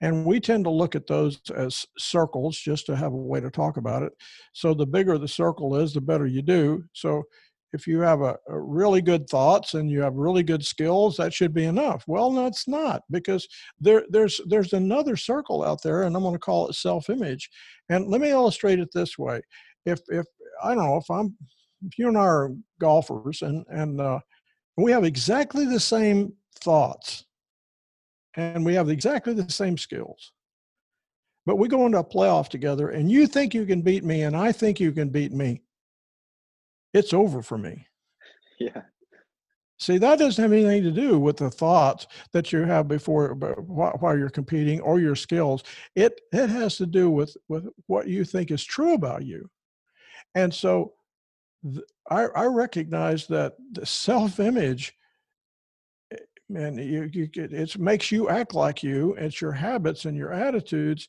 and 0.00 0.24
we 0.24 0.40
tend 0.40 0.64
to 0.64 0.70
look 0.70 0.94
at 0.94 1.06
those 1.06 1.40
as 1.56 1.86
circles 1.98 2.56
just 2.58 2.86
to 2.86 2.96
have 2.96 3.12
a 3.12 3.16
way 3.16 3.40
to 3.40 3.50
talk 3.50 3.76
about 3.76 4.02
it. 4.02 4.12
So 4.52 4.74
the 4.74 4.86
bigger 4.86 5.18
the 5.18 5.28
circle 5.28 5.76
is, 5.76 5.92
the 5.92 6.00
better 6.00 6.26
you 6.26 6.42
do. 6.42 6.84
So 6.92 7.24
if 7.72 7.86
you 7.86 8.00
have 8.00 8.20
a, 8.20 8.36
a, 8.48 8.58
really 8.58 9.00
good 9.00 9.28
thoughts 9.28 9.74
and 9.74 9.90
you 9.90 10.02
have 10.02 10.14
really 10.14 10.42
good 10.42 10.64
skills, 10.64 11.16
that 11.16 11.32
should 11.32 11.54
be 11.54 11.64
enough. 11.64 12.04
Well, 12.06 12.30
that's 12.30 12.68
not 12.68 13.02
because 13.10 13.48
there 13.80 14.04
there's 14.10 14.40
there's 14.46 14.72
another 14.72 15.16
circle 15.16 15.64
out 15.64 15.82
there, 15.82 16.02
and 16.02 16.14
I'm 16.14 16.22
going 16.22 16.34
to 16.34 16.38
call 16.38 16.68
it 16.68 16.74
self-image. 16.74 17.48
And 17.88 18.08
let 18.08 18.20
me 18.20 18.30
illustrate 18.30 18.78
it 18.78 18.90
this 18.94 19.18
way: 19.18 19.40
if 19.84 20.00
if 20.08 20.26
I 20.62 20.74
don't 20.74 20.84
know 20.84 20.96
if 20.96 21.10
I'm 21.10 21.36
you 21.96 22.08
and 22.08 22.16
I 22.16 22.22
are 22.22 22.50
golfers 22.80 23.42
and 23.42 23.64
and 23.68 24.00
uh, 24.00 24.20
we 24.76 24.92
have 24.92 25.04
exactly 25.04 25.66
the 25.66 25.80
same 25.80 26.32
thoughts 26.60 27.24
and 28.34 28.64
we 28.64 28.74
have 28.74 28.88
exactly 28.88 29.34
the 29.34 29.50
same 29.50 29.76
skills, 29.76 30.32
but 31.44 31.56
we 31.56 31.68
go 31.68 31.84
into 31.86 31.98
a 31.98 32.04
playoff 32.04 32.48
together 32.48 32.90
and 32.90 33.10
you 33.10 33.26
think 33.26 33.54
you 33.54 33.66
can 33.66 33.82
beat 33.82 34.04
me 34.04 34.22
and 34.22 34.36
I 34.36 34.52
think 34.52 34.80
you 34.80 34.92
can 34.92 35.10
beat 35.10 35.32
me, 35.32 35.62
it's 36.94 37.12
over 37.12 37.42
for 37.42 37.58
me. 37.58 37.86
Yeah. 38.58 38.82
See, 39.82 39.98
that 39.98 40.20
doesn't 40.20 40.40
have 40.40 40.52
anything 40.52 40.84
to 40.84 40.92
do 40.92 41.18
with 41.18 41.38
the 41.38 41.50
thoughts 41.50 42.06
that 42.32 42.52
you 42.52 42.62
have 42.62 42.86
before 42.86 43.34
while 43.34 44.16
you're 44.16 44.30
competing 44.30 44.80
or 44.80 45.00
your 45.00 45.16
skills. 45.16 45.64
It 45.96 46.20
it 46.32 46.50
has 46.50 46.76
to 46.76 46.86
do 46.86 47.10
with 47.10 47.36
with 47.48 47.66
what 47.88 48.06
you 48.06 48.24
think 48.24 48.52
is 48.52 48.62
true 48.62 48.94
about 48.94 49.24
you. 49.24 49.50
And 50.36 50.54
so 50.54 50.94
I, 52.10 52.24
I 52.24 52.44
recognize 52.46 53.26
that 53.28 53.54
the 53.72 53.86
self-image, 53.86 54.94
eh, 56.12 56.16
man, 56.48 56.78
you, 56.78 57.08
you 57.12 57.28
it 57.34 57.78
makes 57.78 58.10
you 58.10 58.28
act 58.28 58.54
like 58.54 58.82
you. 58.82 59.14
It's 59.14 59.40
your 59.40 59.52
habits 59.52 60.04
and 60.04 60.16
your 60.16 60.32
attitudes 60.32 61.08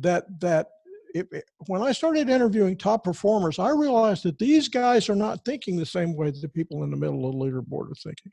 that 0.00 0.24
that 0.40 0.68
it, 1.14 1.28
it, 1.32 1.44
when 1.66 1.82
I 1.82 1.92
started 1.92 2.28
interviewing 2.28 2.76
top 2.76 3.04
performers, 3.04 3.58
I 3.58 3.70
realized 3.70 4.22
that 4.24 4.38
these 4.38 4.68
guys 4.68 5.08
are 5.08 5.16
not 5.16 5.44
thinking 5.44 5.76
the 5.76 5.86
same 5.86 6.14
way 6.14 6.30
that 6.30 6.40
the 6.40 6.48
people 6.48 6.84
in 6.84 6.90
the 6.90 6.96
middle 6.96 7.26
of 7.26 7.32
the 7.32 7.38
leaderboard 7.38 7.90
are 7.90 8.02
thinking. 8.02 8.32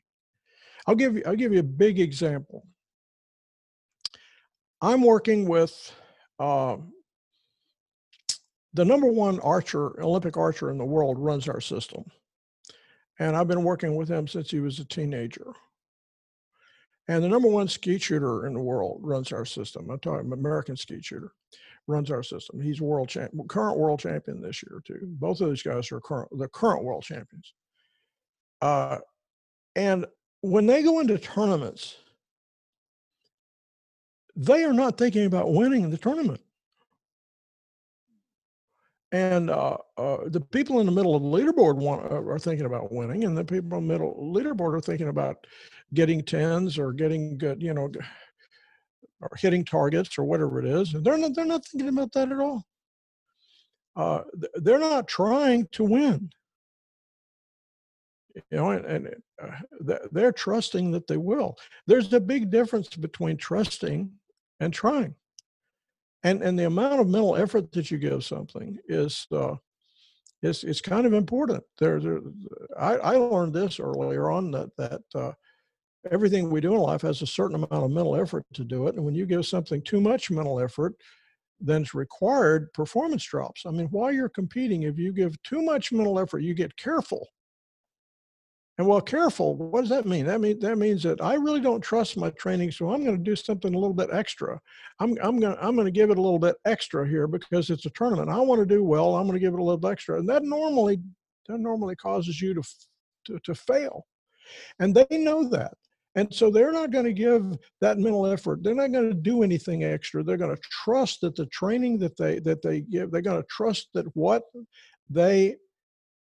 I'll 0.86 0.94
give 0.94 1.16
you 1.16 1.22
I'll 1.26 1.36
give 1.36 1.52
you 1.52 1.60
a 1.60 1.64
big 1.64 2.00
example. 2.00 2.66
I'm 4.80 5.02
working 5.02 5.46
with 5.48 5.92
uh, 6.38 6.76
the 8.74 8.84
number 8.84 9.06
one 9.06 9.40
archer, 9.40 10.00
Olympic 10.02 10.36
archer 10.36 10.70
in 10.70 10.78
the 10.78 10.84
world, 10.84 11.18
runs 11.18 11.48
our 11.48 11.60
system, 11.60 12.04
and 13.18 13.36
I've 13.36 13.48
been 13.48 13.64
working 13.64 13.96
with 13.96 14.08
him 14.08 14.28
since 14.28 14.50
he 14.50 14.60
was 14.60 14.78
a 14.78 14.84
teenager. 14.84 15.52
And 17.08 17.24
the 17.24 17.28
number 17.28 17.48
one 17.48 17.68
skeet 17.68 18.02
shooter 18.02 18.46
in 18.46 18.52
the 18.52 18.60
world 18.60 19.00
runs 19.02 19.32
our 19.32 19.46
system. 19.46 19.88
I'm 19.88 19.98
talking 19.98 20.30
American 20.30 20.76
skeet 20.76 21.04
shooter 21.04 21.32
runs 21.86 22.10
our 22.10 22.22
system. 22.22 22.60
He's 22.60 22.82
world 22.82 23.08
champ, 23.08 23.32
current 23.48 23.78
world 23.78 24.00
champion 24.00 24.42
this 24.42 24.62
year 24.62 24.80
too. 24.84 25.00
Both 25.02 25.40
of 25.40 25.48
these 25.48 25.62
guys 25.62 25.90
are 25.90 26.00
current, 26.00 26.28
the 26.38 26.48
current 26.48 26.84
world 26.84 27.02
champions. 27.02 27.54
Uh, 28.60 28.98
and 29.74 30.06
when 30.42 30.66
they 30.66 30.82
go 30.82 31.00
into 31.00 31.18
tournaments, 31.18 31.96
they 34.36 34.64
are 34.64 34.74
not 34.74 34.98
thinking 34.98 35.24
about 35.26 35.52
winning 35.52 35.90
the 35.90 35.98
tournament. 35.98 36.40
And 39.12 39.48
uh, 39.48 39.78
uh, 39.96 40.18
the 40.26 40.40
people 40.40 40.80
in 40.80 40.86
the 40.86 40.92
middle 40.92 41.16
of 41.16 41.22
the 41.22 41.28
leaderboard 41.28 41.76
want, 41.76 42.12
uh, 42.12 42.16
are 42.16 42.38
thinking 42.38 42.66
about 42.66 42.92
winning, 42.92 43.24
and 43.24 43.36
the 43.36 43.44
people 43.44 43.78
in 43.78 43.86
the 43.86 43.92
middle 43.92 44.14
leaderboard 44.34 44.74
are 44.74 44.80
thinking 44.80 45.08
about 45.08 45.46
getting 45.94 46.22
tens 46.22 46.78
or 46.78 46.92
getting 46.92 47.38
good, 47.38 47.62
you 47.62 47.72
know, 47.72 47.90
or 49.20 49.30
hitting 49.38 49.64
targets 49.64 50.18
or 50.18 50.24
whatever 50.24 50.58
it 50.58 50.66
is. 50.66 50.92
And 50.92 51.04
they're 51.04 51.16
not 51.16 51.34
they're 51.34 51.46
not 51.46 51.64
thinking 51.64 51.88
about 51.88 52.12
that 52.12 52.30
at 52.30 52.38
all. 52.38 52.66
Uh, 53.96 54.22
they're 54.56 54.78
not 54.78 55.08
trying 55.08 55.66
to 55.72 55.84
win. 55.84 56.30
You 58.50 58.58
know, 58.58 58.70
and, 58.70 58.84
and 58.84 59.14
uh, 59.42 59.96
they're 60.12 60.32
trusting 60.32 60.92
that 60.92 61.06
they 61.08 61.16
will. 61.16 61.56
There's 61.86 62.12
a 62.12 62.20
big 62.20 62.50
difference 62.50 62.88
between 62.88 63.36
trusting 63.36 64.12
and 64.60 64.72
trying. 64.72 65.14
And 66.24 66.42
and 66.42 66.58
the 66.58 66.66
amount 66.66 67.00
of 67.00 67.08
mental 67.08 67.36
effort 67.36 67.70
that 67.72 67.90
you 67.90 67.98
give 67.98 68.24
something 68.24 68.78
is 68.88 69.26
uh, 69.32 69.54
is 70.42 70.64
it's 70.64 70.80
kind 70.80 71.06
of 71.06 71.12
important. 71.12 71.62
There, 71.78 72.00
there 72.00 72.20
I, 72.78 72.94
I 72.96 73.16
learned 73.16 73.54
this 73.54 73.78
earlier 73.78 74.30
on 74.30 74.50
that 74.50 74.76
that 74.76 75.02
uh, 75.14 75.32
everything 76.10 76.50
we 76.50 76.60
do 76.60 76.74
in 76.74 76.80
life 76.80 77.02
has 77.02 77.22
a 77.22 77.26
certain 77.26 77.56
amount 77.56 77.84
of 77.84 77.90
mental 77.90 78.16
effort 78.16 78.44
to 78.54 78.64
do 78.64 78.88
it. 78.88 78.96
And 78.96 79.04
when 79.04 79.14
you 79.14 79.26
give 79.26 79.46
something 79.46 79.82
too 79.82 80.00
much 80.00 80.30
mental 80.30 80.60
effort, 80.60 80.94
then 81.60 81.82
it's 81.82 81.94
required 81.94 82.72
performance 82.72 83.24
drops. 83.24 83.66
I 83.66 83.70
mean, 83.70 83.86
while 83.86 84.12
you're 84.12 84.28
competing, 84.28 84.82
if 84.84 84.98
you 84.98 85.12
give 85.12 85.40
too 85.42 85.62
much 85.62 85.92
mental 85.92 86.18
effort, 86.18 86.40
you 86.40 86.54
get 86.54 86.76
careful. 86.76 87.26
And 88.78 88.86
well, 88.86 89.00
careful, 89.00 89.56
what 89.56 89.80
does 89.80 89.90
that 89.90 90.06
mean? 90.06 90.24
That 90.26 90.40
mean 90.40 90.60
that 90.60 90.78
means 90.78 91.02
that 91.02 91.20
I 91.20 91.34
really 91.34 91.60
don't 91.60 91.80
trust 91.80 92.16
my 92.16 92.30
training, 92.30 92.70
so 92.70 92.90
I'm 92.90 93.04
going 93.04 93.16
to 93.16 93.22
do 93.22 93.34
something 93.34 93.74
a 93.74 93.78
little 93.78 93.94
bit 93.94 94.10
extra. 94.12 94.60
I'm 95.00 95.18
I'm 95.20 95.40
going 95.40 95.56
to 95.56 95.64
I'm 95.64 95.74
going 95.74 95.86
to 95.86 95.92
give 95.92 96.10
it 96.10 96.18
a 96.18 96.22
little 96.22 96.38
bit 96.38 96.54
extra 96.64 97.06
here 97.06 97.26
because 97.26 97.70
it's 97.70 97.86
a 97.86 97.90
tournament. 97.90 98.30
I 98.30 98.38
want 98.38 98.60
to 98.60 98.66
do 98.66 98.84
well. 98.84 99.16
I'm 99.16 99.26
going 99.26 99.34
to 99.34 99.44
give 99.44 99.52
it 99.52 99.58
a 99.58 99.64
little 99.64 99.84
extra, 99.88 100.20
and 100.20 100.28
that 100.28 100.44
normally 100.44 101.00
that 101.48 101.58
normally 101.58 101.96
causes 101.96 102.40
you 102.40 102.54
to 102.54 102.62
to, 103.26 103.40
to 103.40 103.54
fail, 103.56 104.06
and 104.78 104.94
they 104.94 105.06
know 105.10 105.48
that. 105.48 105.72
And 106.14 106.32
so 106.32 106.50
they're 106.50 106.72
not 106.72 106.90
going 106.90 107.04
to 107.04 107.12
give 107.12 107.56
that 107.80 107.98
mental 107.98 108.26
effort. 108.26 108.62
They're 108.62 108.74
not 108.74 108.92
going 108.92 109.08
to 109.08 109.14
do 109.14 109.42
anything 109.42 109.84
extra. 109.84 110.22
They're 110.22 110.36
going 110.36 110.54
to 110.54 110.62
trust 110.84 111.20
that 111.20 111.36
the 111.36 111.46
training 111.46 111.98
that 111.98 112.16
they 112.16 112.38
that 112.40 112.62
they 112.62 112.82
give, 112.82 113.10
they're 113.10 113.22
going 113.22 113.42
to 113.42 113.48
trust 113.48 113.88
that 113.94 114.06
what 114.14 114.44
they 115.10 115.56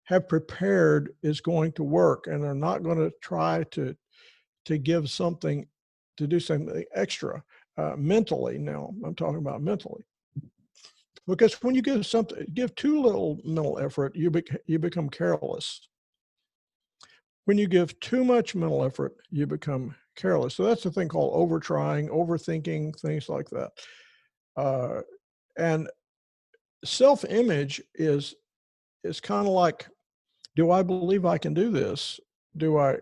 have 0.10 0.28
prepared 0.28 1.14
is 1.24 1.40
going 1.40 1.72
to 1.72 1.84
work 1.84 2.28
and 2.28 2.44
they're 2.44 2.54
not 2.54 2.84
going 2.84 2.98
to 2.98 3.12
try 3.22 3.64
to 3.72 3.96
to 4.66 4.78
give 4.78 5.10
something 5.10 5.68
to 6.18 6.28
do 6.28 6.40
something 6.40 6.84
extra 6.94 7.42
uh, 7.78 7.96
mentally 7.98 8.58
now 8.58 8.94
i'm 9.06 9.16
talking 9.16 9.38
about 9.38 9.62
mentally 9.62 10.04
because 11.28 11.54
when 11.62 11.76
you 11.76 11.82
give 11.82 12.06
something 12.06 12.46
give 12.54 12.74
too 12.76 13.02
little 13.02 13.40
mental 13.46 13.80
effort 13.80 14.16
you, 14.16 14.30
be, 14.30 14.44
you 14.66 14.80
become 14.80 15.10
careless 15.10 15.88
when 17.50 17.58
you 17.58 17.68
give 17.68 18.00
too 18.00 18.24
much 18.24 18.54
mental 18.54 18.86
effort, 18.86 19.16
you 19.32 19.48
become 19.48 19.96
careless. 20.16 20.54
So 20.54 20.66
that's 20.66 20.84
the 20.84 20.92
thing 20.92 21.08
called 21.08 21.34
overtrying, 21.34 22.08
overthinking, 22.10 23.00
things 23.00 23.28
like 23.28 23.50
that. 23.50 23.72
Uh, 24.56 25.02
and 25.58 25.90
self-image 26.86 27.82
is 27.96 28.36
is 29.04 29.20
kind 29.20 29.48
of 29.48 29.54
like, 29.54 29.88
do 30.60 30.72
I 30.72 30.84
believe 30.84 31.26
I 31.26 31.38
can 31.38 31.54
do 31.54 31.72
this? 31.72 32.20
Do 32.58 32.80
I 32.80 32.98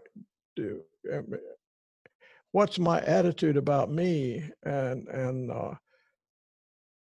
do? 0.55 0.83
What's 2.51 2.77
my 2.77 3.01
attitude 3.01 3.57
about 3.57 3.89
me 3.89 4.47
and 4.61 5.07
and 5.07 5.49
uh, 5.49 5.73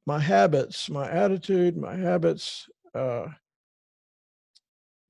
my 0.06 0.20
habits, 0.20 0.90
my 0.90 1.12
attitude, 1.12 1.76
my 1.76 1.98
habits, 1.98 2.70
uh, 2.96 3.26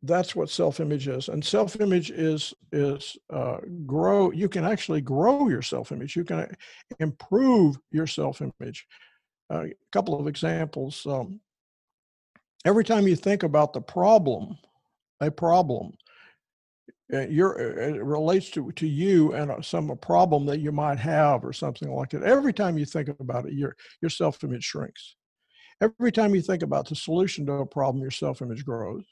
that's 0.01 0.35
what 0.35 0.49
self-image 0.49 1.07
is 1.07 1.29
and 1.29 1.45
self-image 1.45 2.09
is 2.09 2.55
is 2.71 3.15
uh, 3.31 3.57
grow 3.85 4.31
you 4.31 4.49
can 4.49 4.65
actually 4.65 5.01
grow 5.01 5.49
your 5.49 5.61
self-image 5.61 6.15
you 6.15 6.23
can 6.23 6.47
improve 6.99 7.77
your 7.91 8.07
self-image 8.07 8.87
a 9.49 9.65
couple 9.91 10.19
of 10.19 10.27
examples 10.27 11.05
um, 11.07 11.39
every 12.63 12.83
time 12.83 13.07
you 13.07 13.15
think 13.15 13.41
about 13.41 13.73
the 13.73 13.81
problem 13.81 14.55
a 15.21 15.31
problem. 15.31 15.91
Uh, 17.13 17.21
your 17.27 17.57
uh, 17.57 17.95
it 17.95 18.03
relates 18.03 18.49
to 18.51 18.69
to 18.73 18.85
you 18.85 19.33
and 19.33 19.49
uh, 19.49 19.61
some 19.61 19.95
problem 20.01 20.45
that 20.45 20.59
you 20.59 20.73
might 20.73 20.99
have 20.99 21.45
or 21.45 21.53
something 21.53 21.89
like 21.89 22.09
that. 22.09 22.23
Every 22.23 22.51
time 22.51 22.77
you 22.77 22.85
think 22.85 23.07
about 23.19 23.45
it 23.45 23.53
your 23.53 23.75
your 24.01 24.09
self-image 24.09 24.63
shrinks. 24.63 25.15
Every 25.81 26.11
time 26.11 26.35
you 26.35 26.41
think 26.41 26.63
about 26.63 26.89
the 26.89 26.95
solution 26.95 27.45
to 27.45 27.53
a 27.53 27.65
problem 27.65 28.01
your 28.01 28.11
self-image 28.11 28.65
grows. 28.65 29.05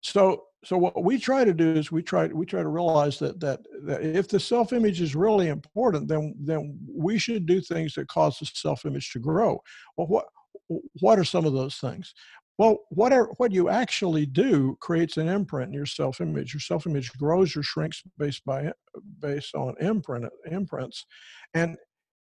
So 0.00 0.44
so 0.64 0.76
what 0.76 1.04
we 1.04 1.18
try 1.18 1.44
to 1.44 1.54
do 1.54 1.72
is 1.72 1.92
we 1.92 2.02
try 2.02 2.26
we 2.26 2.46
try 2.46 2.62
to 2.62 2.68
realize 2.68 3.20
that 3.20 3.38
that, 3.38 3.60
that 3.84 4.02
if 4.02 4.28
the 4.28 4.40
self 4.40 4.72
image 4.72 5.00
is 5.00 5.14
really 5.14 5.48
important 5.48 6.08
then 6.08 6.34
then 6.38 6.78
we 6.88 7.16
should 7.18 7.46
do 7.46 7.60
things 7.60 7.94
that 7.94 8.08
cause 8.08 8.38
the 8.38 8.46
self 8.46 8.84
image 8.86 9.12
to 9.12 9.20
grow. 9.20 9.60
Well 9.96 10.08
what 10.08 10.26
what 11.00 11.18
are 11.18 11.24
some 11.24 11.44
of 11.44 11.52
those 11.52 11.76
things 11.76 12.14
well 12.62 12.78
whatever 12.90 13.28
what 13.38 13.50
you 13.50 13.68
actually 13.68 14.24
do 14.24 14.76
creates 14.80 15.16
an 15.16 15.28
imprint 15.28 15.68
in 15.68 15.74
your 15.74 15.86
self 15.86 16.20
image 16.20 16.54
your 16.54 16.60
self 16.60 16.86
image 16.86 17.12
grows 17.14 17.56
or 17.56 17.62
shrinks 17.62 18.02
based 18.18 18.44
by 18.44 18.70
based 19.18 19.54
on 19.54 19.74
imprint 19.80 20.24
imprints 20.50 21.04
and 21.54 21.76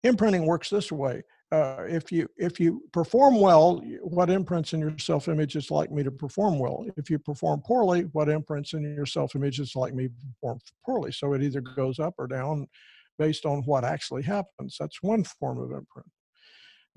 imprinting 0.04 0.46
works 0.48 0.70
this 0.70 0.92
way 0.92 1.22
uh, 1.52 1.84
if 1.88 2.12
you 2.12 2.28
if 2.38 2.60
you 2.60 2.82
perform 2.92 3.40
well, 3.40 3.80
what 4.02 4.32
imprints 4.32 4.74
in 4.74 4.80
your 4.80 4.98
self 4.98 5.28
image 5.28 5.56
is 5.56 5.70
like 5.70 5.92
me 5.92 6.02
to 6.02 6.10
perform 6.10 6.58
well. 6.58 6.84
If 6.98 7.08
you 7.12 7.20
perform 7.20 7.62
poorly, 7.62 8.02
what 8.14 8.30
imprints 8.30 8.74
in 8.74 8.82
your 8.82 9.06
self 9.06 9.36
image 9.36 9.60
is 9.60 9.76
like 9.76 9.94
me 9.94 10.08
to 10.08 10.14
perform 10.34 10.60
poorly. 10.84 11.12
So 11.12 11.34
it 11.34 11.44
either 11.44 11.62
goes 11.62 12.00
up 12.00 12.16
or 12.18 12.26
down 12.28 12.68
based 13.20 13.46
on 13.46 13.62
what 13.62 13.84
actually 13.84 14.24
happens. 14.24 14.76
That's 14.80 15.04
one 15.04 15.24
form 15.24 15.60
of 15.60 15.70
imprint. 15.70 16.10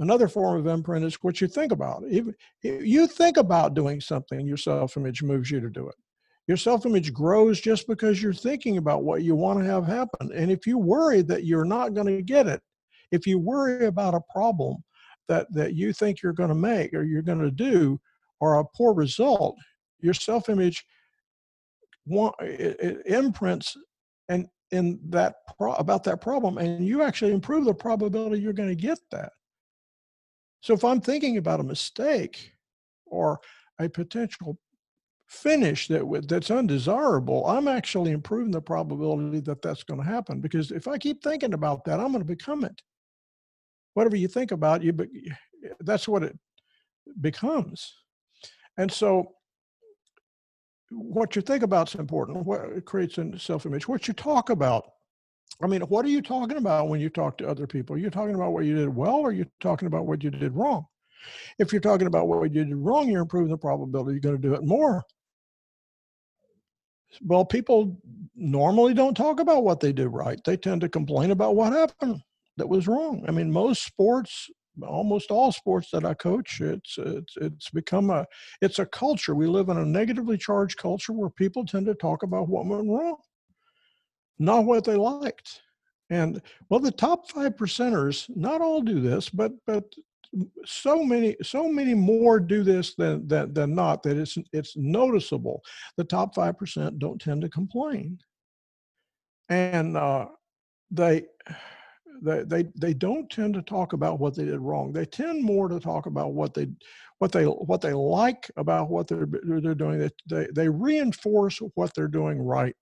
Another 0.01 0.29
form 0.29 0.59
of 0.59 0.67
imprint 0.67 1.05
is 1.05 1.17
what 1.23 1.41
you 1.41 1.49
think 1.49 1.73
about. 1.73 2.05
If 2.09 2.27
you 2.63 3.07
think 3.07 3.37
about 3.37 3.75
doing 3.75 4.01
something, 4.01 4.47
your 4.47 4.57
self 4.57 4.97
image 4.97 5.23
moves 5.23 5.51
you 5.51 5.61
to 5.61 5.71
do 5.71 5.89
it. 5.89 5.97
Your 6.47 6.57
self 6.57 6.87
image 6.87 7.13
grows 7.13 7.61
just 7.61 7.87
because 7.89 8.23
you're 8.23 8.33
thinking 8.33 8.79
about 8.79 9.03
what 9.03 9.23
you 9.23 9.35
want 9.35 9.59
to 9.59 9.65
have 9.65 9.87
happen. 9.87 10.31
And 10.35 10.53
if 10.53 10.67
you 10.67 10.79
worry 10.79 11.23
that 11.23 11.45
you're 11.45 11.65
not 11.65 11.95
going 11.95 12.07
to 12.07 12.23
get 12.23 12.47
it, 12.47 12.61
if 13.11 13.27
you 13.27 13.39
worry 13.39 13.87
about 13.87 14.15
a 14.15 14.21
problem 14.33 14.77
that, 15.29 15.53
that 15.53 15.75
you 15.75 15.93
think 15.93 16.23
you're 16.23 16.33
going 16.33 16.49
to 16.49 16.55
make 16.55 16.95
or 16.95 17.03
you're 17.03 17.23
going 17.23 17.41
to 17.41 17.51
do 17.51 18.01
or 18.41 18.61
a 18.61 18.65
poor 18.77 18.95
result, 18.95 19.57
your 20.01 20.15
self 20.15 20.49
image 20.49 20.85
imprints 23.07 23.77
and 24.29 24.47
in 24.71 25.01
that 25.09 25.37
pro- 25.57 25.75
about 25.75 26.05
that 26.05 26.21
problem 26.21 26.59
and 26.59 26.87
you 26.87 27.03
actually 27.03 27.33
improve 27.33 27.65
the 27.65 27.75
probability 27.75 28.41
you're 28.41 28.53
going 28.53 28.69
to 28.69 28.75
get 28.75 28.99
that 29.11 29.33
so 30.61 30.75
if 30.75 30.85
i'm 30.85 31.01
thinking 31.01 31.37
about 31.37 31.61
a 31.61 31.65
mistake 31.65 32.53
or 33.07 33.41
a 33.81 33.89
potential 33.89 34.59
finish 35.29 35.89
that 35.89 36.25
that's 36.27 36.51
undesirable 36.51 37.47
i'm 37.47 37.69
actually 37.69 38.13
improving 38.13 38.51
the 38.51 38.61
probability 38.61 39.41
that 39.41 39.61
that's 39.61 39.83
going 39.83 40.01
to 40.01 40.07
happen 40.07 40.41
because 40.41 40.71
if 40.71 40.89
i 40.89 40.97
keep 40.97 41.23
thinking 41.23 41.53
about 41.55 41.85
that 41.85 42.01
i'm 42.01 42.13
going 42.13 42.21
to 42.21 42.25
become 42.25 42.65
it. 42.65 42.81
Whatever 43.95 44.17
you 44.17 44.29
think 44.29 44.53
about 44.53 44.83
you 44.83 44.93
but 44.93 45.09
eh, 45.15 45.35
that's 45.81 46.09
what 46.09 46.23
it 46.23 46.39
becomes. 47.21 47.95
And 48.77 48.91
so 48.91 49.35
what 50.91 51.37
you 51.37 51.43
think 51.43 51.63
about 51.63 51.93
is 51.93 52.01
important. 52.01 52.47
What 52.47 52.85
creates 52.85 53.19
a 53.19 53.39
self-image. 53.39 53.89
What 53.89 54.09
you 54.09 54.15
talk 54.15 54.51
about 54.51 54.85
i 55.63 55.67
mean 55.67 55.83
what 55.83 56.05
are 56.05 56.09
you 56.09 56.23
talking 56.23 56.57
about 56.57 56.89
when 56.89 57.01
you 57.01 57.09
talk 57.09 57.39
to 57.39 57.49
other 57.49 57.67
people? 57.67 57.97
Are 57.97 57.99
you 57.99 58.11
talking 58.11 58.35
about 58.35 58.53
what 58.53 58.65
you 58.65 58.77
did 58.77 58.95
well 58.95 59.17
or 59.17 59.31
are 59.31 59.33
you 59.33 59.47
talking 59.61 59.87
about 59.87 60.07
what 60.07 60.23
you 60.23 60.31
did 60.31 60.55
wrong? 60.55 60.87
If 61.59 61.73
you're 61.73 61.81
talking 61.81 62.07
about 62.07 62.29
what 62.29 62.53
you 62.53 62.65
did 62.65 62.75
wrong 62.75 63.09
you're 63.09 63.23
improving 63.23 63.51
the 63.51 63.59
probability 63.59 64.13
you're 64.13 64.21
going 64.21 64.41
to 64.41 64.49
do 64.49 64.55
it 64.55 64.65
more. 64.65 65.05
Well 67.23 67.45
people 67.45 67.99
normally 68.35 68.95
don't 68.95 69.17
talk 69.17 69.41
about 69.41 69.65
what 69.65 69.81
they 69.81 69.93
did 69.93 70.09
right. 70.09 70.39
They 70.45 70.57
tend 70.57 70.81
to 70.83 70.89
complain 70.89 71.31
about 71.31 71.57
what 71.57 71.73
happened 71.73 72.23
that 72.59 72.69
was 72.69 72.87
wrong. 72.87 73.25
I 73.27 73.31
mean, 73.31 73.51
most 73.51 73.85
sports, 73.85 74.51
almost 74.87 75.31
all 75.31 75.51
sports 75.53 75.89
that 75.93 76.05
I 76.05 76.15
coach, 76.15 76.61
it's 76.61 76.99
it's 76.99 77.35
it's 77.41 77.71
become 77.71 78.11
a 78.11 78.27
it's 78.61 78.79
a 78.79 78.87
culture. 78.87 79.35
We 79.35 79.47
live 79.47 79.71
in 79.71 79.79
a 79.79 79.87
negatively 79.87 80.37
charged 80.37 80.77
culture 80.77 81.13
where 81.13 81.31
people 81.31 81.65
tend 81.65 81.87
to 81.87 81.95
talk 81.95 82.23
about 82.23 82.49
what 82.49 82.67
went 82.67 82.89
wrong, 82.89 83.17
not 84.39 84.65
what 84.65 84.85
they 84.85 84.97
liked. 84.97 85.63
And 86.11 86.41
well, 86.69 86.81
the 86.81 86.91
top 86.91 87.31
five 87.31 87.57
percenters, 87.57 88.29
not 88.35 88.61
all 88.61 88.81
do 88.81 89.01
this, 89.01 89.29
but 89.29 89.53
but 89.67 89.85
so 90.65 91.05
many 91.05 91.37
so 91.43 91.69
many 91.69 91.95
more 91.95 92.39
do 92.41 92.63
this 92.63 92.95
than 92.95 93.27
than, 93.29 93.53
than 93.53 93.75
not 93.75 94.03
that 94.03 94.17
it's 94.17 94.39
it's 94.53 94.77
noticeable. 94.77 95.63
The 95.97 96.05
top 96.05 96.35
five 96.35 96.57
percent 96.59 96.99
don't 96.99 97.21
tend 97.21 97.43
to 97.43 97.49
complain, 97.49 98.19
and 99.49 99.97
uh, 99.97 100.27
they 100.91 101.27
they, 102.23 102.43
they 102.45 102.65
they 102.75 102.95
don't 102.95 103.31
tend 103.31 103.55
to 103.55 103.63
talk 103.63 103.93
about 103.93 104.19
what 104.19 104.35
they 104.35 104.45
did 104.45 104.61
wrong. 104.61 104.93
They 104.93 105.05
tend 105.05 105.45
more 105.45 105.69
to 105.69 105.81
talk 105.81 106.07
about 106.07 106.33
what 106.33 106.55
they 106.55 106.69
what 107.19 107.33
they 107.33 107.45
what 107.45 107.81
they 107.81 107.93
like 107.93 108.51
about 108.57 108.91
what 108.91 109.09
they're 109.09 109.29
they're 109.43 109.75
doing. 109.75 109.99
They 109.99 110.11
they, 110.29 110.49
they 110.55 110.69
reinforce 110.69 111.59
what 111.75 111.93
they're 111.95 112.09
doing 112.09 112.41
right 112.41 112.75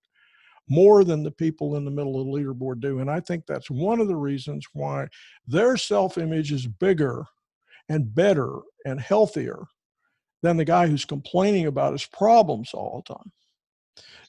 more 0.68 1.04
than 1.04 1.22
the 1.22 1.30
people 1.30 1.76
in 1.76 1.84
the 1.84 1.90
middle 1.90 2.20
of 2.20 2.26
the 2.26 2.32
leaderboard 2.32 2.80
do. 2.80 3.00
And 3.00 3.10
I 3.10 3.20
think 3.20 3.46
that's 3.46 3.70
one 3.70 4.00
of 4.00 4.08
the 4.08 4.16
reasons 4.16 4.66
why 4.72 5.06
their 5.46 5.76
self-image 5.76 6.52
is 6.52 6.66
bigger 6.66 7.24
and 7.88 8.12
better 8.12 8.58
and 8.84 9.00
healthier 9.00 9.64
than 10.42 10.56
the 10.56 10.64
guy 10.64 10.86
who's 10.86 11.04
complaining 11.04 11.66
about 11.66 11.92
his 11.92 12.06
problems 12.06 12.70
all 12.74 13.02
the 13.06 13.14
time. 13.14 13.32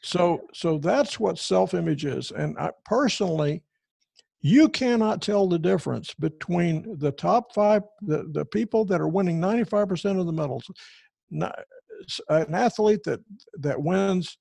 So 0.01 0.41
so 0.53 0.77
that's 0.77 1.19
what 1.19 1.39
self-image 1.39 2.05
is. 2.05 2.31
And 2.31 2.57
I 2.57 2.71
personally 2.85 3.63
you 4.41 4.69
cannot 4.69 5.21
tell 5.21 5.47
the 5.47 5.59
difference 5.59 6.13
between 6.13 6.97
the 6.99 7.11
top 7.11 7.53
five, 7.53 7.83
the, 8.01 8.29
the 8.31 8.45
people 8.45 8.85
that 8.85 9.01
are 9.01 9.07
winning 9.07 9.39
95% 9.39 10.19
of 10.19 10.25
the 10.25 10.31
medals. 10.31 10.63
An 12.29 12.53
athlete 12.53 13.03
that, 13.05 13.19
that 13.59 13.81
wins, 13.81 14.38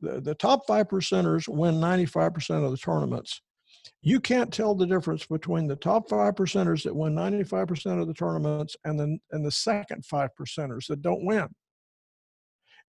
the, 0.00 0.20
the 0.20 0.34
top 0.34 0.66
five 0.66 0.88
percenters 0.88 1.48
win 1.48 1.74
95% 1.76 2.64
of 2.64 2.70
the 2.70 2.76
tournaments. 2.76 3.40
You 4.02 4.20
can't 4.20 4.52
tell 4.52 4.74
the 4.74 4.86
difference 4.86 5.26
between 5.26 5.66
the 5.66 5.76
top 5.76 6.08
five 6.08 6.34
percenters 6.34 6.84
that 6.84 6.94
win 6.94 7.14
95% 7.14 8.00
of 8.00 8.06
the 8.06 8.14
tournaments 8.14 8.76
and 8.84 8.98
then 8.98 9.20
and 9.32 9.44
the 9.44 9.50
second 9.50 10.04
five 10.04 10.30
percenters 10.38 10.86
that 10.86 11.02
don't 11.02 11.24
win. 11.24 11.48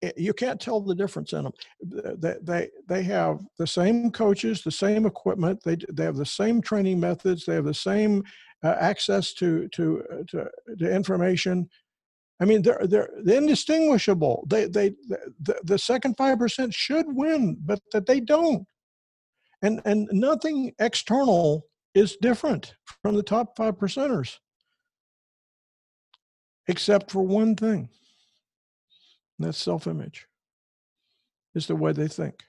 Eh, 0.03 0.11
you 0.17 0.33
can't 0.33 0.59
tell 0.59 0.81
the 0.81 0.95
difference 0.95 1.33
in 1.33 1.43
them. 1.43 1.53
They, 1.81 2.35
they, 2.41 2.69
they 2.87 3.03
have 3.03 3.39
the 3.57 3.67
same 3.67 4.11
coaches, 4.11 4.61
the 4.61 4.71
same 4.71 5.05
equipment, 5.05 5.61
they, 5.63 5.77
they 5.91 6.03
have 6.03 6.17
the 6.17 6.25
same 6.25 6.61
training 6.61 6.99
methods, 6.99 7.45
they 7.45 7.55
have 7.55 7.65
the 7.65 7.73
same 7.73 8.23
uh, 8.63 8.75
access 8.79 9.33
to, 9.33 9.67
to, 9.69 10.03
uh, 10.11 10.23
to, 10.29 10.49
to, 10.79 10.93
information. 10.93 11.69
I 12.43 12.45
mean, 12.45 12.61
they're, 12.61 12.81
they're, 12.83 13.09
they're 13.23 13.37
indistinguishable. 13.37 14.45
They, 14.49 14.65
they, 14.65 14.89
the, 15.07 15.61
the 15.63 15.79
second 15.79 16.17
5% 16.17 16.75
should 16.75 17.05
win, 17.07 17.55
but 17.61 17.79
that 17.93 18.05
they 18.05 18.19
don't. 18.19 18.67
And, 19.61 19.81
and 19.85 20.09
nothing 20.11 20.73
external 20.77 21.65
is 21.93 22.17
different 22.17 22.75
from 23.01 23.15
the 23.15 23.23
top 23.23 23.55
five 23.55 23.75
percenters, 23.75 24.39
except 26.67 27.11
for 27.11 27.21
one 27.21 27.55
thing 27.55 27.87
And 29.39 29.47
that's 29.47 29.57
self 29.57 29.87
image, 29.87 30.27
is 31.55 31.67
the 31.67 31.77
way 31.77 31.93
they 31.93 32.09
think. 32.09 32.43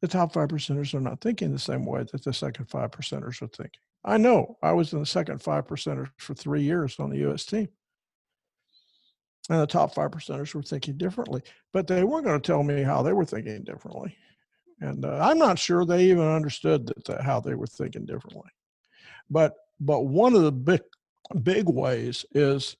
The 0.00 0.08
top 0.08 0.32
five 0.32 0.48
percenters 0.48 0.94
are 0.94 1.00
not 1.00 1.20
thinking 1.20 1.52
the 1.52 1.58
same 1.58 1.84
way 1.84 2.06
that 2.10 2.24
the 2.24 2.32
second 2.32 2.70
five 2.70 2.90
percenters 2.90 3.42
are 3.42 3.48
thinking. 3.48 3.80
I 4.02 4.16
know 4.16 4.56
I 4.62 4.72
was 4.72 4.94
in 4.94 5.00
the 5.00 5.04
second 5.04 5.42
five 5.42 5.66
percenters 5.66 6.08
for 6.16 6.32
three 6.32 6.62
years 6.62 6.98
on 6.98 7.10
the 7.10 7.30
US 7.30 7.44
team. 7.44 7.68
And 9.48 9.60
the 9.60 9.66
top 9.66 9.94
five 9.94 10.10
percenters 10.10 10.54
were 10.54 10.62
thinking 10.62 10.96
differently, 10.96 11.42
but 11.72 11.86
they 11.86 12.02
weren't 12.02 12.24
going 12.24 12.40
to 12.40 12.46
tell 12.46 12.64
me 12.64 12.82
how 12.82 13.02
they 13.02 13.12
were 13.12 13.24
thinking 13.24 13.62
differently. 13.62 14.16
And 14.80 15.04
uh, 15.04 15.18
I'm 15.22 15.38
not 15.38 15.58
sure 15.58 15.84
they 15.84 16.04
even 16.04 16.26
understood 16.26 16.86
that, 16.86 17.04
that, 17.04 17.22
how 17.22 17.40
they 17.40 17.54
were 17.54 17.66
thinking 17.66 18.04
differently. 18.04 18.50
But 19.30 19.54
but 19.80 20.02
one 20.02 20.34
of 20.34 20.42
the 20.42 20.52
big 20.52 20.82
big 21.42 21.68
ways 21.68 22.24
is 22.32 22.76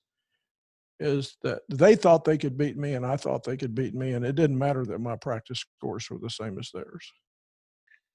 is 0.99 1.37
that 1.43 1.61
they 1.69 1.95
thought 1.95 2.25
they 2.25 2.37
could 2.37 2.57
beat 2.57 2.75
me 2.75 2.93
and 2.93 3.05
I 3.05 3.17
thought 3.17 3.43
they 3.43 3.57
could 3.57 3.75
beat 3.75 3.93
me 3.93 4.13
and 4.13 4.25
it 4.25 4.35
didn't 4.35 4.57
matter 4.57 4.83
that 4.85 4.99
my 4.99 5.15
practice 5.15 5.59
scores 5.59 6.09
were 6.09 6.17
the 6.17 6.29
same 6.29 6.57
as 6.57 6.71
theirs. 6.73 7.11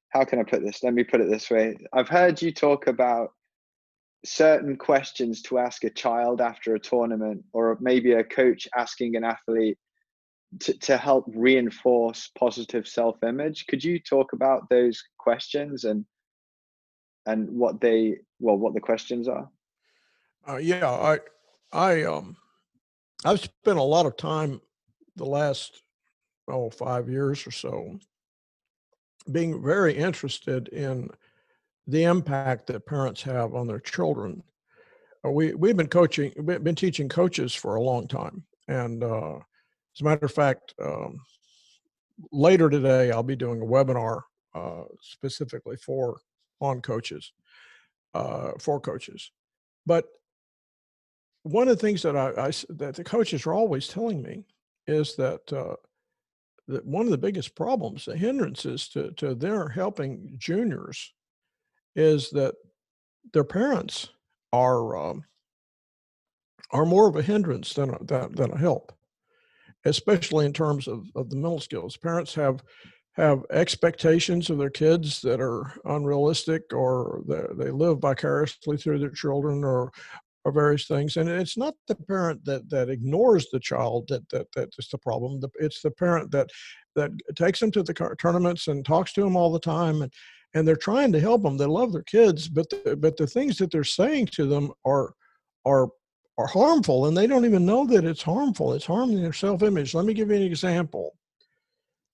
How 0.08 0.24
can 0.24 0.40
I 0.40 0.42
put 0.42 0.64
this? 0.64 0.82
Let 0.82 0.94
me 0.94 1.04
put 1.04 1.20
it 1.20 1.30
this 1.30 1.48
way. 1.48 1.76
I've 1.92 2.08
heard 2.08 2.42
you 2.42 2.52
talk 2.52 2.88
about 2.88 3.30
certain 4.24 4.76
questions 4.76 5.42
to 5.42 5.58
ask 5.58 5.84
a 5.84 5.90
child 5.90 6.40
after 6.40 6.74
a 6.74 6.80
tournament 6.80 7.42
or 7.52 7.76
maybe 7.80 8.12
a 8.12 8.24
coach 8.24 8.68
asking 8.76 9.16
an 9.16 9.24
athlete 9.24 9.78
to, 10.60 10.78
to 10.78 10.96
help 10.96 11.24
reinforce 11.34 12.30
positive 12.38 12.86
self-image. 12.86 13.66
Could 13.66 13.82
you 13.82 13.98
talk 13.98 14.32
about 14.32 14.68
those 14.68 15.02
questions 15.18 15.84
and 15.84 16.04
and 17.24 17.48
what 17.50 17.80
they 17.80 18.18
well 18.40 18.56
what 18.56 18.74
the 18.74 18.80
questions 18.80 19.28
are? 19.28 19.48
Uh, 20.48 20.56
yeah, 20.56 20.88
I 20.90 21.18
I 21.72 22.02
um 22.02 22.36
I've 23.24 23.40
spent 23.40 23.78
a 23.78 23.82
lot 23.82 24.06
of 24.06 24.16
time 24.16 24.60
the 25.16 25.26
last 25.26 25.82
oh 26.48 26.70
five 26.70 27.08
years 27.08 27.46
or 27.46 27.52
so 27.52 27.98
being 29.30 29.62
very 29.62 29.96
interested 29.96 30.68
in 30.68 31.08
the 31.92 32.04
impact 32.04 32.66
that 32.66 32.86
parents 32.86 33.20
have 33.20 33.54
on 33.54 33.66
their 33.66 33.78
children. 33.78 34.42
Uh, 35.24 35.30
we 35.30 35.52
we've 35.52 35.76
been 35.76 35.88
coaching, 35.88 36.32
we've 36.38 36.64
been 36.64 36.74
teaching 36.74 37.06
coaches 37.06 37.54
for 37.54 37.74
a 37.74 37.82
long 37.82 38.08
time, 38.08 38.42
and 38.66 39.04
uh, 39.04 39.36
as 39.36 40.00
a 40.00 40.04
matter 40.04 40.24
of 40.24 40.32
fact, 40.32 40.74
um, 40.82 41.20
later 42.32 42.70
today 42.70 43.12
I'll 43.12 43.22
be 43.22 43.36
doing 43.36 43.60
a 43.60 43.66
webinar 43.66 44.22
uh, 44.54 44.84
specifically 45.02 45.76
for 45.76 46.18
on 46.60 46.80
coaches, 46.80 47.32
uh, 48.14 48.52
for 48.58 48.80
coaches. 48.80 49.30
But 49.84 50.06
one 51.42 51.68
of 51.68 51.76
the 51.76 51.86
things 51.86 52.00
that 52.02 52.16
I, 52.16 52.30
I 52.46 52.50
that 52.70 52.94
the 52.94 53.04
coaches 53.04 53.46
are 53.46 53.52
always 53.52 53.86
telling 53.86 54.22
me 54.22 54.44
is 54.86 55.14
that 55.16 55.52
uh, 55.52 55.76
that 56.68 56.86
one 56.86 57.04
of 57.04 57.10
the 57.10 57.18
biggest 57.18 57.54
problems, 57.54 58.06
the 58.06 58.16
hindrances 58.16 58.88
to 58.88 59.10
to 59.12 59.34
their 59.34 59.68
helping 59.68 60.36
juniors, 60.38 61.12
is 61.94 62.30
that 62.30 62.54
their 63.32 63.44
parents 63.44 64.08
are 64.52 64.96
um, 64.96 65.24
are 66.70 66.86
more 66.86 67.08
of 67.08 67.16
a 67.16 67.22
hindrance 67.22 67.74
than 67.74 67.90
a, 67.90 68.04
than, 68.04 68.32
than 68.34 68.50
a 68.50 68.58
help, 68.58 68.92
especially 69.84 70.46
in 70.46 70.52
terms 70.52 70.88
of, 70.88 71.04
of 71.14 71.28
the 71.30 71.36
mental 71.36 71.60
skills. 71.60 71.96
Parents 71.96 72.34
have 72.34 72.62
have 73.14 73.44
expectations 73.50 74.48
of 74.48 74.56
their 74.56 74.70
kids 74.70 75.20
that 75.20 75.38
are 75.38 75.70
unrealistic 75.84 76.62
or 76.72 77.22
they 77.26 77.70
live 77.70 77.98
vicariously 77.98 78.78
through 78.78 78.98
their 78.98 79.10
children 79.10 79.64
or 79.64 79.92
or 80.44 80.50
various 80.50 80.86
things. 80.86 81.16
And 81.16 81.28
it's 81.28 81.56
not 81.56 81.74
the 81.86 81.94
parent 81.94 82.44
that 82.46 82.68
that 82.70 82.88
ignores 82.88 83.48
the 83.50 83.60
child 83.60 84.08
that 84.08 84.28
that 84.30 84.46
that's 84.54 84.88
the 84.88 84.98
problem. 84.98 85.40
It's 85.60 85.82
the 85.82 85.90
parent 85.90 86.30
that 86.32 86.48
that 86.96 87.10
takes 87.36 87.60
them 87.60 87.70
to 87.72 87.82
the 87.82 88.16
tournaments 88.18 88.68
and 88.68 88.84
talks 88.84 89.12
to 89.14 89.20
them 89.22 89.36
all 89.36 89.52
the 89.52 89.60
time 89.60 90.02
and 90.02 90.12
and 90.54 90.66
they're 90.66 90.76
trying 90.76 91.12
to 91.12 91.20
help 91.20 91.42
them. 91.42 91.56
They 91.56 91.66
love 91.66 91.92
their 91.92 92.02
kids, 92.02 92.48
but 92.48 92.68
the, 92.70 92.96
but 92.96 93.16
the 93.16 93.26
things 93.26 93.56
that 93.58 93.70
they're 93.70 93.84
saying 93.84 94.26
to 94.32 94.46
them 94.46 94.72
are 94.84 95.14
are 95.64 95.88
are 96.38 96.46
harmful, 96.46 97.06
and 97.06 97.16
they 97.16 97.26
don't 97.26 97.44
even 97.44 97.66
know 97.66 97.86
that 97.86 98.04
it's 98.04 98.22
harmful. 98.22 98.72
It's 98.72 98.86
harming 98.86 99.22
their 99.22 99.32
self 99.32 99.62
image. 99.62 99.94
Let 99.94 100.06
me 100.06 100.14
give 100.14 100.30
you 100.30 100.36
an 100.36 100.42
example. 100.42 101.16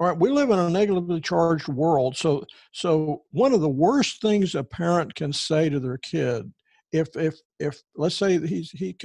All 0.00 0.06
right, 0.06 0.18
we 0.18 0.30
live 0.30 0.50
in 0.50 0.58
a 0.58 0.70
negatively 0.70 1.20
charged 1.20 1.66
world. 1.66 2.16
So, 2.16 2.44
so 2.70 3.22
one 3.32 3.52
of 3.52 3.60
the 3.60 3.68
worst 3.68 4.20
things 4.20 4.54
a 4.54 4.62
parent 4.62 5.12
can 5.16 5.32
say 5.32 5.68
to 5.68 5.80
their 5.80 5.98
kid 5.98 6.52
if 6.92 7.08
if 7.16 7.40
if 7.58 7.82
let's 7.96 8.16
say 8.16 8.38
he's 8.46 8.70
he 8.70 8.96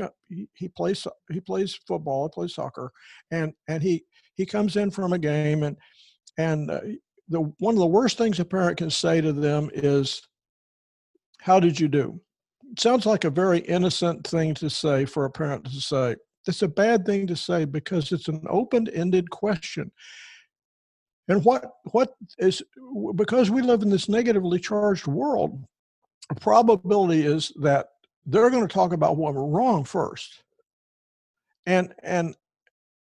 he, 0.55 0.67
plays 0.69 1.05
he 1.29 1.39
plays 1.39 1.79
football, 1.87 2.27
he 2.27 2.33
plays 2.33 2.55
soccer, 2.55 2.91
and 3.31 3.53
and 3.67 3.83
he 3.83 4.05
he 4.35 4.45
comes 4.45 4.75
in 4.75 4.91
from 4.91 5.13
a 5.13 5.19
game 5.19 5.63
and 5.63 5.77
and 6.37 6.71
uh, 6.71 6.81
the 7.29 7.41
one 7.59 7.75
of 7.75 7.79
the 7.79 7.87
worst 7.87 8.17
things 8.17 8.39
a 8.39 8.45
parent 8.45 8.77
can 8.77 8.89
say 8.89 9.21
to 9.21 9.33
them 9.33 9.69
is, 9.73 10.21
"How 11.39 11.59
did 11.59 11.79
you 11.79 11.87
do?" 11.87 12.21
It 12.71 12.79
sounds 12.79 13.05
like 13.05 13.23
a 13.23 13.29
very 13.29 13.59
innocent 13.59 14.25
thing 14.25 14.53
to 14.55 14.69
say 14.69 15.05
for 15.05 15.25
a 15.25 15.31
parent 15.31 15.65
to 15.65 15.81
say. 15.81 16.15
It's 16.47 16.61
a 16.61 16.67
bad 16.67 17.05
thing 17.05 17.27
to 17.27 17.35
say 17.35 17.65
because 17.65 18.11
it's 18.11 18.27
an 18.27 18.43
open-ended 18.49 19.29
question. 19.29 19.91
And 21.27 21.43
what 21.45 21.65
what 21.91 22.15
is 22.37 22.61
because 23.15 23.49
we 23.49 23.61
live 23.61 23.81
in 23.81 23.89
this 23.89 24.09
negatively 24.09 24.59
charged 24.59 25.07
world, 25.07 25.63
the 26.29 26.35
probability 26.35 27.25
is 27.25 27.51
that 27.61 27.87
they're 28.25 28.49
going 28.49 28.67
to 28.67 28.73
talk 28.73 28.93
about 28.93 29.17
what 29.17 29.33
went 29.33 29.53
wrong 29.53 29.83
first. 29.83 30.43
And 31.65 31.93
and 32.03 32.35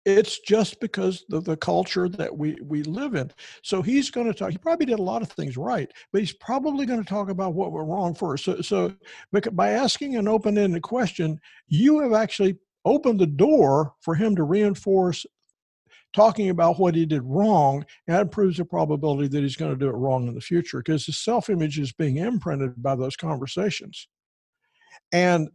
it's 0.07 0.39
just 0.39 0.79
because 0.79 1.25
of 1.33 1.43
the 1.43 1.57
culture 1.57 2.07
that 2.07 2.35
we 2.35 2.57
we 2.63 2.81
live 2.83 3.15
in. 3.15 3.29
So 3.61 3.81
he's 3.81 4.09
going 4.09 4.27
to 4.27 4.33
talk. 4.33 4.51
He 4.51 4.57
probably 4.57 4.85
did 4.85 4.99
a 4.99 5.03
lot 5.03 5.21
of 5.21 5.29
things 5.29 5.57
right, 5.57 5.91
but 6.13 6.21
he's 6.21 6.31
probably 6.31 6.85
going 6.85 7.03
to 7.03 7.09
talk 7.09 7.29
about 7.29 7.53
what 7.53 7.73
went 7.73 7.89
wrong 7.89 8.15
first. 8.15 8.45
So, 8.45 8.61
so 8.61 8.93
by 9.51 9.71
asking 9.71 10.15
an 10.15 10.29
open-ended 10.29 10.81
question, 10.81 11.41
you 11.67 11.99
have 11.99 12.13
actually 12.13 12.57
opened 12.85 13.19
the 13.19 13.27
door 13.27 13.95
for 13.99 14.15
him 14.15 14.33
to 14.37 14.43
reinforce 14.43 15.25
talking 16.13 16.51
about 16.51 16.79
what 16.79 16.95
he 16.95 17.05
did 17.05 17.23
wrong, 17.23 17.83
and 18.07 18.15
that 18.15 18.21
improves 18.21 18.55
the 18.55 18.65
probability 18.65 19.27
that 19.27 19.41
he's 19.41 19.57
going 19.57 19.73
to 19.73 19.77
do 19.77 19.89
it 19.89 19.97
wrong 19.97 20.29
in 20.29 20.35
the 20.35 20.39
future 20.39 20.77
because 20.77 21.05
his 21.05 21.17
self-image 21.17 21.79
is 21.79 21.91
being 21.91 22.15
imprinted 22.15 22.81
by 22.81 22.95
those 22.95 23.17
conversations. 23.17 24.07
And 25.11 25.49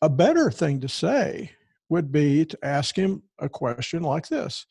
a 0.00 0.08
better 0.08 0.50
thing 0.50 0.80
to 0.80 0.88
say 0.88 1.52
would 1.88 2.12
be 2.12 2.44
to 2.44 2.58
ask 2.62 2.96
him 2.96 3.22
a 3.38 3.48
question 3.48 4.02
like 4.02 4.28
this. 4.28 4.66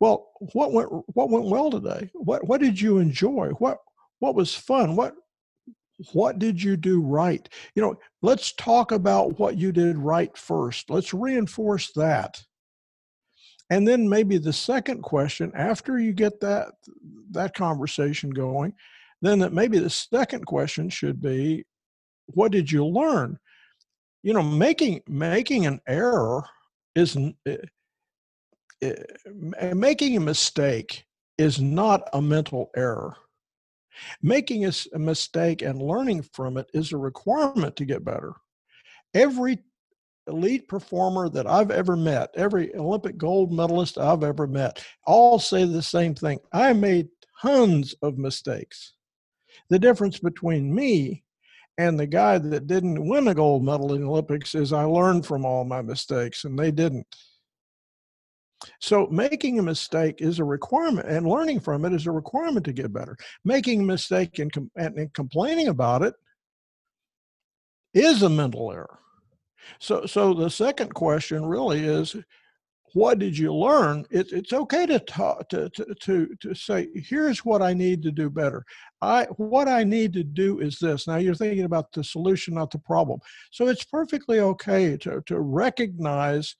Well 0.00 0.30
what 0.52 0.72
went 0.72 0.88
what 1.14 1.30
went 1.30 1.46
well 1.46 1.70
today? 1.70 2.10
What 2.14 2.46
what 2.46 2.60
did 2.60 2.80
you 2.80 2.98
enjoy? 2.98 3.50
What 3.58 3.78
what 4.18 4.34
was 4.34 4.54
fun? 4.54 4.96
What 4.96 5.14
what 6.12 6.38
did 6.38 6.60
you 6.60 6.76
do 6.76 7.00
right? 7.00 7.48
You 7.74 7.82
know 7.82 7.94
let's 8.20 8.52
talk 8.54 8.92
about 8.92 9.38
what 9.38 9.56
you 9.56 9.70
did 9.72 9.96
right 9.98 10.36
first. 10.36 10.90
Let's 10.90 11.14
reinforce 11.14 11.92
that. 11.92 12.42
And 13.70 13.86
then 13.86 14.08
maybe 14.08 14.38
the 14.38 14.52
second 14.52 15.02
question 15.02 15.52
after 15.54 15.98
you 15.98 16.12
get 16.12 16.40
that 16.40 16.72
that 17.30 17.54
conversation 17.54 18.30
going 18.30 18.74
then 19.22 19.38
that 19.38 19.52
maybe 19.52 19.78
the 19.78 19.88
second 19.88 20.44
question 20.44 20.90
should 20.90 21.22
be 21.22 21.64
what 22.26 22.52
did 22.52 22.70
you 22.70 22.84
learn 22.84 23.38
you 24.22 24.32
know 24.32 24.42
making 24.42 25.02
making 25.08 25.66
an 25.66 25.80
error 25.86 26.44
isn't 26.94 27.36
uh, 27.48 27.56
uh, 28.84 29.74
making 29.74 30.16
a 30.16 30.20
mistake 30.20 31.04
is 31.38 31.60
not 31.60 32.08
a 32.12 32.22
mental 32.22 32.70
error 32.76 33.16
making 34.22 34.64
a, 34.64 34.72
a 34.94 34.98
mistake 34.98 35.62
and 35.62 35.82
learning 35.82 36.22
from 36.32 36.56
it 36.56 36.68
is 36.72 36.92
a 36.92 36.96
requirement 36.96 37.76
to 37.76 37.84
get 37.84 38.04
better 38.04 38.32
every 39.14 39.58
elite 40.26 40.68
performer 40.68 41.28
that 41.28 41.46
I've 41.46 41.70
ever 41.70 41.96
met, 41.96 42.30
every 42.36 42.74
Olympic 42.76 43.16
gold 43.16 43.52
medalist 43.52 43.98
I've 43.98 44.22
ever 44.22 44.46
met, 44.46 44.84
all 45.04 45.38
say 45.38 45.64
the 45.64 45.82
same 45.82 46.14
thing. 46.14 46.38
I 46.52 46.72
made 46.72 47.08
tons 47.40 47.94
of 48.02 48.18
mistakes. 48.18 48.94
The 49.68 49.78
difference 49.78 50.18
between 50.18 50.74
me 50.74 51.24
and 51.82 51.98
the 51.98 52.06
guy 52.06 52.38
that 52.38 52.66
didn't 52.66 53.08
win 53.08 53.28
a 53.28 53.34
gold 53.34 53.64
medal 53.64 53.92
in 53.92 54.02
the 54.02 54.08
Olympics 54.08 54.54
is 54.54 54.72
I 54.72 54.84
learned 54.84 55.26
from 55.26 55.44
all 55.44 55.64
my 55.64 55.82
mistakes 55.82 56.44
and 56.44 56.58
they 56.58 56.70
didn't. 56.70 57.06
So 58.80 59.08
making 59.08 59.58
a 59.58 59.62
mistake 59.62 60.20
is 60.20 60.38
a 60.38 60.44
requirement 60.44 61.08
and 61.08 61.26
learning 61.26 61.60
from 61.60 61.84
it 61.84 61.92
is 61.92 62.06
a 62.06 62.12
requirement 62.12 62.64
to 62.66 62.72
get 62.72 62.92
better. 62.92 63.16
Making 63.44 63.80
a 63.80 63.84
mistake 63.84 64.38
and, 64.38 64.52
com- 64.52 64.70
and 64.76 65.12
complaining 65.14 65.68
about 65.68 66.02
it 66.02 66.14
is 67.94 68.22
a 68.22 68.28
mental 68.28 68.70
error. 68.70 68.98
So, 69.80 70.06
so 70.06 70.32
the 70.34 70.50
second 70.50 70.94
question 70.94 71.44
really 71.44 71.84
is 71.84 72.16
what 72.94 73.18
did 73.18 73.36
you 73.36 73.54
learn? 73.54 74.04
It, 74.10 74.32
it's 74.32 74.52
okay 74.52 74.86
to, 74.86 75.00
talk, 75.00 75.48
to, 75.48 75.68
to, 75.70 75.94
to, 76.02 76.28
to 76.40 76.54
say, 76.54 76.88
here's 76.94 77.44
what 77.44 77.62
I 77.62 77.72
need 77.72 78.02
to 78.02 78.12
do 78.12 78.28
better. 78.30 78.64
I, 79.02 79.24
what 79.36 79.66
I 79.66 79.82
need 79.82 80.12
to 80.14 80.22
do 80.22 80.60
is 80.60 80.78
this. 80.78 81.08
Now 81.08 81.16
you're 81.16 81.34
thinking 81.34 81.64
about 81.64 81.92
the 81.92 82.04
solution, 82.04 82.54
not 82.54 82.70
the 82.70 82.78
problem. 82.78 83.20
So 83.50 83.66
it's 83.66 83.84
perfectly 83.84 84.38
okay 84.38 84.96
to, 84.98 85.20
to 85.26 85.40
recognize 85.40 86.54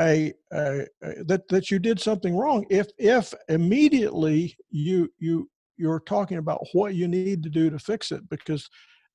a, 0.00 0.32
a, 0.52 0.86
a 1.02 1.24
that, 1.24 1.46
that 1.48 1.70
you 1.70 1.78
did 1.78 2.00
something 2.00 2.34
wrong. 2.34 2.64
If, 2.70 2.88
if 2.98 3.34
immediately 3.50 4.56
you, 4.70 5.12
you, 5.18 5.50
you're 5.76 6.00
talking 6.00 6.38
about 6.38 6.66
what 6.72 6.94
you 6.94 7.08
need 7.08 7.42
to 7.42 7.50
do 7.50 7.68
to 7.68 7.78
fix 7.78 8.10
it 8.10 8.26
because 8.30 8.68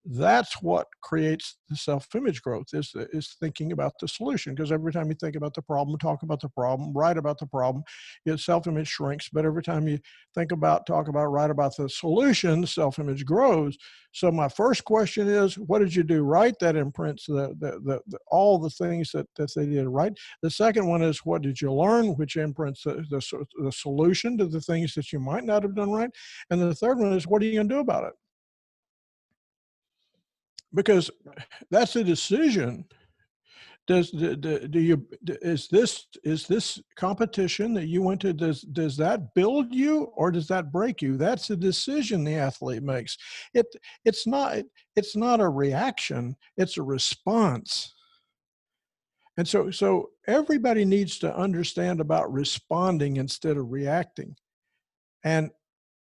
that's 0.05 0.61
what 0.61 0.87
creates 1.03 1.57
the 1.69 1.75
self-image 1.75 2.41
growth 2.41 2.65
is 2.73 2.91
is 3.13 3.35
thinking 3.39 3.71
about 3.71 3.93
the 3.99 4.07
solution 4.07 4.55
because 4.55 4.71
every 4.71 4.91
time 4.91 5.07
you 5.09 5.15
think 5.15 5.35
about 5.35 5.53
the 5.53 5.61
problem 5.61 5.97
talk 5.99 6.23
about 6.23 6.41
the 6.41 6.49
problem 6.49 6.91
write 6.93 7.17
about 7.17 7.37
the 7.37 7.45
problem 7.45 7.83
your 8.25 8.37
self-image 8.37 8.87
shrinks. 8.87 9.29
But 9.31 9.45
every 9.45 9.63
time 9.63 9.87
you 9.87 9.99
think 10.35 10.51
about 10.51 10.85
talk 10.85 11.07
about 11.07 11.27
write 11.27 11.51
about 11.51 11.75
the 11.77 11.89
solution 11.89 12.65
self-image 12.65 13.25
grows. 13.25 13.77
So 14.13 14.31
my 14.31 14.49
first 14.49 14.83
question 14.85 15.27
is 15.27 15.57
what 15.57 15.79
did 15.79 15.95
you 15.95 16.03
do 16.03 16.23
right 16.23 16.55
that 16.59 16.75
imprints 16.75 17.25
the, 17.27 17.55
the, 17.59 17.79
the, 17.83 18.01
the 18.07 18.19
all 18.27 18.59
the 18.59 18.69
things 18.69 19.11
that, 19.11 19.27
that 19.37 19.51
they 19.55 19.65
did 19.65 19.87
right? 19.87 20.13
The 20.41 20.49
second 20.49 20.87
one 20.87 21.01
is 21.01 21.19
what 21.19 21.41
did 21.41 21.61
you 21.61 21.71
learn 21.71 22.15
which 22.15 22.35
imprints 22.35 22.83
the, 22.83 23.05
the, 23.09 23.45
the 23.63 23.71
solution 23.71 24.37
to 24.37 24.47
the 24.47 24.61
things 24.61 24.93
that 24.95 25.11
you 25.11 25.19
might 25.19 25.43
not 25.43 25.63
have 25.63 25.75
done 25.75 25.91
right? 25.91 26.09
And 26.49 26.61
the 26.61 26.75
third 26.75 26.99
one 26.99 27.13
is 27.13 27.27
what 27.27 27.41
are 27.41 27.45
you 27.45 27.55
going 27.55 27.69
to 27.69 27.75
do 27.75 27.79
about 27.79 28.05
it 28.05 28.13
because 30.73 31.11
that's 31.69 31.95
a 31.95 32.03
decision. 32.03 32.85
Does 33.87 34.11
do, 34.11 34.35
do 34.35 34.79
you 34.79 35.05
is 35.25 35.67
this 35.67 36.05
is 36.23 36.45
this 36.47 36.79
competition 36.95 37.73
that 37.73 37.87
you 37.87 38.03
went 38.03 38.21
to 38.21 38.31
does 38.31 38.61
does 38.61 38.95
that 38.97 39.33
build 39.33 39.73
you 39.73 40.03
or 40.15 40.31
does 40.31 40.47
that 40.47 40.71
break 40.71 41.01
you? 41.01 41.17
That's 41.17 41.49
a 41.49 41.57
decision 41.57 42.23
the 42.23 42.35
athlete 42.35 42.83
makes. 42.83 43.17
It 43.53 43.65
it's 44.05 44.27
not 44.27 44.59
it's 44.95 45.15
not 45.15 45.41
a 45.41 45.49
reaction 45.49 46.35
it's 46.57 46.77
a 46.77 46.83
response. 46.83 47.93
And 49.35 49.47
so 49.47 49.71
so 49.71 50.11
everybody 50.27 50.85
needs 50.85 51.17
to 51.19 51.35
understand 51.35 51.99
about 51.99 52.31
responding 52.31 53.17
instead 53.17 53.57
of 53.57 53.71
reacting. 53.71 54.35
And 55.23 55.49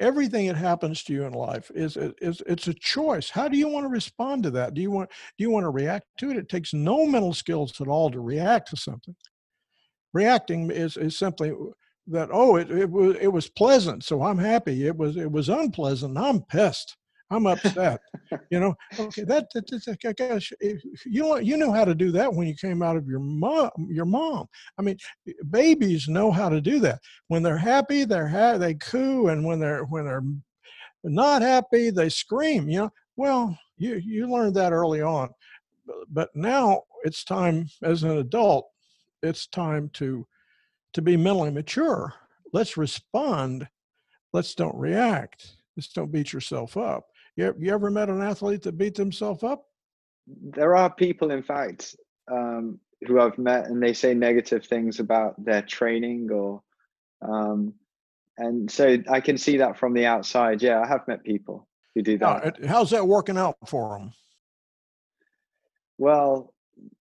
everything 0.01 0.49
that 0.49 0.57
happens 0.57 1.05
to 1.05 1.13
you 1.13 1.25
in 1.25 1.33
life 1.33 1.71
is, 1.75 1.97
is 1.97 2.43
it's 2.47 2.67
a 2.67 2.75
choice. 2.75 3.31
How 3.31 3.49
do 3.49 3.57
you 3.57 3.69
want 3.69 3.85
to 3.85 3.89
respond 3.89 4.43
to 4.45 4.51
that? 4.53 4.75
Do 4.75 4.81
you 4.81 4.91
want 4.91 5.11
do 5.11 5.45
you 5.45 5.51
want 5.51 5.65
to 5.65 5.71
react 5.71 6.07
to 6.19 6.31
it? 6.31 6.37
It 6.37 6.49
takes 6.49 6.73
no 6.73 7.07
mental 7.07 7.35
skills 7.35 7.81
at 7.81 7.89
all 7.89 8.11
to 8.11 8.21
react 8.21 8.71
to 8.71 8.77
something. 8.77 9.15
Reacting 10.13 10.71
is, 10.71 10.97
is 10.97 11.17
simply 11.17 11.53
that 12.09 12.31
oh 12.33 12.57
it, 12.57 12.71
it 12.71 12.91
was 12.91 13.17
it 13.21 13.33
was 13.33 13.49
pleasant 13.49 14.03
so 14.03 14.23
i'm 14.23 14.39
happy. 14.39 14.87
It 14.87 14.97
was 14.97 15.17
it 15.17 15.31
was 15.31 15.49
unpleasant. 15.49 16.19
I'm 16.19 16.43
pissed 16.43 16.97
I'm 17.31 17.47
upset. 17.47 18.01
you 18.51 18.61
know, 18.61 18.75
okay, 18.99 19.23
that, 19.23 19.47
that, 19.55 19.67
that 19.69 20.17
guess 20.17 20.51
you 21.07 21.23
know 21.23 21.37
you 21.37 21.57
know 21.57 21.73
how 21.73 21.85
to 21.85 21.95
do 21.95 22.11
that 22.13 22.33
when 22.33 22.47
you 22.47 22.55
came 22.55 22.83
out 22.83 22.97
of 22.97 23.07
your 23.07 23.21
mom. 23.21 23.71
Your 23.89 24.05
mom. 24.05 24.47
I 24.79 24.83
mean, 24.83 24.97
babies 25.51 26.09
know 26.09 26.31
how 26.31 26.49
to 26.49 26.61
do 26.61 26.81
that. 26.81 27.01
When 27.29 27.43
they're 27.43 27.59
happy, 27.59 28.05
they're 28.05 28.29
ha- 28.29 28.59
they 28.59 28.75
coo, 28.75 29.29
and 29.29 29.45
when 29.45 29.61
they're 29.61 29.85
when 29.85 30.05
they're 30.05 30.25
not 31.05 31.43
happy, 31.43 31.91
they 31.91 32.09
scream. 32.09 32.69
You 32.69 32.79
know, 32.81 32.93
well, 33.17 33.59
you 33.79 33.97
you 34.05 34.31
learned 34.31 34.57
that 34.57 34.73
early 34.73 35.03
on, 35.03 35.31
but 36.11 36.31
now 36.35 36.83
it's 37.05 37.25
time 37.25 37.69
as 37.83 38.03
an 38.03 38.19
adult. 38.19 38.69
It's 39.23 39.47
time 39.47 39.91
to 39.95 40.27
to 40.93 41.03
be 41.03 41.17
mentally 41.17 41.51
mature. 41.51 42.15
Let's 42.53 42.77
respond. 42.77 43.69
Let's 44.33 44.55
don't 44.55 44.77
react. 44.77 45.53
Let's 45.77 45.89
don't 45.93 46.13
beat 46.13 46.33
yourself 46.33 46.77
up. 46.77 47.07
You, 47.41 47.55
you 47.59 47.73
ever 47.73 47.91
met 47.91 48.11
an 48.11 48.21
athlete 48.21 48.63
that 48.65 48.77
beat 48.77 48.95
themselves 48.95 49.43
up? 49.43 49.65
There 50.27 50.77
are 50.77 50.91
people, 50.93 51.31
in 51.31 51.43
fact, 51.43 51.97
um, 52.31 52.79
who 53.07 53.19
I've 53.19 53.39
met, 53.39 53.65
and 53.65 53.83
they 53.83 53.95
say 53.95 54.13
negative 54.13 54.67
things 54.67 55.01
about 55.01 55.43
their 55.43 55.63
training, 55.63 56.31
or 56.31 56.63
um, 57.23 57.73
and 58.37 58.71
so 58.71 58.99
I 59.09 59.21
can 59.21 59.39
see 59.39 59.57
that 59.57 59.79
from 59.79 59.95
the 59.95 60.05
outside. 60.05 60.61
Yeah, 60.61 60.83
I 60.83 60.87
have 60.87 61.09
met 61.09 61.25
people 61.25 61.67
who 61.95 62.03
do 62.03 62.19
that. 62.19 62.63
how's 62.67 62.91
that 62.91 63.09
working 63.09 63.39
out 63.39 63.57
for 63.67 63.99
them? 63.99 64.13
Well, 65.97 66.53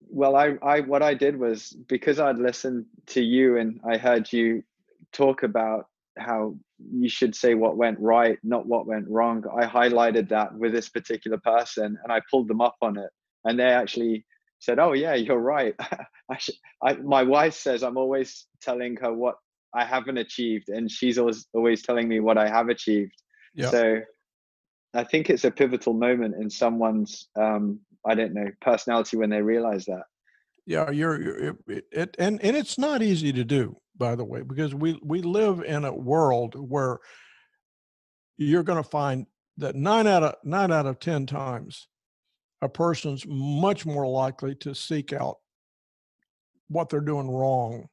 well, 0.09 0.37
I, 0.37 0.55
I, 0.63 0.79
what 0.79 1.03
I 1.03 1.15
did 1.15 1.37
was 1.37 1.75
because 1.87 2.17
I'd 2.17 2.37
listened 2.37 2.85
to 3.07 3.21
you 3.21 3.57
and 3.57 3.81
I 3.85 3.97
heard 3.97 4.31
you 4.31 4.63
talk 5.11 5.43
about 5.43 5.88
how 6.19 6.55
you 6.93 7.09
should 7.09 7.35
say 7.35 7.55
what 7.55 7.77
went 7.77 7.99
right, 7.99 8.37
not 8.43 8.65
what 8.65 8.87
went 8.87 9.07
wrong. 9.09 9.43
I 9.57 9.65
highlighted 9.65 10.29
that 10.29 10.53
with 10.53 10.73
this 10.73 10.89
particular 10.89 11.37
person 11.37 11.97
and 12.03 12.11
I 12.11 12.21
pulled 12.29 12.47
them 12.47 12.61
up 12.61 12.75
on 12.81 12.97
it. 12.97 13.09
And 13.45 13.59
they 13.59 13.63
actually 13.63 14.25
said, 14.59 14.79
Oh, 14.79 14.93
yeah, 14.93 15.15
you're 15.15 15.39
right. 15.39 15.73
I 16.31 16.37
should, 16.37 16.55
I, 16.83 16.93
my 16.95 17.23
wife 17.23 17.53
says 17.53 17.83
I'm 17.83 17.97
always 17.97 18.47
telling 18.61 18.95
her 18.97 19.13
what 19.13 19.35
I 19.73 19.85
haven't 19.85 20.17
achieved, 20.17 20.69
and 20.69 20.89
she's 20.89 21.17
always, 21.17 21.47
always 21.53 21.83
telling 21.83 22.07
me 22.07 22.19
what 22.19 22.37
I 22.37 22.47
have 22.47 22.69
achieved. 22.69 23.13
Yep. 23.53 23.71
So 23.71 23.99
I 24.93 25.03
think 25.03 25.29
it's 25.29 25.45
a 25.45 25.51
pivotal 25.51 25.93
moment 25.93 26.35
in 26.39 26.49
someone's, 26.49 27.29
um, 27.35 27.79
I 28.05 28.15
don't 28.15 28.33
know, 28.33 28.47
personality 28.61 29.17
when 29.17 29.29
they 29.29 29.41
realize 29.41 29.85
that. 29.85 30.03
Yeah, 30.69 30.91
you're, 30.91 31.19
you're 31.19 31.57
it, 31.67 31.85
it, 31.91 32.15
and 32.19 32.39
and 32.43 32.55
it's 32.55 32.77
not 32.77 33.01
easy 33.01 33.33
to 33.33 33.43
do 33.43 33.75
by 33.97 34.15
the 34.15 34.23
way, 34.23 34.43
because 34.43 34.75
we 34.75 34.99
we 35.03 35.23
live 35.23 35.61
in 35.61 35.83
a 35.83 35.93
world 35.93 36.53
where 36.55 36.99
you're 38.37 38.63
going 38.63 38.81
to 38.81 38.87
find 38.87 39.25
that 39.57 39.75
nine 39.75 40.05
out 40.05 40.21
of 40.23 40.35
nine 40.43 40.71
out 40.71 40.85
of 40.85 40.99
ten 40.99 41.25
times 41.25 41.87
a 42.61 42.69
person's 42.69 43.25
much 43.27 43.83
more 43.83 44.07
likely 44.07 44.53
to 44.53 44.75
seek 44.75 45.11
out 45.11 45.37
what 46.67 46.87
they're 46.87 47.01
doing 47.01 47.29
wrong 47.31 47.87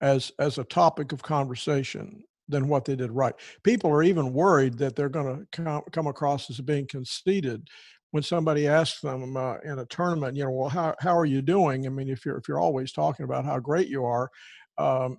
as 0.00 0.32
as 0.38 0.56
a 0.56 0.64
topic 0.64 1.12
of 1.12 1.22
conversation 1.22 2.24
than 2.48 2.66
what 2.66 2.86
they 2.86 2.96
did 2.96 3.12
right. 3.12 3.34
People 3.62 3.90
are 3.90 4.02
even 4.02 4.32
worried 4.32 4.78
that 4.78 4.96
they're 4.96 5.10
going 5.10 5.36
to 5.36 5.46
come, 5.52 5.82
come 5.92 6.06
across 6.06 6.48
as 6.48 6.60
being 6.62 6.86
conceited 6.86 7.68
when 8.10 8.22
somebody 8.22 8.66
asks 8.66 9.00
them 9.00 9.36
uh, 9.36 9.56
in 9.64 9.78
a 9.80 9.86
tournament, 9.86 10.36
you 10.36 10.44
know, 10.44 10.50
well, 10.50 10.68
how 10.68 10.94
how 11.00 11.16
are 11.16 11.26
you 11.26 11.42
doing? 11.42 11.86
I 11.86 11.90
mean, 11.90 12.08
if 12.08 12.24
you're 12.24 12.38
if 12.38 12.48
you're 12.48 12.60
always 12.60 12.92
talking 12.92 13.24
about 13.24 13.44
how 13.44 13.58
great 13.58 13.88
you 13.88 14.04
are, 14.04 14.30
um, 14.78 15.18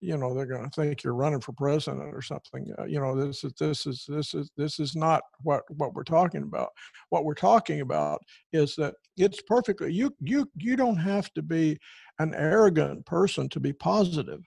you 0.00 0.16
know, 0.16 0.34
they're 0.34 0.46
going 0.46 0.68
to 0.68 0.70
think 0.70 1.02
you're 1.02 1.14
running 1.14 1.40
for 1.40 1.52
president 1.52 2.14
or 2.14 2.20
something. 2.20 2.72
Uh, 2.78 2.84
you 2.84 3.00
know, 3.00 3.14
this 3.14 3.44
is 3.44 3.52
this 3.58 3.86
is 3.86 4.04
this 4.08 4.34
is 4.34 4.50
this 4.56 4.80
is 4.80 4.96
not 4.96 5.22
what 5.42 5.62
what 5.76 5.94
we're 5.94 6.04
talking 6.04 6.42
about. 6.42 6.70
What 7.10 7.24
we're 7.24 7.34
talking 7.34 7.80
about 7.80 8.20
is 8.52 8.74
that 8.76 8.94
it's 9.16 9.40
perfectly 9.42 9.92
you 9.92 10.14
you 10.20 10.50
you 10.56 10.76
don't 10.76 10.96
have 10.96 11.32
to 11.34 11.42
be 11.42 11.78
an 12.18 12.34
arrogant 12.34 13.06
person 13.06 13.48
to 13.48 13.60
be 13.60 13.72
positive 13.72 14.40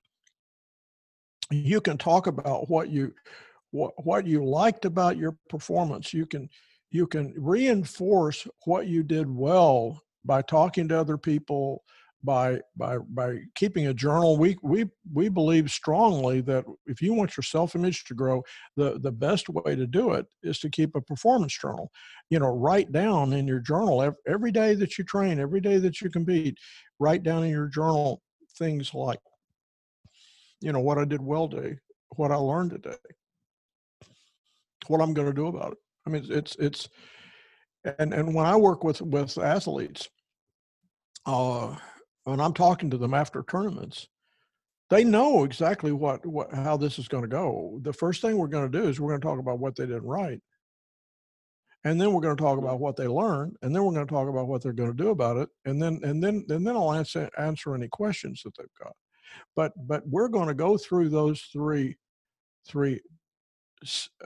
you 1.52 1.80
can 1.80 1.98
talk 1.98 2.28
about 2.28 2.70
what 2.70 2.90
you 2.90 3.14
what 3.72 3.94
what 4.06 4.26
you 4.26 4.44
liked 4.44 4.86
about 4.86 5.18
your 5.18 5.38
performance 5.50 6.14
you 6.14 6.26
can 6.26 6.50
you 6.92 7.08
can 7.08 7.34
reinforce 7.38 8.48
what 8.66 8.88
you 8.88 9.04
did 9.04 9.30
well 9.30 10.02
by 10.26 10.42
talking 10.42 10.88
to 10.88 11.00
other 11.00 11.18
people 11.18 11.84
by 12.24 12.60
by 12.76 12.98
by 12.98 13.38
keeping 13.54 13.88
a 13.88 13.94
journal 13.94 14.38
we 14.38 14.58
we 14.64 14.86
we 15.14 15.30
believe 15.30 15.70
strongly 15.70 16.42
that 16.42 16.66
if 16.88 17.00
you 17.00 17.14
want 17.14 17.38
your 17.38 17.44
self 17.44 17.76
image 17.76 18.04
to 18.04 18.16
grow 18.16 18.44
the 18.76 19.00
the 19.00 19.12
best 19.12 19.48
way 19.50 19.76
to 19.76 19.86
do 19.86 20.14
it 20.14 20.26
is 20.42 20.58
to 20.58 20.70
keep 20.70 20.96
a 20.96 21.02
performance 21.02 21.56
journal 21.56 21.92
you 22.32 22.40
know 22.40 22.48
write 22.48 22.92
down 22.92 23.34
in 23.34 23.48
your 23.48 23.60
journal 23.60 24.02
every, 24.02 24.18
every 24.28 24.52
day 24.52 24.74
that 24.74 24.98
you 24.98 25.04
train 25.04 25.40
every 25.40 25.62
day 25.62 25.78
that 25.78 26.02
you 26.02 26.10
compete 26.10 26.58
write 27.00 27.22
down 27.22 27.44
in 27.44 27.52
your 27.52 27.68
journal 27.68 28.20
things 28.58 28.96
like 28.96 29.20
you 30.62 30.72
know 30.72 30.80
what 30.80 30.98
I 30.98 31.06
did 31.06 31.22
well 31.22 31.48
today, 31.48 31.78
what 32.16 32.32
I 32.32 32.36
learned 32.36 32.72
today, 32.72 32.96
what 34.88 35.02
I'm 35.02 35.14
going 35.14 35.28
to 35.28 35.34
do 35.34 35.48
about 35.48 35.74
it. 35.74 35.78
I 36.08 36.10
mean, 36.10 36.26
it's 36.30 36.56
it's 36.56 36.90
and 38.00 38.14
and 38.14 38.34
when 38.34 38.46
I 38.46 38.56
work 38.56 38.84
with 38.84 39.02
with 39.02 39.38
athletes, 39.38 40.08
uh, 41.26 41.76
when 42.24 42.40
I'm 42.40 42.54
talking 42.54 42.90
to 42.90 42.98
them 42.98 43.14
after 43.14 43.44
tournaments, 43.44 44.08
they 44.90 45.04
know 45.04 45.44
exactly 45.44 45.92
what 45.92 46.26
what 46.26 46.54
how 46.54 46.78
this 46.78 46.98
is 46.98 47.08
going 47.08 47.24
to 47.24 47.30
go. 47.30 47.80
The 47.84 47.94
first 47.94 48.22
thing 48.22 48.38
we're 48.38 48.48
going 48.48 48.72
to 48.72 48.82
do 48.82 48.88
is 48.88 49.00
we're 49.00 49.10
going 49.10 49.22
to 49.22 49.28
talk 49.28 49.40
about 49.40 49.60
what 49.60 49.76
they 49.76 49.86
did 49.86 50.04
right. 50.04 50.40
And 51.84 52.02
then 52.02 52.12
we're 52.12 52.22
going 52.22 52.36
to 52.36 52.44
talk 52.44 52.58
about 52.58 52.80
what 52.80 52.98
they 52.98 53.08
learned, 53.08 53.56
and 53.62 53.74
then 53.74 53.84
we're 53.84 53.94
going 53.94 54.08
to 54.08 54.14
talk 54.14 54.28
about 54.28 54.48
what 54.48 54.64
they're 54.64 54.74
going 54.74 54.92
to 54.92 55.04
do 55.04 55.10
about 55.10 55.38
it, 55.38 55.50
and 55.66 55.82
then 55.82 56.00
and 56.04 56.24
then 56.24 56.46
and 56.50 56.66
then 56.66 56.76
I'll 56.76 56.94
answer 56.94 57.30
answer 57.38 57.76
any 57.76 57.88
questions 57.90 58.42
that 58.44 58.56
they've 58.58 58.68
got 58.82 58.94
but 59.56 59.74
but 59.88 60.08
we're 60.08 60.28
going 60.28 60.48
to 60.48 60.54
go 60.54 60.78
through 60.78 61.10
those 61.10 61.42
three 61.54 61.96
three 62.68 63.02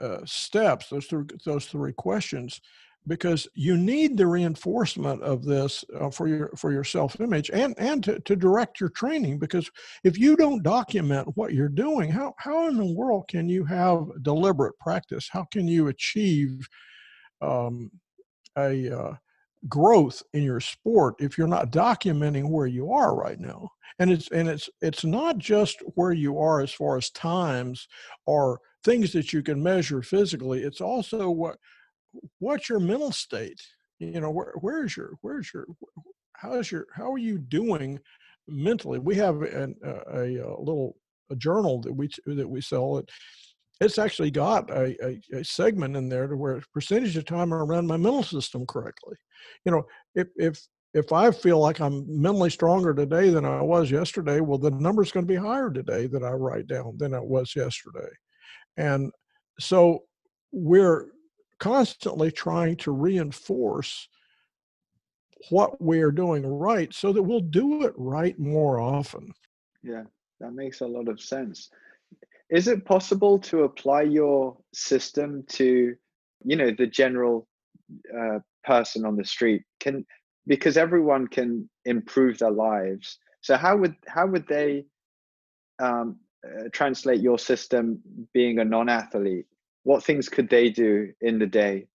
uh, 0.00 0.18
steps 0.24 0.88
those 0.88 1.06
three 1.06 1.24
those 1.44 1.66
three 1.66 1.92
questions 1.92 2.60
because 3.06 3.48
you 3.54 3.76
need 3.76 4.16
the 4.16 4.26
reinforcement 4.26 5.20
of 5.22 5.44
this 5.44 5.84
uh, 5.98 6.08
for 6.10 6.28
your 6.28 6.50
for 6.56 6.72
your 6.72 6.84
self 6.84 7.20
image 7.20 7.50
and 7.52 7.74
and 7.78 8.04
to, 8.04 8.20
to 8.20 8.36
direct 8.36 8.80
your 8.80 8.90
training 8.90 9.38
because 9.38 9.70
if 10.04 10.18
you 10.18 10.36
don't 10.36 10.62
document 10.62 11.28
what 11.34 11.52
you're 11.52 11.68
doing 11.68 12.10
how 12.10 12.32
how 12.38 12.68
in 12.68 12.76
the 12.76 12.94
world 12.94 13.24
can 13.28 13.48
you 13.48 13.64
have 13.64 14.06
deliberate 14.22 14.78
practice? 14.78 15.28
How 15.30 15.44
can 15.50 15.66
you 15.66 15.88
achieve 15.88 16.66
um, 17.40 17.90
a 18.56 18.96
uh, 18.96 19.14
growth 19.68 20.22
in 20.32 20.42
your 20.42 20.60
sport 20.60 21.14
if 21.18 21.36
you're 21.36 21.46
not 21.46 21.72
documenting 21.72 22.48
where 22.48 22.66
you 22.66 22.92
are 22.92 23.16
right 23.16 23.40
now? 23.40 23.68
And 23.98 24.10
it's 24.10 24.30
and 24.30 24.48
it's 24.48 24.70
it's 24.80 25.04
not 25.04 25.38
just 25.38 25.80
where 25.94 26.12
you 26.12 26.38
are 26.38 26.60
as 26.60 26.72
far 26.72 26.96
as 26.96 27.10
times 27.10 27.88
or 28.26 28.60
things 28.84 29.12
that 29.12 29.32
you 29.32 29.42
can 29.42 29.62
measure 29.62 30.02
physically 30.02 30.62
it's 30.62 30.80
also 30.80 31.30
what 31.30 31.56
what's 32.38 32.68
your 32.68 32.80
mental 32.80 33.12
state 33.12 33.60
you 33.98 34.20
know 34.20 34.30
where 34.30 34.52
where's 34.60 34.96
your 34.96 35.12
where's 35.20 35.52
your 35.52 35.66
how's 36.34 36.70
your 36.70 36.86
how 36.94 37.12
are 37.12 37.18
you 37.18 37.38
doing 37.38 37.98
mentally 38.48 38.98
we 38.98 39.14
have 39.14 39.42
an, 39.42 39.74
a, 39.84 40.38
a, 40.38 40.60
little 40.60 40.96
a 41.30 41.36
journal 41.36 41.80
that 41.80 41.92
we 41.92 42.08
that 42.26 42.48
we 42.48 42.60
sell 42.60 42.98
it 42.98 43.08
it's 43.80 43.98
actually 43.98 44.30
got 44.30 44.70
a, 44.70 44.94
a, 45.04 45.20
a, 45.40 45.44
segment 45.44 45.96
in 45.96 46.08
there 46.08 46.28
to 46.28 46.36
where 46.36 46.62
percentage 46.72 47.16
of 47.16 47.24
time 47.24 47.52
I 47.52 47.56
run 47.56 47.86
my 47.86 47.96
mental 47.96 48.22
system 48.22 48.64
correctly. 48.66 49.16
You 49.64 49.72
know, 49.72 49.82
if 50.14 50.28
if 50.36 50.62
if 50.94 51.12
I 51.12 51.30
feel 51.30 51.58
like 51.58 51.80
I'm 51.80 52.04
mentally 52.08 52.50
stronger 52.50 52.94
today 52.94 53.30
than 53.30 53.44
I 53.44 53.62
was 53.62 53.90
yesterday, 53.90 54.40
well, 54.40 54.58
the 54.58 54.70
number's 54.70 55.10
going 55.10 55.26
to 55.26 55.32
be 55.32 55.38
higher 55.38 55.70
today 55.70 56.06
that 56.06 56.22
I 56.22 56.32
write 56.32 56.66
down 56.66 56.96
than 56.98 57.14
it 57.14 57.24
was 57.24 57.56
yesterday. 57.56 58.08
And 58.76 59.12
so 59.58 60.04
we're 60.50 61.08
constantly 61.58 62.30
trying 62.30 62.76
to 62.76 62.90
reinforce 62.90 64.08
what 65.50 65.80
we're 65.80 66.12
doing 66.12 66.46
right 66.46 66.92
so 66.92 67.12
that 67.12 67.22
we'll 67.22 67.40
do 67.40 67.84
it 67.84 67.92
right 67.96 68.38
more 68.38 68.78
often. 68.80 69.32
Yeah, 69.82 70.04
that 70.40 70.52
makes 70.52 70.80
a 70.80 70.86
lot 70.86 71.08
of 71.08 71.20
sense. 71.20 71.70
Is 72.50 72.68
it 72.68 72.84
possible 72.84 73.38
to 73.40 73.62
apply 73.62 74.02
your 74.02 74.56
system 74.74 75.44
to, 75.48 75.94
you 76.44 76.56
know, 76.56 76.70
the 76.70 76.86
general 76.86 77.48
uh, 78.16 78.38
person 78.64 79.04
on 79.04 79.16
the 79.16 79.24
street? 79.24 79.62
Can 79.80 80.04
because 80.46 80.76
everyone 80.76 81.28
can 81.28 81.68
improve 81.84 82.38
their 82.38 82.50
lives. 82.50 83.18
So 83.40 83.56
how 83.56 83.76
would 83.76 83.94
how 84.06 84.26
would 84.26 84.46
they 84.48 84.84
um, 85.80 86.18
uh, 86.46 86.68
translate 86.72 87.20
your 87.20 87.38
system 87.38 88.00
being 88.32 88.58
a 88.58 88.64
non-athlete? 88.64 89.46
What 89.84 90.04
things 90.04 90.28
could 90.28 90.48
they 90.48 90.70
do 90.70 91.12
in 91.20 91.38
the 91.38 91.46
day? 91.46 91.86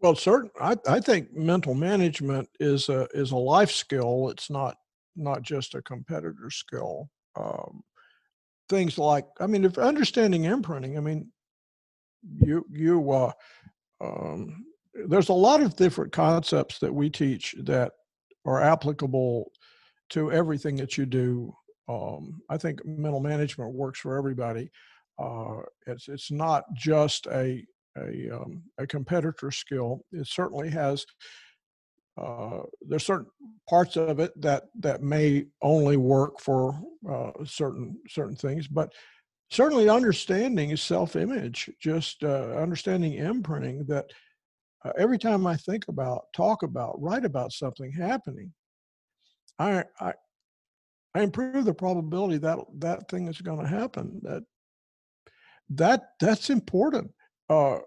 Well, 0.00 0.14
certain. 0.14 0.50
I, 0.60 0.76
I 0.86 1.00
think 1.00 1.34
mental 1.34 1.74
management 1.74 2.48
is 2.60 2.88
a 2.88 3.08
is 3.14 3.32
a 3.32 3.36
life 3.36 3.70
skill. 3.70 4.28
It's 4.28 4.50
not 4.50 4.76
not 5.16 5.42
just 5.42 5.74
a 5.74 5.82
competitor 5.82 6.50
skill. 6.50 7.08
Um, 7.34 7.82
things 8.68 8.98
like, 8.98 9.26
I 9.40 9.46
mean, 9.46 9.64
if 9.64 9.78
understanding 9.78 10.44
imprinting. 10.44 10.96
I 10.96 11.00
mean, 11.00 11.30
you 12.40 12.64
you 12.70 13.10
uh, 13.10 13.32
um, 14.00 14.64
there's 15.08 15.28
a 15.28 15.34
lot 15.34 15.62
of 15.62 15.76
different 15.76 16.12
concepts 16.12 16.78
that 16.80 16.94
we 16.94 17.10
teach 17.10 17.54
that 17.64 17.92
are 18.44 18.62
applicable 18.62 19.50
to 20.10 20.30
everything 20.32 20.76
that 20.76 20.96
you 20.96 21.06
do. 21.06 21.54
Um, 21.88 22.40
I 22.50 22.56
think 22.56 22.84
mental 22.84 23.20
management 23.20 23.72
works 23.72 24.00
for 24.00 24.16
everybody. 24.16 24.70
Uh, 25.18 25.60
it's 25.86 26.08
it's 26.08 26.30
not 26.30 26.64
just 26.74 27.26
a 27.28 27.64
a, 27.98 28.30
um, 28.30 28.62
a 28.78 28.86
competitor 28.86 29.50
skill. 29.50 30.04
It 30.12 30.26
certainly 30.26 30.68
has. 30.70 31.06
Uh, 32.20 32.62
there's 32.86 33.04
certain 33.04 33.26
parts 33.68 33.96
of 33.96 34.20
it 34.20 34.38
that 34.40 34.64
that 34.80 35.02
may 35.02 35.46
only 35.62 35.96
work 35.96 36.40
for 36.40 36.78
uh, 37.10 37.30
certain 37.44 37.98
certain 38.08 38.36
things, 38.36 38.68
but 38.68 38.92
certainly 39.50 39.88
understanding 39.88 40.76
self-image, 40.76 41.70
just 41.80 42.24
uh, 42.24 42.56
understanding 42.56 43.14
imprinting 43.14 43.84
that 43.86 44.06
uh, 44.84 44.92
every 44.98 45.18
time 45.18 45.46
I 45.46 45.56
think 45.56 45.88
about, 45.88 46.24
talk 46.34 46.62
about, 46.62 47.00
write 47.00 47.24
about 47.24 47.52
something 47.52 47.92
happening, 47.92 48.52
I, 49.58 49.84
I, 50.00 50.12
I 51.16 51.22
improve 51.22 51.64
the 51.64 51.72
probability 51.72 52.36
that 52.38 52.58
that 52.80 53.08
thing 53.08 53.26
is 53.26 53.40
going 53.40 53.60
to 53.60 53.66
happen. 53.66 54.20
That 54.22 54.42
that 55.70 56.10
that's 56.20 56.50
important 56.50 57.10
uh, 57.48 57.78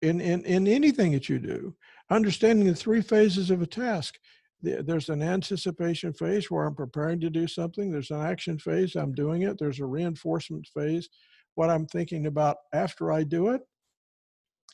in 0.00 0.20
in 0.22 0.42
in 0.46 0.66
anything 0.66 1.12
that 1.12 1.28
you 1.28 1.38
do. 1.38 1.76
Understanding 2.08 2.66
the 2.66 2.74
three 2.74 3.02
phases 3.02 3.50
of 3.50 3.60
a 3.60 3.66
task. 3.66 4.14
There's 4.62 5.10
an 5.10 5.22
anticipation 5.22 6.12
phase 6.14 6.50
where 6.50 6.66
I'm 6.66 6.74
preparing 6.74 7.20
to 7.20 7.30
do 7.30 7.46
something. 7.46 7.90
There's 7.90 8.10
an 8.10 8.20
action 8.20 8.58
phase. 8.58 8.94
I'm 8.94 9.14
doing 9.14 9.42
it. 9.42 9.58
There's 9.58 9.80
a 9.80 9.86
reinforcement 9.86 10.66
phase. 10.74 11.08
What 11.54 11.70
I'm 11.70 11.86
thinking 11.86 12.26
about 12.26 12.56
after 12.72 13.12
I 13.12 13.24
do 13.24 13.48
it, 13.48 13.62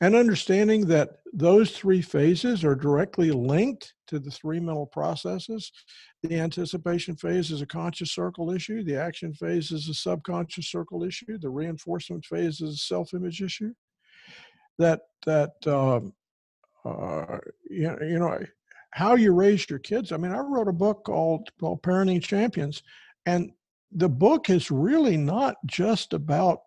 and 0.01 0.14
understanding 0.14 0.86
that 0.86 1.18
those 1.32 1.70
three 1.70 2.03
phases 2.03 2.64
are 2.64 2.74
directly 2.74 3.30
linked 3.30 3.94
to 4.09 4.18
the 4.18 4.30
three 4.30 4.61
mental 4.61 4.86
processes. 4.86 5.72
The 6.22 6.38
anticipation 6.38 7.16
phase 7.16 7.51
is 7.51 7.62
a 7.62 7.66
conscious 7.66 8.12
circle 8.12 8.53
issue, 8.53 8.82
the 8.84 8.97
action 8.97 9.32
phase 9.32 9.72
is 9.72 9.88
a 9.88 9.94
subconscious 9.94 10.68
circle 10.68 11.03
issue, 11.03 11.38
the 11.38 11.51
reinforcement 11.51 12.24
phase 12.24 12.61
is 12.61 12.74
a 12.74 12.76
self 12.76 13.14
image 13.14 13.42
issue. 13.42 13.72
That, 14.78 15.01
that, 15.24 15.53
um, 15.66 16.12
uh, 16.84 17.38
you, 17.70 17.88
know, 17.88 17.99
you 18.03 18.18
know, 18.18 18.38
how 18.90 19.14
you 19.14 19.32
raise 19.32 19.68
your 19.68 19.78
kids. 19.78 20.12
I 20.12 20.18
mean, 20.18 20.32
I 20.32 20.38
wrote 20.38 20.68
a 20.68 20.72
book 20.72 21.05
called, 21.05 21.49
called 21.59 21.82
Parenting 21.82 22.22
Champions, 22.22 22.82
and 23.24 23.51
the 23.92 24.09
book 24.09 24.51
is 24.51 24.70
really 24.70 25.16
not 25.16 25.57
just 25.66 26.12
about 26.12 26.61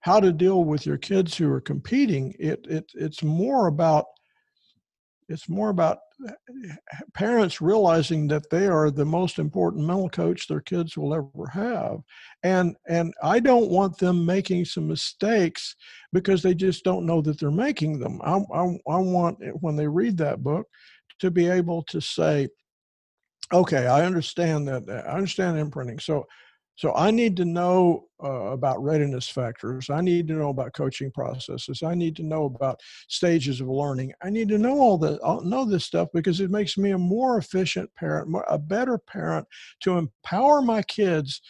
how 0.00 0.20
to 0.20 0.32
deal 0.32 0.64
with 0.64 0.86
your 0.86 0.98
kids 0.98 1.36
who 1.36 1.50
are 1.50 1.60
competing. 1.60 2.34
It, 2.38 2.66
it 2.68 2.90
it's 2.94 3.22
more 3.22 3.66
about 3.66 4.06
it's 5.28 5.48
more 5.48 5.68
about 5.68 5.98
uh, 6.26 6.32
parents 7.14 7.60
realizing 7.60 8.26
that 8.28 8.48
they 8.50 8.66
are 8.66 8.90
the 8.90 9.04
most 9.04 9.38
important 9.38 9.86
mental 9.86 10.08
coach 10.08 10.48
their 10.48 10.60
kids 10.60 10.96
will 10.96 11.14
ever 11.14 11.46
have 11.52 12.00
and 12.42 12.76
and 12.88 13.14
i 13.22 13.38
don't 13.38 13.70
want 13.70 13.96
them 13.98 14.24
making 14.24 14.64
some 14.64 14.88
mistakes 14.88 15.76
because 16.12 16.42
they 16.42 16.54
just 16.54 16.82
don't 16.82 17.06
know 17.06 17.20
that 17.20 17.38
they're 17.38 17.50
making 17.50 17.98
them 17.98 18.20
i, 18.24 18.36
I, 18.52 18.62
I 18.88 18.98
want 18.98 19.38
when 19.60 19.76
they 19.76 19.86
read 19.86 20.16
that 20.18 20.42
book 20.42 20.66
to 21.20 21.30
be 21.30 21.46
able 21.48 21.82
to 21.84 22.00
say 22.00 22.48
okay 23.52 23.86
i 23.86 24.04
understand 24.04 24.66
that 24.66 24.88
i 24.90 25.10
understand 25.12 25.58
imprinting 25.58 25.98
so 25.98 26.26
so 26.78 26.94
I 26.94 27.10
need 27.10 27.36
to 27.38 27.44
know 27.44 28.04
uh, 28.22 28.52
about 28.52 28.80
readiness 28.80 29.28
factors. 29.28 29.90
I 29.90 30.00
need 30.00 30.28
to 30.28 30.34
know 30.34 30.50
about 30.50 30.74
coaching 30.74 31.10
processes. 31.10 31.82
I 31.82 31.94
need 31.96 32.14
to 32.16 32.22
know 32.22 32.44
about 32.44 32.80
stages 33.08 33.60
of 33.60 33.66
learning. 33.66 34.12
I 34.22 34.30
need 34.30 34.48
to 34.50 34.58
know 34.58 34.78
all 34.78 34.96
the 34.96 35.18
I'll 35.24 35.40
know 35.40 35.64
this 35.64 35.84
stuff 35.84 36.08
because 36.14 36.40
it 36.40 36.52
makes 36.52 36.78
me 36.78 36.92
a 36.92 36.98
more 36.98 37.36
efficient 37.36 37.92
parent, 37.96 38.32
a 38.48 38.58
better 38.58 38.96
parent 38.96 39.48
to 39.80 39.98
empower 39.98 40.62
my 40.62 40.82
kids 40.82 41.42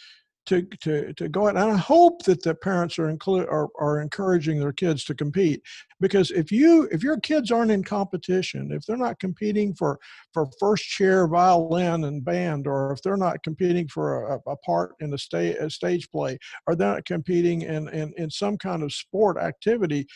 to 0.48 0.62
to 0.80 1.12
to 1.12 1.28
go 1.28 1.46
out 1.46 1.56
and 1.56 1.72
I 1.72 1.76
hope 1.76 2.22
that 2.24 2.42
the 2.42 2.54
parents 2.54 2.98
are 2.98 3.10
include 3.10 3.48
are, 3.48 3.68
are 3.78 4.00
encouraging 4.00 4.58
their 4.58 4.72
kids 4.72 5.04
to 5.04 5.14
compete 5.14 5.62
because 6.00 6.30
if 6.30 6.50
you 6.50 6.88
if 6.90 7.02
your 7.02 7.20
kids 7.20 7.52
aren't 7.52 7.70
in 7.70 7.84
competition 7.84 8.72
if 8.72 8.84
they're 8.86 8.96
not 8.96 9.20
competing 9.20 9.74
for 9.74 9.98
for 10.32 10.48
first 10.58 10.84
chair 10.84 11.28
violin 11.28 12.04
and 12.04 12.24
band 12.24 12.66
or 12.66 12.92
if 12.92 13.02
they're 13.02 13.16
not 13.16 13.42
competing 13.42 13.86
for 13.88 14.24
a, 14.32 14.50
a 14.50 14.56
part 14.58 14.92
in 15.00 15.12
a 15.12 15.18
stage 15.18 15.56
a 15.60 15.68
stage 15.68 16.10
play 16.10 16.38
or 16.66 16.74
they're 16.74 16.94
not 16.94 17.04
competing 17.04 17.62
in, 17.62 17.88
in 17.88 18.12
in 18.16 18.30
some 18.30 18.56
kind 18.56 18.82
of 18.82 18.92
sport 18.92 19.36
activity 19.36 20.06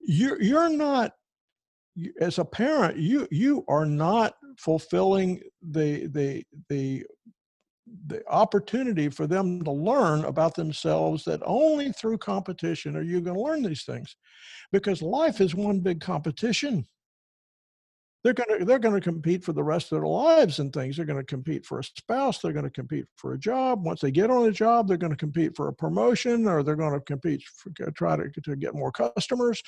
you're 0.00 0.40
you're 0.40 0.68
not 0.68 1.12
as 2.20 2.38
a 2.38 2.44
parent 2.44 2.96
you 2.96 3.26
you 3.30 3.64
are 3.68 3.86
not 3.86 4.34
fulfilling 4.56 5.40
the 5.70 6.06
the 6.08 6.44
the 6.68 7.04
the 8.06 8.22
opportunity 8.28 9.08
for 9.08 9.26
them 9.26 9.62
to 9.62 9.70
learn 9.70 10.24
about 10.24 10.54
themselves 10.54 11.24
that 11.24 11.42
only 11.44 11.92
through 11.92 12.18
competition 12.18 12.96
are 12.96 13.02
you 13.02 13.20
going 13.20 13.36
to 13.36 13.42
learn 13.42 13.62
these 13.62 13.84
things. 13.84 14.16
Because 14.72 15.02
life 15.02 15.40
is 15.40 15.54
one 15.54 15.80
big 15.80 16.00
competition. 16.00 16.86
They're 18.22 18.32
going 18.32 18.58
to 18.58 18.64
they're 18.64 18.78
going 18.78 18.94
to 18.94 19.02
compete 19.02 19.44
for 19.44 19.52
the 19.52 19.62
rest 19.62 19.92
of 19.92 20.00
their 20.00 20.08
lives 20.08 20.58
and 20.58 20.72
things. 20.72 20.96
They're 20.96 21.04
going 21.04 21.18
to 21.18 21.24
compete 21.24 21.66
for 21.66 21.78
a 21.78 21.84
spouse. 21.84 22.38
They're 22.38 22.54
going 22.54 22.64
to 22.64 22.70
compete 22.70 23.04
for 23.16 23.34
a 23.34 23.38
job. 23.38 23.84
Once 23.84 24.00
they 24.00 24.10
get 24.10 24.30
on 24.30 24.46
a 24.48 24.50
job 24.50 24.88
they're 24.88 24.96
going 24.96 25.12
to 25.12 25.16
compete 25.16 25.54
for 25.54 25.68
a 25.68 25.74
promotion 25.74 26.48
or 26.48 26.62
they're 26.62 26.74
going 26.74 26.94
to 26.94 27.00
compete 27.00 27.42
for, 27.42 27.70
try 27.90 28.16
to, 28.16 28.30
to 28.30 28.56
get 28.56 28.74
more 28.74 28.92
customers. 28.92 29.62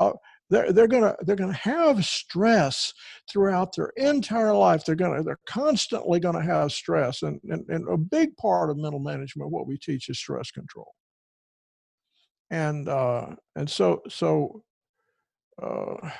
Uh, 0.00 0.12
they're, 0.50 0.72
they're 0.72 0.88
going 0.88 1.02
to 1.02 1.16
they're 1.22 1.36
going 1.36 1.52
to 1.52 1.56
have 1.56 2.04
stress 2.04 2.92
throughout 3.30 3.74
their 3.74 3.92
entire 3.96 4.52
life 4.54 4.84
they're 4.84 4.94
going 4.94 5.16
to 5.16 5.22
they're 5.22 5.38
constantly 5.46 6.20
going 6.20 6.34
to 6.34 6.42
have 6.42 6.72
stress 6.72 7.22
and, 7.22 7.40
and 7.44 7.68
and 7.68 7.88
a 7.88 7.96
big 7.96 8.36
part 8.36 8.70
of 8.70 8.76
mental 8.76 9.00
management 9.00 9.50
what 9.50 9.66
we 9.66 9.78
teach 9.78 10.08
is 10.08 10.18
stress 10.18 10.50
control 10.50 10.92
and 12.50 12.88
uh 12.88 13.26
and 13.56 13.70
so 13.70 14.02
so 14.08 14.62
uh 15.62 16.10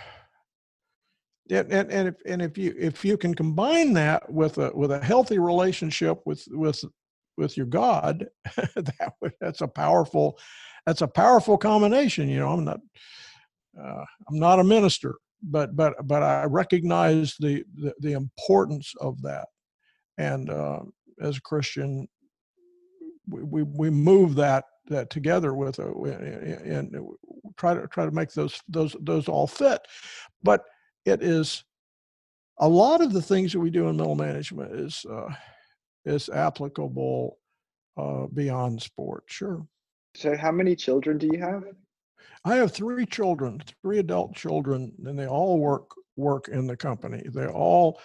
and, 1.50 1.72
and, 1.72 1.90
and 1.90 2.08
if 2.08 2.14
and 2.26 2.42
if 2.42 2.56
you 2.56 2.74
if 2.78 3.04
you 3.04 3.16
can 3.16 3.34
combine 3.34 3.92
that 3.94 4.30
with 4.32 4.58
a 4.58 4.70
with 4.74 4.92
a 4.92 5.04
healthy 5.04 5.38
relationship 5.38 6.20
with 6.24 6.44
with 6.50 6.84
with 7.36 7.56
your 7.56 7.66
God, 7.66 8.26
that 8.76 9.14
that's 9.40 9.60
a 9.60 9.68
powerful 9.68 10.38
that's 10.86 11.02
a 11.02 11.08
powerful 11.08 11.58
combination. 11.58 12.28
You 12.28 12.40
know, 12.40 12.50
I'm 12.50 12.64
not 12.64 12.80
uh, 13.78 14.04
I'm 14.28 14.38
not 14.38 14.60
a 14.60 14.64
minister, 14.64 15.16
but 15.42 15.76
but 15.76 15.94
but 16.06 16.22
I 16.22 16.44
recognize 16.44 17.36
the 17.38 17.64
the, 17.74 17.94
the 18.00 18.12
importance 18.12 18.92
of 19.00 19.20
that, 19.22 19.48
and 20.18 20.50
uh, 20.50 20.80
as 21.20 21.36
a 21.36 21.42
Christian, 21.42 22.08
we, 23.28 23.42
we 23.42 23.62
we 23.62 23.90
move 23.90 24.34
that 24.36 24.64
that 24.88 25.10
together 25.10 25.54
with 25.54 25.78
a 25.78 25.86
and 25.86 26.96
try 27.56 27.74
to 27.74 27.86
try 27.88 28.04
to 28.04 28.10
make 28.10 28.32
those 28.32 28.60
those 28.68 28.96
those 29.00 29.28
all 29.28 29.46
fit, 29.46 29.80
but 30.42 30.64
it 31.04 31.22
is 31.22 31.64
a 32.58 32.68
lot 32.68 33.00
of 33.00 33.12
the 33.12 33.22
things 33.22 33.52
that 33.52 33.60
we 33.60 33.70
do 33.70 33.88
in 33.88 33.96
mental 33.96 34.14
management 34.14 34.72
is 34.72 35.04
uh, 35.10 35.32
is 36.04 36.28
applicable 36.28 37.38
uh, 37.96 38.26
beyond 38.26 38.80
sport. 38.80 39.24
Sure. 39.26 39.66
So, 40.14 40.36
how 40.36 40.52
many 40.52 40.76
children 40.76 41.18
do 41.18 41.28
you 41.32 41.38
have? 41.38 41.64
I 42.44 42.56
have 42.56 42.72
three 42.72 43.06
children, 43.06 43.62
three 43.82 43.98
adult 43.98 44.34
children, 44.34 44.92
and 45.04 45.18
they 45.18 45.26
all 45.26 45.58
work 45.58 45.90
work 46.16 46.48
in 46.48 46.66
the 46.66 46.76
company. 46.76 47.22
They 47.32 47.46
all 47.46 48.00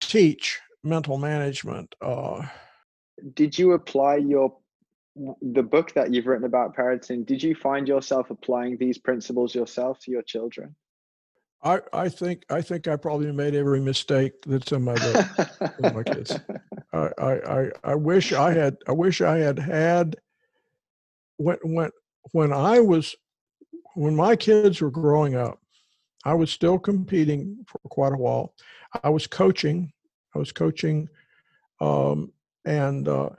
teach 0.00 0.60
mental 0.82 1.18
management. 1.18 1.94
Uh, 2.00 2.46
did 3.34 3.58
you 3.58 3.72
apply 3.72 4.16
your 4.16 4.56
the 5.42 5.62
book 5.62 5.92
that 5.92 6.12
you've 6.12 6.26
written 6.26 6.46
about 6.46 6.74
parenting? 6.74 7.26
Did 7.26 7.42
you 7.42 7.54
find 7.54 7.86
yourself 7.86 8.30
applying 8.30 8.78
these 8.78 8.98
principles 8.98 9.54
yourself 9.54 10.00
to 10.00 10.10
your 10.10 10.22
children? 10.22 10.74
I, 11.62 11.80
I 11.92 12.08
think 12.08 12.44
I 12.50 12.60
think 12.60 12.88
I 12.88 12.96
probably 12.96 13.30
made 13.30 13.54
every 13.54 13.80
mistake 13.80 14.32
that's 14.46 14.72
in 14.72 14.82
my 14.82 14.94
book 14.94 15.94
my 15.94 16.02
kids. 16.02 16.38
I, 16.92 17.08
I, 17.18 17.70
I 17.84 17.94
wish 17.94 18.32
I 18.32 18.52
had 18.52 18.76
I 18.88 18.92
wish 18.92 19.20
I 19.20 19.38
had 19.38 19.58
had 19.58 20.16
when 21.36 21.58
when 21.62 21.90
when 22.30 22.52
I 22.52 22.80
was 22.80 23.14
when 23.94 24.16
my 24.16 24.36
kids 24.36 24.80
were 24.80 24.90
growing 24.90 25.34
up, 25.34 25.60
I 26.24 26.34
was 26.34 26.50
still 26.50 26.78
competing 26.78 27.64
for 27.66 27.78
quite 27.90 28.12
a 28.12 28.16
while. 28.16 28.54
I 29.02 29.10
was 29.10 29.26
coaching. 29.26 29.92
I 30.34 30.38
was 30.38 30.52
coaching, 30.52 31.08
um, 31.80 32.32
and 32.64 33.06
uh, 33.06 33.30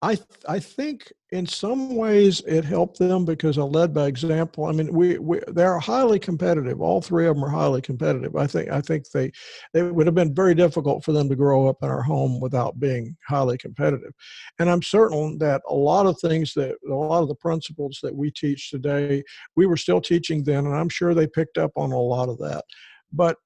I 0.00 0.14
th- 0.14 0.26
I 0.48 0.60
think 0.60 1.12
in 1.32 1.44
some 1.44 1.96
ways 1.96 2.40
it 2.46 2.64
helped 2.64 3.00
them 3.00 3.24
because 3.24 3.58
I 3.58 3.62
led 3.62 3.92
by 3.92 4.06
example. 4.06 4.66
I 4.66 4.72
mean, 4.72 4.92
we, 4.92 5.18
we 5.18 5.40
they're 5.48 5.80
highly 5.80 6.20
competitive. 6.20 6.80
All 6.80 7.02
three 7.02 7.26
of 7.26 7.34
them 7.34 7.44
are 7.44 7.50
highly 7.50 7.82
competitive. 7.82 8.36
I 8.36 8.46
think 8.46 8.70
I 8.70 8.80
think 8.80 9.10
they 9.10 9.32
it 9.74 9.92
would 9.92 10.06
have 10.06 10.14
been 10.14 10.34
very 10.34 10.54
difficult 10.54 11.04
for 11.04 11.10
them 11.10 11.28
to 11.28 11.34
grow 11.34 11.66
up 11.66 11.78
in 11.82 11.88
our 11.88 12.02
home 12.02 12.40
without 12.40 12.78
being 12.78 13.16
highly 13.26 13.58
competitive. 13.58 14.12
And 14.60 14.70
I'm 14.70 14.82
certain 14.82 15.36
that 15.38 15.62
a 15.68 15.74
lot 15.74 16.06
of 16.06 16.16
things 16.20 16.54
that 16.54 16.76
a 16.88 16.94
lot 16.94 17.22
of 17.22 17.28
the 17.28 17.34
principles 17.34 17.98
that 18.04 18.14
we 18.14 18.30
teach 18.30 18.70
today, 18.70 19.24
we 19.56 19.66
were 19.66 19.76
still 19.76 20.00
teaching 20.00 20.44
then, 20.44 20.66
and 20.66 20.76
I'm 20.76 20.88
sure 20.88 21.12
they 21.12 21.26
picked 21.26 21.58
up 21.58 21.72
on 21.74 21.90
a 21.90 21.98
lot 21.98 22.28
of 22.28 22.38
that. 22.38 22.64
But 23.12 23.36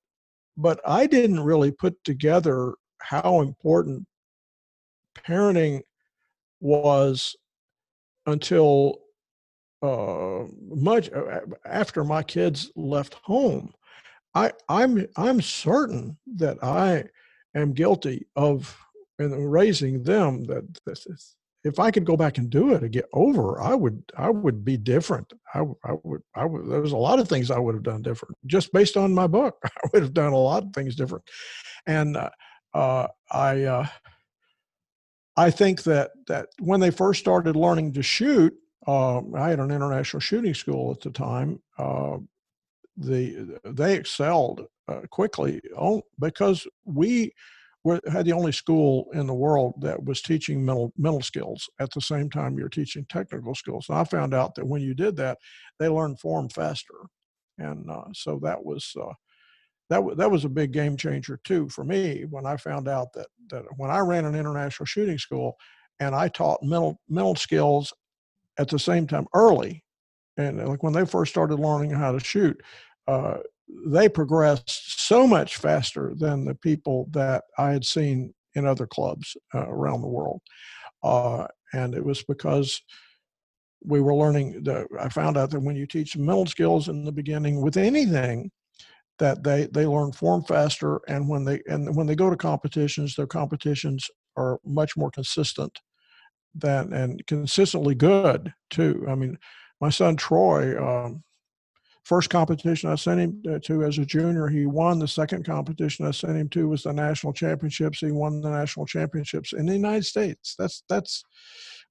but 0.59 0.81
I 0.87 1.07
didn't 1.07 1.41
really 1.41 1.71
put 1.71 1.95
together 2.05 2.75
how 3.01 3.41
important 3.41 4.07
parenting 5.27 5.81
was 6.63 7.37
until 8.27 9.01
uh, 9.83 10.45
much 10.71 11.11
uh, 11.13 11.41
after 11.67 12.05
my 12.05 12.23
kids 12.23 12.71
left 12.77 13.15
home. 13.23 13.75
I, 14.35 14.53
I'm 14.69 15.07
I'm 15.17 15.43
certain 15.43 16.17
that 16.37 16.63
I 16.63 17.05
am 17.55 17.73
guilty 17.73 18.27
of 18.37 18.75
in 19.19 19.33
raising 19.33 20.03
them. 20.03 20.45
That 20.45 20.65
this 20.87 21.07
is, 21.07 21.37
if 21.65 21.79
I 21.79 21.91
could 21.91 22.07
go 22.07 22.17
back 22.17 22.39
and 22.39 22.49
do 22.49 22.73
it 22.73 22.83
and 22.83 22.93
get 22.93 23.07
over, 23.13 23.61
I 23.61 23.75
would 23.75 24.03
I 24.17 24.31
would 24.31 24.65
be 24.65 24.77
different. 24.77 25.31
I, 25.53 25.65
I 25.85 25.95
would 26.05 26.23
I 26.35 26.45
would. 26.47 26.71
There 26.71 26.81
was 26.81 26.93
a 26.93 26.97
lot 26.97 27.19
of 27.19 27.29
things 27.29 27.51
I 27.51 27.59
would 27.59 27.75
have 27.75 27.83
done 27.83 28.03
different 28.03 28.37
just 28.47 28.73
based 28.73 28.97
on 28.97 29.13
my 29.13 29.27
book. 29.27 29.57
I 29.65 29.89
would 29.93 30.03
have 30.03 30.15
done 30.15 30.33
a 30.33 30.39
lot 30.39 30.63
of 30.63 30.73
things 30.73 30.97
different, 30.97 31.25
and 31.87 32.17
uh, 32.17 32.31
uh, 32.73 33.09
I 33.31 33.65
uh, 33.65 33.87
I 35.37 35.51
think 35.51 35.83
that 35.85 36.11
that 36.27 36.49
when 36.61 36.81
they 36.81 36.91
first 36.91 37.21
started 37.21 37.57
learning 37.57 37.93
to 37.95 38.03
shoot, 38.03 38.55
uh, 38.87 39.21
I 39.35 39.51
had 39.51 39.61
an 39.61 39.71
international 39.71 40.21
shooting 40.21 40.55
school 40.55 40.91
at 40.91 41.01
the 41.01 41.11
time. 41.11 41.61
Uh, 41.79 42.19
the 42.97 43.59
they 43.65 43.97
excelled 43.97 44.67
uh, 44.89 45.01
quickly 45.11 45.61
because 46.19 46.67
we 46.85 47.33
were, 47.85 48.01
had 48.11 48.27
the 48.27 48.33
only 48.33 48.53
school 48.53 49.09
in 49.15 49.27
the 49.27 49.35
world 49.35 49.75
that 49.81 50.05
was 50.05 50.21
teaching 50.21 50.65
mental 50.65 50.93
mental 50.99 51.23
skills 51.23 51.69
at 51.81 51.91
the 51.93 52.01
same 52.01 52.29
time 52.29 52.59
you're 52.59 52.69
teaching 52.69 53.07
technical 53.09 53.55
skills. 53.55 53.87
And 53.89 53.99
I 53.99 54.05
found 54.05 54.35
out 54.35 54.55
that 54.57 54.67
when 54.67 54.83
you 54.83 54.95
did 54.95 55.17
that, 55.17 55.39
they 55.79 55.89
learned 55.89 56.21
form 56.21 56.49
faster, 56.51 57.07
and 57.59 57.91
uh, 57.91 58.05
so 58.13 58.39
that 58.43 58.63
was 58.63 58.93
uh, 59.01 59.15
that 59.91 60.03
that 60.17 60.31
was 60.31 60.45
a 60.45 60.49
big 60.49 60.73
game 60.73 60.97
changer 60.97 61.39
too 61.45 61.69
for 61.69 61.85
me 61.85 62.25
when 62.31 62.47
I 62.47 62.57
found 62.57 62.89
out 62.89 63.13
that 63.15 63.27
that 63.51 63.65
when 63.77 63.91
I 63.91 63.99
ran 63.99 64.25
an 64.25 64.35
international 64.35 64.87
shooting 64.87 65.19
school 65.19 65.57
and 66.01 66.15
I 66.15 66.29
taught 66.29 66.63
mental 66.63 67.01
mental 67.09 67.37
skills 67.37 67.93
at 68.59 68.69
the 68.69 68.79
same 68.79 69.07
time 69.07 69.27
early, 69.35 69.85
and 70.37 70.67
like 70.67 70.83
when 70.83 70.93
they 70.93 71.07
first 71.07 71.33
started 71.33 71.57
learning 71.57 71.91
how 71.91 72.13
to 72.13 72.21
shoot, 72.21 72.61
uh, 73.09 73.39
they 73.87 74.09
progressed 74.09 75.07
so 75.07 75.27
much 75.27 75.57
faster 75.57 76.13
than 76.17 76.45
the 76.45 76.55
people 76.57 77.09
that 77.13 77.45
I 77.59 77.71
had 77.71 77.85
seen 77.85 78.35
in 78.55 78.67
other 78.67 78.87
clubs 78.87 79.37
uh, 79.55 79.67
around 79.69 80.03
the 80.03 80.09
world, 80.09 80.41
uh, 81.03 81.47
and 81.73 81.95
it 81.95 82.05
was 82.05 82.23
because 82.25 82.81
we 83.85 84.01
were 84.01 84.15
learning. 84.15 84.63
The, 84.65 84.87
I 85.01 85.09
found 85.09 85.37
out 85.37 85.51
that 85.51 85.61
when 85.61 85.77
you 85.77 85.87
teach 85.87 86.17
mental 86.17 86.47
skills 86.47 86.89
in 86.89 87.05
the 87.05 87.13
beginning 87.13 87.61
with 87.61 87.77
anything, 87.77 88.51
that 89.23 89.45
they 89.45 89.67
they 89.67 89.87
learn 89.87 90.11
form 90.11 90.43
faster, 90.43 91.01
and 91.07 91.29
when 91.29 91.45
they 91.45 91.63
and 91.69 91.95
when 91.95 92.09
they 92.09 92.17
go 92.17 92.29
to 92.29 92.37
competitions, 92.37 93.15
their 93.15 93.29
competitions 93.29 94.11
are 94.37 94.59
much 94.65 94.97
more 94.97 95.13
consistent 95.13 95.79
than 96.57 96.93
and 96.93 97.25
consistently 97.29 97.95
good 97.95 98.53
too. 98.69 99.07
I 99.09 99.15
mean, 99.15 99.39
my 99.81 99.91
son 99.91 100.17
Troy, 100.17 100.77
um, 100.77 101.23
first 102.03 102.31
competition 102.31 102.91
I 102.91 102.97
sent 102.97 103.21
him 103.21 103.43
uh, 103.49 103.61
to 103.61 103.85
as 103.85 103.99
a 103.99 104.05
junior, 104.05 104.49
he 104.49 104.67
won. 104.67 104.99
The 104.99 105.07
second 105.07 105.45
competition 105.47 106.05
I 106.05 106.11
sent 106.11 106.37
him 106.37 106.49
to 106.49 106.69
was 106.69 106.83
the 106.83 106.93
national 106.93 107.33
championships. 107.33 108.01
He 108.01 108.11
won 108.11 108.41
the 108.41 108.51
national 108.51 108.87
championships 108.87 109.53
in 109.53 109.67
the 109.67 109.73
United 109.73 110.05
States. 110.05 110.57
That's 110.59 110.83
that's 110.89 111.23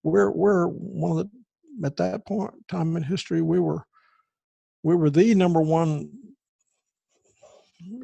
we're 0.04 0.32
we're 0.32 0.68
one 0.68 1.18
of 1.18 1.18
the 1.18 1.88
at 1.88 1.96
that 1.96 2.26
point 2.28 2.52
time 2.68 2.98
in 2.98 3.04
history 3.04 3.42
we 3.42 3.58
were 3.58 3.86
we 4.84 4.96
were 4.96 5.10
the 5.10 5.34
number 5.34 5.62
one 5.62 6.10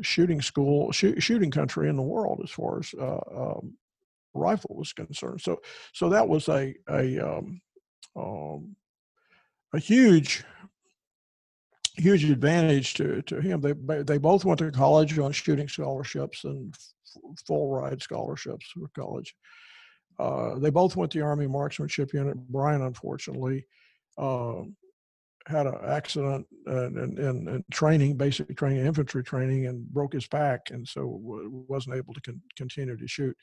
shooting 0.02 0.42
school 0.42 0.92
shoot, 0.92 1.22
shooting 1.22 1.52
country 1.52 1.90
in 1.90 1.96
the 1.96 2.02
world 2.02 2.42
as 2.44 2.52
far 2.52 2.80
as 2.80 2.94
uh, 3.00 3.20
um, 3.36 3.78
rifle 4.34 4.76
was 4.76 4.94
concerned. 4.94 5.42
So 5.42 5.60
so 5.94 6.10
that 6.10 6.28
was 6.28 6.48
a 6.50 6.76
a 6.90 7.20
um, 7.20 7.62
um, 8.16 8.76
a 9.74 9.80
huge 9.80 10.44
huge 11.96 12.24
advantage 12.26 12.94
to 12.96 13.22
to 13.24 13.42
him. 13.42 13.62
They 13.62 14.04
they 14.04 14.18
both 14.18 14.46
went 14.46 14.60
to 14.60 14.72
college 14.72 15.18
on 15.20 15.32
shooting 15.32 15.68
scholarships 15.68 16.44
and 16.44 16.74
f- 16.74 17.38
full 17.46 17.70
ride 17.70 18.02
scholarships 18.02 18.68
for 18.68 18.88
college. 18.96 19.36
Uh, 20.20 20.58
they 20.58 20.70
both 20.70 20.96
went 20.96 21.12
to 21.12 21.20
the 21.20 21.26
Army 21.26 21.48
Marksmanship 21.48 22.14
Unit. 22.14 22.38
Brian, 22.50 22.82
unfortunately, 22.82 23.68
uh, 24.18 24.62
had 25.48 25.66
an 25.66 25.78
accident 25.86 26.46
and, 26.66 27.18
in 27.18 27.64
training, 27.72 28.18
basic 28.18 28.56
training, 28.58 28.86
infantry 28.86 29.24
training, 29.24 29.66
and 29.66 29.88
broke 29.90 30.14
his 30.14 30.28
back, 30.28 30.70
and 30.72 30.88
so 30.88 31.20
wasn't 31.68 31.96
able 31.96 32.14
to 32.14 32.22
con- 32.22 32.42
continue 32.56 32.98
to 32.98 33.08
shoot. 33.08 33.36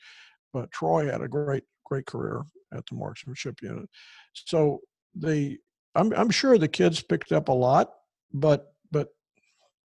But 0.53 0.71
Troy 0.71 1.11
had 1.11 1.21
a 1.21 1.27
great, 1.27 1.63
great 1.83 2.05
career 2.05 2.43
at 2.73 2.85
the 2.87 2.95
Marksmanship 2.95 3.61
Unit. 3.61 3.89
So 4.33 4.81
the 5.15 5.57
I'm 5.95 6.13
I'm 6.13 6.29
sure 6.29 6.57
the 6.57 6.67
kids 6.67 7.01
picked 7.01 7.31
up 7.31 7.49
a 7.49 7.53
lot, 7.53 7.91
but 8.33 8.73
but 8.91 9.09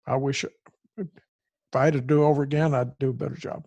I 0.06 0.16
wish 0.16 0.44
if 0.96 1.06
I 1.74 1.84
had 1.84 1.94
to 1.94 2.00
do 2.00 2.24
over 2.24 2.42
again, 2.42 2.74
I'd 2.74 2.98
do 2.98 3.10
a 3.10 3.14
better 3.14 3.36
job. 3.36 3.66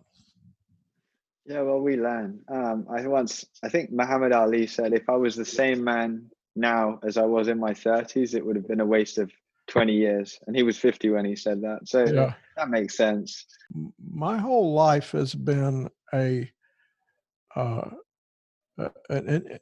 Yeah, 1.44 1.62
well, 1.62 1.80
we 1.80 1.96
learn. 1.96 2.40
Um, 2.48 2.86
I 2.88 3.06
once, 3.06 3.44
I 3.64 3.68
think 3.68 3.90
Muhammad 3.90 4.32
Ali 4.32 4.66
said, 4.66 4.92
if 4.92 5.08
I 5.08 5.16
was 5.16 5.34
the 5.34 5.44
same 5.44 5.82
man 5.82 6.30
now 6.54 6.98
as 7.02 7.16
I 7.16 7.24
was 7.24 7.48
in 7.48 7.58
my 7.58 7.72
30s, 7.72 8.34
it 8.34 8.44
would 8.44 8.56
have 8.56 8.68
been 8.68 8.80
a 8.80 8.86
waste 8.86 9.18
of 9.18 9.30
20 9.68 9.92
years. 9.92 10.38
And 10.46 10.56
he 10.56 10.62
was 10.62 10.78
50 10.78 11.10
when 11.10 11.24
he 11.24 11.36
said 11.36 11.62
that. 11.62 11.88
So 11.88 12.04
yeah. 12.04 12.34
that 12.56 12.68
makes 12.68 12.96
sense. 12.96 13.46
My 14.12 14.36
whole 14.36 14.72
life 14.72 15.12
has 15.12 15.34
been 15.34 15.88
a, 16.12 16.50
uh, 17.56 17.90
an, 18.78 19.28
an 19.28 19.58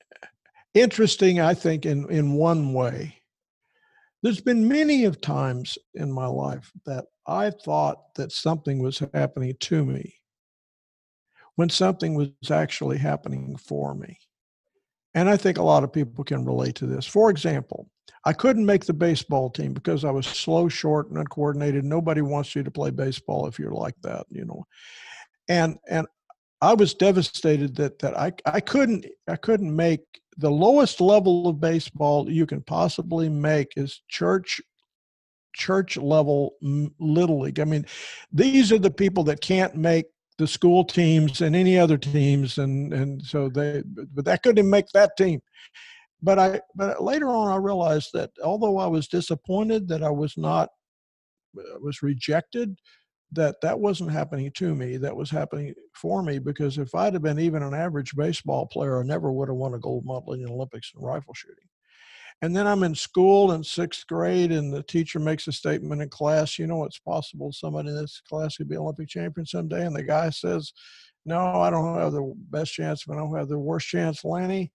interesting, 0.75 1.41
I 1.41 1.55
think, 1.55 1.87
in, 1.87 2.11
in 2.11 2.33
one 2.33 2.73
way. 2.73 3.17
There's 4.23 4.41
been 4.41 4.69
many 4.69 5.05
of 5.05 5.21
times 5.21 5.79
in 5.95 6.13
my 6.13 6.27
life 6.27 6.71
that 6.85 7.07
I 7.27 7.51
thought 7.51 8.15
that 8.17 8.33
something 8.33 8.81
was 8.81 9.03
happening 9.15 9.55
to 9.61 9.85
me 9.85 10.15
when 11.57 11.71
something 11.71 12.15
was 12.15 12.51
actually 12.51 12.99
happening 12.99 13.57
for 13.57 13.95
me. 13.95 14.19
And 15.15 15.29
I 15.29 15.37
think 15.37 15.59
a 15.59 15.63
lot 15.63 15.83
of 15.83 15.93
people 15.93 16.25
can 16.25 16.45
relate 16.45 16.77
to 16.77 16.87
this. 16.87 17.07
For 17.07 17.31
example, 17.31 17.89
I 18.25 18.33
couldn't 18.33 18.67
make 18.67 18.85
the 18.85 18.93
baseball 18.93 19.51
team 19.51 19.73
because 19.73 20.05
I 20.05 20.11
was 20.11 20.27
slow, 20.27 20.69
short, 20.69 21.09
and 21.09 21.19
uncoordinated. 21.19 21.85
Nobody 21.85 22.21
wants 22.21 22.55
you 22.55 22.63
to 22.63 22.71
play 22.71 22.91
baseball 22.91 23.47
if 23.47 23.59
you're 23.59 23.73
like 23.73 23.97
that, 24.03 24.27
you 24.29 24.45
know. 24.45 24.67
And 25.49 25.79
and 25.89 26.07
I 26.61 26.75
was 26.75 26.95
devastated 26.95 27.75
that 27.77 27.99
that 28.01 28.17
I 28.19 28.33
I 28.45 28.61
couldn't 28.61 29.07
I 29.27 29.37
couldn't 29.37 29.75
make 29.75 30.01
the 30.37 30.51
lowest 30.51 31.01
level 31.01 31.49
of 31.49 31.61
baseball 31.61 32.31
you 32.31 32.47
can 32.47 32.63
possibly 32.63 33.29
make 33.29 33.73
is 33.77 34.03
church 34.09 34.61
church 35.55 35.97
level 35.97 36.55
little 37.01 37.41
league. 37.41 37.59
I 37.59 37.65
mean, 37.65 37.87
these 38.33 38.71
are 38.71 38.79
the 38.79 38.91
people 38.91 39.25
that 39.25 39.41
can't 39.41 39.75
make 39.75 40.07
the 40.41 40.47
school 40.47 40.85
teams 40.85 41.43
and 41.43 41.55
any 41.55 41.79
other 41.79 41.99
teams, 41.99 42.57
and 42.57 42.95
and 42.95 43.23
so 43.23 43.51
they, 43.51 43.83
but 44.15 44.25
that 44.25 44.43
couldn't 44.43 44.69
make 44.69 44.89
that 44.89 45.15
team. 45.19 45.41
But 46.23 46.39
I, 46.39 46.61
but 46.75 47.03
later 47.03 47.29
on, 47.29 47.49
I 47.53 47.57
realized 47.57 48.09
that 48.15 48.31
although 48.43 48.79
I 48.79 48.87
was 48.87 49.07
disappointed 49.07 49.87
that 49.89 50.03
I 50.03 50.09
was 50.09 50.39
not, 50.39 50.71
uh, 51.59 51.79
was 51.81 52.03
rejected, 52.03 52.79
that 53.33 53.61
that 53.61 53.79
wasn't 53.79 54.13
happening 54.13 54.51
to 54.53 54.75
me. 54.75 54.97
That 54.97 55.15
was 55.15 55.31
happening 55.31 55.75
for 55.95 56.23
me 56.23 56.39
because 56.39 56.79
if 56.79 56.95
I'd 56.95 57.13
have 57.13 57.23
been 57.23 57.39
even 57.39 57.63
an 57.63 57.75
average 57.75 58.17
baseball 58.17 58.67
player, 58.67 58.99
I 58.99 59.03
never 59.05 59.31
would 59.31 59.49
have 59.49 59.59
won 59.59 59.75
a 59.75 59.79
gold 59.79 60.07
medal 60.07 60.33
in 60.33 60.43
the 60.43 60.51
Olympics 60.51 60.91
in 60.97 61.05
rifle 61.05 61.35
shooting. 61.35 61.69
And 62.43 62.57
then 62.57 62.67
I'm 62.67 62.83
in 62.85 62.95
school 62.95 63.53
in 63.53 63.63
sixth 63.63 64.07
grade, 64.07 64.51
and 64.51 64.73
the 64.73 64.83
teacher 64.83 65.19
makes 65.19 65.47
a 65.47 65.53
statement 65.53 66.01
in 66.01 66.09
class. 66.09 66.59
You 66.59 66.67
know, 66.67 66.85
it's 66.85 66.99
possible 66.99 67.53
somebody 67.53 67.91
in 67.91 67.97
this 67.97 68.23
class 68.27 68.57
could 68.57 68.69
be 68.69 68.79
Olympic 68.79 69.09
champion 69.09 69.45
someday. 69.47 69.85
And 69.85 69.95
the 69.95 70.03
guy 70.03 70.31
says, 70.31 70.73
"No, 71.27 71.39
I 71.39 71.69
don't 71.71 71.99
have 71.99 72.13
the 72.13 72.33
best 72.51 72.73
chance, 72.73 73.05
but 73.05 73.15
I 73.15 73.21
don't 73.21 73.37
have 73.37 73.49
the 73.49 73.59
worst 73.59 73.89
chance, 73.89 74.25
Lanny." 74.25 74.73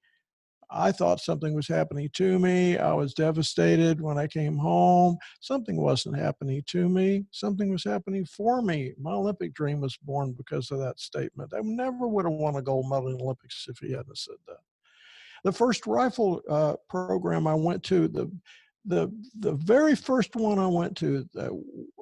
I 0.72 0.92
thought 0.92 1.22
something 1.22 1.54
was 1.54 1.68
happening 1.68 2.10
to 2.14 2.40
me. 2.40 2.78
I 2.78 2.94
was 2.94 3.14
devastated 3.14 4.02
when 4.02 4.18
I 4.18 4.28
came 4.28 4.58
home. 4.58 5.18
Something 5.40 5.78
wasn't 5.78 6.18
happening 6.18 6.64
to 6.68 6.90
me. 6.90 7.26
Something 7.32 7.72
was 7.72 7.84
happening 7.84 8.26
for 8.26 8.62
me. 8.62 8.94
My 9.00 9.14
Olympic 9.14 9.54
dream 9.54 9.82
was 9.82 9.98
born 9.98 10.34
because 10.34 10.72
of 10.72 10.80
that 10.80 11.00
statement. 11.00 11.54
I 11.56 11.62
never 11.62 12.08
would 12.08 12.26
have 12.26 12.34
won 12.34 12.56
a 12.56 12.62
gold 12.62 12.90
medal 12.90 13.10
in 13.10 13.18
the 13.18 13.24
Olympics 13.24 13.68
if 13.70 13.78
he 13.80 13.92
hadn't 13.94 14.18
said 14.18 14.38
that 14.48 14.58
the 15.46 15.52
first 15.52 15.86
rifle 15.86 16.42
uh, 16.50 16.76
program 16.90 17.46
I 17.46 17.54
went 17.54 17.84
to, 17.84 18.08
the 18.08 18.30
the 18.84 19.12
the 19.40 19.54
very 19.54 19.96
first 19.96 20.36
one 20.36 20.58
I 20.58 20.68
went 20.68 20.98
to, 20.98 21.28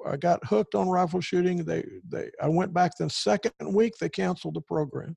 I 0.06 0.16
got 0.16 0.44
hooked 0.46 0.74
on 0.74 0.88
rifle 0.88 1.20
shooting. 1.20 1.62
They 1.62 1.84
they 2.08 2.30
I 2.42 2.48
went 2.48 2.72
back 2.72 2.92
the 2.98 3.08
second 3.10 3.52
week. 3.62 3.98
They 4.00 4.08
canceled 4.08 4.54
the 4.54 4.62
program, 4.62 5.14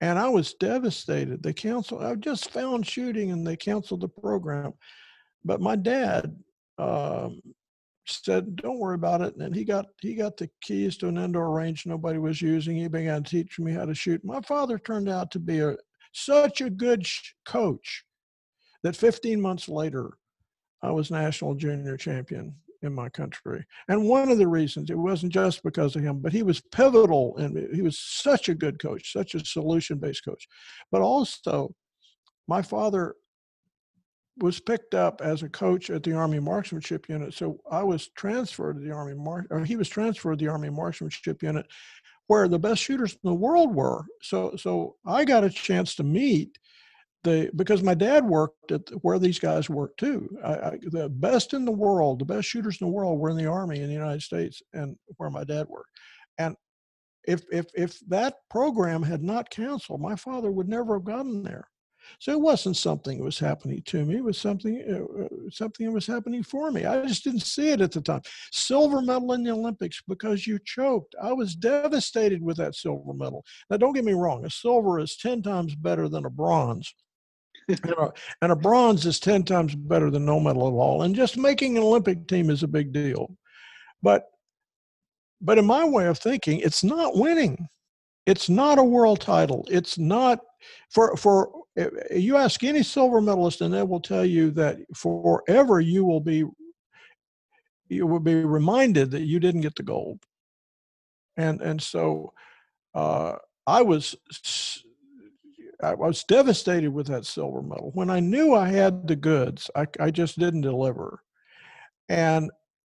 and 0.00 0.18
I 0.18 0.28
was 0.28 0.54
devastated. 0.54 1.40
They 1.40 1.52
canceled. 1.52 2.02
I 2.02 2.16
just 2.16 2.50
found 2.50 2.84
shooting, 2.84 3.30
and 3.30 3.46
they 3.46 3.56
canceled 3.56 4.00
the 4.00 4.08
program. 4.08 4.72
But 5.44 5.60
my 5.60 5.76
dad 5.76 6.36
um, 6.78 7.40
said, 8.06 8.56
"Don't 8.56 8.80
worry 8.80 8.96
about 8.96 9.22
it." 9.22 9.36
And 9.36 9.54
he 9.54 9.64
got 9.64 9.86
he 10.00 10.16
got 10.16 10.36
the 10.36 10.50
keys 10.62 10.96
to 10.96 11.06
an 11.06 11.16
indoor 11.16 11.52
range 11.52 11.86
nobody 11.86 12.18
was 12.18 12.42
using. 12.42 12.76
He 12.76 12.88
began 12.88 13.22
to 13.22 13.30
teach 13.30 13.60
me 13.60 13.70
how 13.70 13.84
to 13.84 13.94
shoot. 13.94 14.24
My 14.24 14.40
father 14.40 14.80
turned 14.80 15.08
out 15.08 15.30
to 15.30 15.38
be 15.38 15.60
a 15.60 15.76
such 16.12 16.60
a 16.60 16.70
good 16.70 17.06
coach 17.44 18.04
that 18.82 18.96
15 18.96 19.40
months 19.40 19.68
later, 19.68 20.10
I 20.82 20.90
was 20.90 21.10
national 21.10 21.54
junior 21.54 21.96
champion 21.96 22.54
in 22.82 22.94
my 22.94 23.08
country. 23.08 23.64
And 23.88 24.08
one 24.08 24.30
of 24.30 24.38
the 24.38 24.48
reasons, 24.48 24.90
it 24.90 24.96
wasn't 24.96 25.32
just 25.32 25.62
because 25.62 25.96
of 25.96 26.02
him, 26.02 26.20
but 26.20 26.32
he 26.32 26.42
was 26.42 26.62
pivotal 26.72 27.36
and 27.36 27.74
he 27.74 27.82
was 27.82 27.98
such 27.98 28.48
a 28.48 28.54
good 28.54 28.80
coach, 28.80 29.12
such 29.12 29.34
a 29.34 29.44
solution 29.44 29.98
based 29.98 30.24
coach. 30.24 30.46
But 30.90 31.02
also, 31.02 31.74
my 32.48 32.62
father 32.62 33.14
was 34.38 34.58
picked 34.58 34.94
up 34.94 35.20
as 35.22 35.42
a 35.42 35.48
coach 35.48 35.90
at 35.90 36.02
the 36.02 36.14
Army 36.14 36.40
Marksmanship 36.40 37.08
Unit. 37.08 37.34
So 37.34 37.58
I 37.70 37.82
was 37.82 38.08
transferred 38.16 38.76
to 38.76 38.80
the 38.80 38.92
Army 38.92 39.14
Mar- 39.14 39.46
or 39.50 39.64
he 39.64 39.76
was 39.76 39.88
transferred 39.88 40.38
to 40.38 40.44
the 40.44 40.50
Army 40.50 40.70
Marksmanship 40.70 41.42
Unit 41.42 41.66
where 42.30 42.46
the 42.46 42.60
best 42.60 42.80
shooters 42.80 43.14
in 43.14 43.28
the 43.28 43.34
world 43.34 43.74
were. 43.74 44.04
So 44.22 44.54
so 44.54 44.94
I 45.04 45.24
got 45.24 45.42
a 45.42 45.50
chance 45.50 45.96
to 45.96 46.04
meet 46.04 46.58
the 47.24 47.50
because 47.56 47.82
my 47.82 47.94
dad 47.94 48.24
worked 48.24 48.70
at 48.70 48.88
where 49.02 49.18
these 49.18 49.40
guys 49.40 49.68
worked 49.68 49.98
too. 49.98 50.28
I, 50.44 50.52
I, 50.52 50.78
the 50.80 51.08
best 51.08 51.54
in 51.54 51.64
the 51.64 51.72
world, 51.72 52.20
the 52.20 52.24
best 52.24 52.46
shooters 52.46 52.78
in 52.80 52.86
the 52.86 52.92
world 52.92 53.18
were 53.18 53.30
in 53.30 53.36
the 53.36 53.46
army 53.46 53.80
in 53.80 53.88
the 53.88 54.00
United 54.04 54.22
States 54.22 54.62
and 54.72 54.96
where 55.16 55.28
my 55.28 55.42
dad 55.42 55.66
worked. 55.68 55.90
And 56.38 56.54
if 57.24 57.42
if 57.50 57.66
if 57.74 57.98
that 58.06 58.36
program 58.48 59.02
had 59.02 59.24
not 59.24 59.50
canceled, 59.50 60.00
my 60.00 60.14
father 60.14 60.52
would 60.52 60.68
never 60.68 60.94
have 60.94 61.04
gotten 61.04 61.42
there. 61.42 61.66
So 62.18 62.32
it 62.32 62.40
wasn't 62.40 62.76
something 62.76 63.18
that 63.18 63.24
was 63.24 63.38
happening 63.38 63.82
to 63.86 64.04
me. 64.04 64.16
It 64.16 64.24
was 64.24 64.38
something 64.38 64.84
uh, 64.88 65.24
uh, 65.24 65.28
something 65.50 65.86
that 65.86 65.92
was 65.92 66.06
happening 66.06 66.42
for 66.42 66.70
me. 66.70 66.84
I 66.84 67.06
just 67.06 67.24
didn't 67.24 67.40
see 67.40 67.70
it 67.70 67.80
at 67.80 67.92
the 67.92 68.00
time. 68.00 68.22
Silver 68.52 69.00
medal 69.00 69.32
in 69.32 69.42
the 69.42 69.52
Olympics 69.52 70.02
because 70.06 70.46
you 70.46 70.58
choked. 70.64 71.14
I 71.22 71.32
was 71.32 71.54
devastated 71.54 72.42
with 72.42 72.56
that 72.58 72.74
silver 72.74 73.12
medal. 73.14 73.44
Now, 73.70 73.76
don't 73.76 73.94
get 73.94 74.04
me 74.04 74.12
wrong. 74.12 74.44
A 74.44 74.50
silver 74.50 75.00
is 75.00 75.16
ten 75.16 75.42
times 75.42 75.74
better 75.74 76.08
than 76.08 76.26
a 76.26 76.30
bronze. 76.30 76.92
and, 77.68 77.92
a, 77.92 78.12
and 78.42 78.52
a 78.52 78.56
bronze 78.56 79.06
is 79.06 79.20
10 79.20 79.44
times 79.44 79.74
better 79.74 80.10
than 80.10 80.24
no 80.24 80.40
medal 80.40 80.66
at 80.66 80.72
all. 80.72 81.02
And 81.02 81.14
just 81.14 81.36
making 81.36 81.76
an 81.76 81.84
Olympic 81.84 82.26
team 82.26 82.50
is 82.50 82.62
a 82.62 82.68
big 82.68 82.92
deal. 82.92 83.36
But 84.02 84.24
but 85.40 85.58
in 85.58 85.64
my 85.64 85.86
way 85.86 86.06
of 86.06 86.18
thinking, 86.18 86.60
it's 86.60 86.84
not 86.84 87.16
winning. 87.16 87.68
It's 88.26 88.48
not 88.48 88.78
a 88.78 88.84
world 88.84 89.20
title. 89.20 89.66
It's 89.70 89.98
not 89.98 90.40
for 90.90 91.16
for 91.16 91.50
you 92.10 92.36
ask 92.36 92.62
any 92.64 92.82
silver 92.82 93.20
medalist, 93.20 93.60
and 93.60 93.72
they 93.72 93.82
will 93.82 94.00
tell 94.00 94.24
you 94.24 94.50
that 94.52 94.78
forever 94.94 95.80
you 95.80 96.04
will 96.04 96.20
be 96.20 96.44
you 97.88 98.06
would 98.06 98.24
be 98.24 98.36
reminded 98.36 99.10
that 99.10 99.22
you 99.22 99.40
didn't 99.40 99.62
get 99.62 99.74
the 99.74 99.82
gold. 99.82 100.20
And 101.36 101.60
and 101.60 101.80
so 101.80 102.32
uh, 102.94 103.36
I 103.66 103.82
was 103.82 104.16
I 105.82 105.94
was 105.94 106.24
devastated 106.24 106.90
with 106.90 107.06
that 107.08 107.26
silver 107.26 107.62
medal. 107.62 107.90
When 107.94 108.10
I 108.10 108.20
knew 108.20 108.54
I 108.54 108.68
had 108.68 109.06
the 109.06 109.16
goods, 109.16 109.70
I, 109.74 109.86
I 109.98 110.10
just 110.10 110.38
didn't 110.38 110.60
deliver. 110.62 111.22
And 112.08 112.50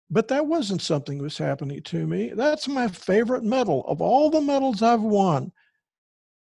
but 0.09 0.27
that 0.29 0.47
wasn't 0.47 0.81
something 0.81 1.17
that 1.17 1.23
was 1.23 1.37
happening 1.37 1.83
to 1.83 2.07
me. 2.07 2.31
That's 2.35 2.67
my 2.67 2.87
favorite 2.87 3.43
medal 3.43 3.85
of 3.87 4.01
all 4.01 4.29
the 4.29 4.41
medals 4.41 4.81
I've 4.81 5.01
won. 5.01 5.51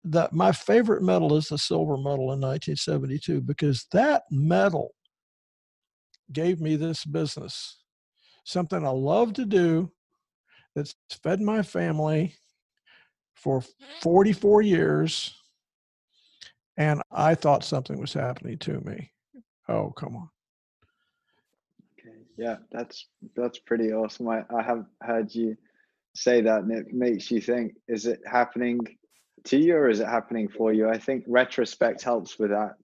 That 0.08 0.32
my 0.32 0.52
favorite 0.52 1.02
medal 1.02 1.36
is 1.36 1.48
the 1.48 1.58
silver 1.58 1.96
medal 1.96 2.32
in 2.32 2.40
1972 2.40 3.40
because 3.40 3.86
that 3.92 4.22
medal 4.30 4.94
gave 6.32 6.60
me 6.60 6.76
this 6.76 7.04
business, 7.04 7.78
something 8.44 8.86
I 8.86 8.90
love 8.90 9.32
to 9.34 9.44
do, 9.44 9.90
that's 10.74 10.94
fed 11.22 11.40
my 11.40 11.62
family 11.62 12.34
for 13.34 13.62
44 14.02 14.62
years 14.62 15.34
and 16.76 17.02
I 17.10 17.34
thought 17.34 17.64
something 17.64 17.98
was 17.98 18.12
happening 18.12 18.58
to 18.58 18.80
me. 18.80 19.10
Oh, 19.68 19.90
come 19.90 20.16
on. 20.16 20.28
Okay. 21.98 22.18
Yeah, 22.36 22.56
that's 22.70 23.08
that's 23.34 23.58
pretty 23.60 23.92
awesome. 23.92 24.28
I, 24.28 24.44
I 24.54 24.62
have 24.62 24.84
heard 25.02 25.34
you 25.34 25.56
say 26.14 26.40
that 26.42 26.62
and 26.62 26.72
it 26.72 26.92
makes 26.92 27.30
you 27.30 27.40
think, 27.40 27.74
is 27.88 28.06
it 28.06 28.20
happening 28.26 28.80
to 29.46 29.58
you 29.58 29.76
or 29.76 29.88
is 29.88 30.00
it 30.00 30.08
happening 30.08 30.48
for 30.48 30.72
you? 30.72 30.88
I 30.88 30.98
think 30.98 31.24
retrospect 31.26 32.02
helps 32.02 32.38
with 32.38 32.50
that. 32.50 32.74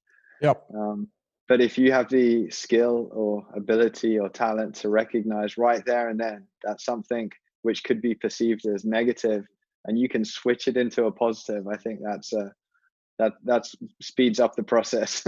Yep. 0.41 0.65
Um, 0.75 1.09
but 1.49 1.61
if 1.61 1.77
you 1.77 1.93
have 1.93 2.09
the 2.09 2.51
skill 2.51 3.09
or 3.13 3.45
ability 3.55 4.19
or 4.19 4.29
talent 4.29 4.75
to 4.77 4.89
recognize 4.89 5.59
right 5.59 5.85
there 5.85 6.09
and 6.09 6.19
then 6.19 6.47
that 6.65 6.81
something 6.81 7.31
which 7.63 7.85
could 7.85 8.01
be 8.01 8.15
perceived 8.15 8.67
as 8.67 8.85
negative 8.85 9.45
and 9.85 9.99
you 9.99 10.09
can 10.09 10.25
switch 10.25 10.69
it 10.69 10.77
into 10.77 11.05
a 11.05 11.13
positive, 11.13 11.67
I 11.69 11.77
think 11.77 12.01
that's 12.03 12.33
a 12.33 12.53
that 13.19 13.33
that 13.45 13.67
speeds 14.01 14.41
up 14.41 14.57
the 14.57 14.63
process. 14.63 15.27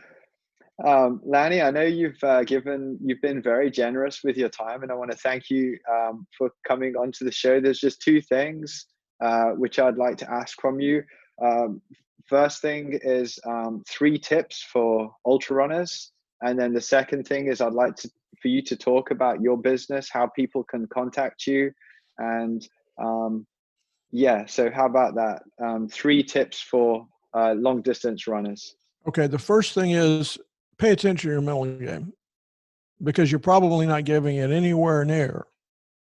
um, 0.86 1.20
Lanny, 1.24 1.62
I 1.62 1.70
know 1.70 1.82
you've 1.82 2.22
uh, 2.22 2.42
given 2.42 2.98
you've 3.02 3.22
been 3.22 3.40
very 3.40 3.70
generous 3.70 4.24
with 4.24 4.36
your 4.36 4.48
time, 4.48 4.82
and 4.82 4.90
I 4.90 4.94
want 4.94 5.12
to 5.12 5.16
thank 5.18 5.48
you 5.48 5.78
um, 5.90 6.26
for 6.36 6.50
coming 6.66 6.96
onto 6.96 7.24
the 7.24 7.32
show. 7.32 7.60
There's 7.60 7.80
just 7.80 8.02
two 8.02 8.20
things 8.20 8.86
uh, 9.20 9.50
which 9.50 9.78
I'd 9.78 9.96
like 9.96 10.16
to 10.18 10.30
ask 10.30 10.60
from 10.60 10.80
you. 10.80 11.02
Um, 11.42 11.80
first 12.26 12.62
thing 12.62 12.98
is 13.02 13.38
um, 13.46 13.82
three 13.88 14.18
tips 14.18 14.62
for 14.62 15.14
ultra 15.24 15.56
runners, 15.56 16.12
and 16.42 16.58
then 16.58 16.72
the 16.72 16.80
second 16.80 17.26
thing 17.26 17.46
is 17.46 17.60
I'd 17.60 17.72
like 17.72 17.96
to 17.96 18.10
for 18.42 18.48
you 18.48 18.60
to 18.62 18.76
talk 18.76 19.10
about 19.10 19.40
your 19.40 19.56
business, 19.56 20.10
how 20.10 20.26
people 20.26 20.62
can 20.64 20.86
contact 20.88 21.46
you, 21.46 21.72
and 22.18 22.68
um, 22.98 23.46
yeah. 24.10 24.46
So 24.46 24.70
how 24.70 24.86
about 24.86 25.14
that? 25.14 25.42
Um, 25.62 25.88
three 25.88 26.22
tips 26.22 26.60
for 26.60 27.06
uh, 27.34 27.54
long 27.54 27.82
distance 27.82 28.26
runners. 28.26 28.76
Okay. 29.06 29.26
The 29.26 29.38
first 29.38 29.74
thing 29.74 29.92
is 29.92 30.38
pay 30.78 30.90
attention 30.90 31.28
to 31.28 31.32
your 31.32 31.40
mental 31.40 31.64
game 31.78 32.12
because 33.02 33.30
you're 33.30 33.38
probably 33.38 33.86
not 33.86 34.04
giving 34.04 34.36
it 34.36 34.50
anywhere 34.50 35.04
near 35.04 35.46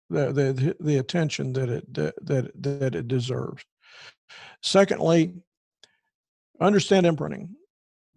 the 0.09 0.31
the, 0.31 0.75
the 0.79 0.97
attention 0.97 1.53
that 1.53 1.69
it 1.69 1.93
that 1.93 2.51
that 2.55 2.95
it 2.95 3.07
deserves. 3.07 3.63
Secondly, 4.61 5.35
understand 6.59 7.05
imprinting. 7.05 7.55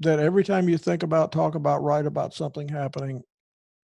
That 0.03 0.19
every 0.19 0.45
time 0.45 0.67
you 0.69 0.79
think 0.79 1.03
about, 1.03 1.31
talk 1.31 1.55
about, 1.55 1.83
write 1.83 2.07
about 2.07 2.33
something 2.33 2.67
happening, 2.69 3.23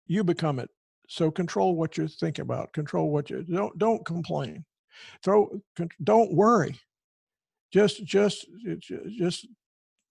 you 0.06 0.22
become 0.22 0.58
it. 0.58 0.68
So 1.08 1.30
control 1.30 1.74
what 1.74 1.96
you're 1.96 2.06
thinking 2.06 2.42
about. 2.42 2.74
Control 2.74 3.10
what 3.10 3.30
you 3.30 3.42
don't 3.44 3.78
don't 3.78 4.04
complain 4.04 4.64
throw 5.22 5.60
don't 6.02 6.32
worry 6.32 6.78
just 7.72 8.04
just 8.04 8.46
just 9.08 9.46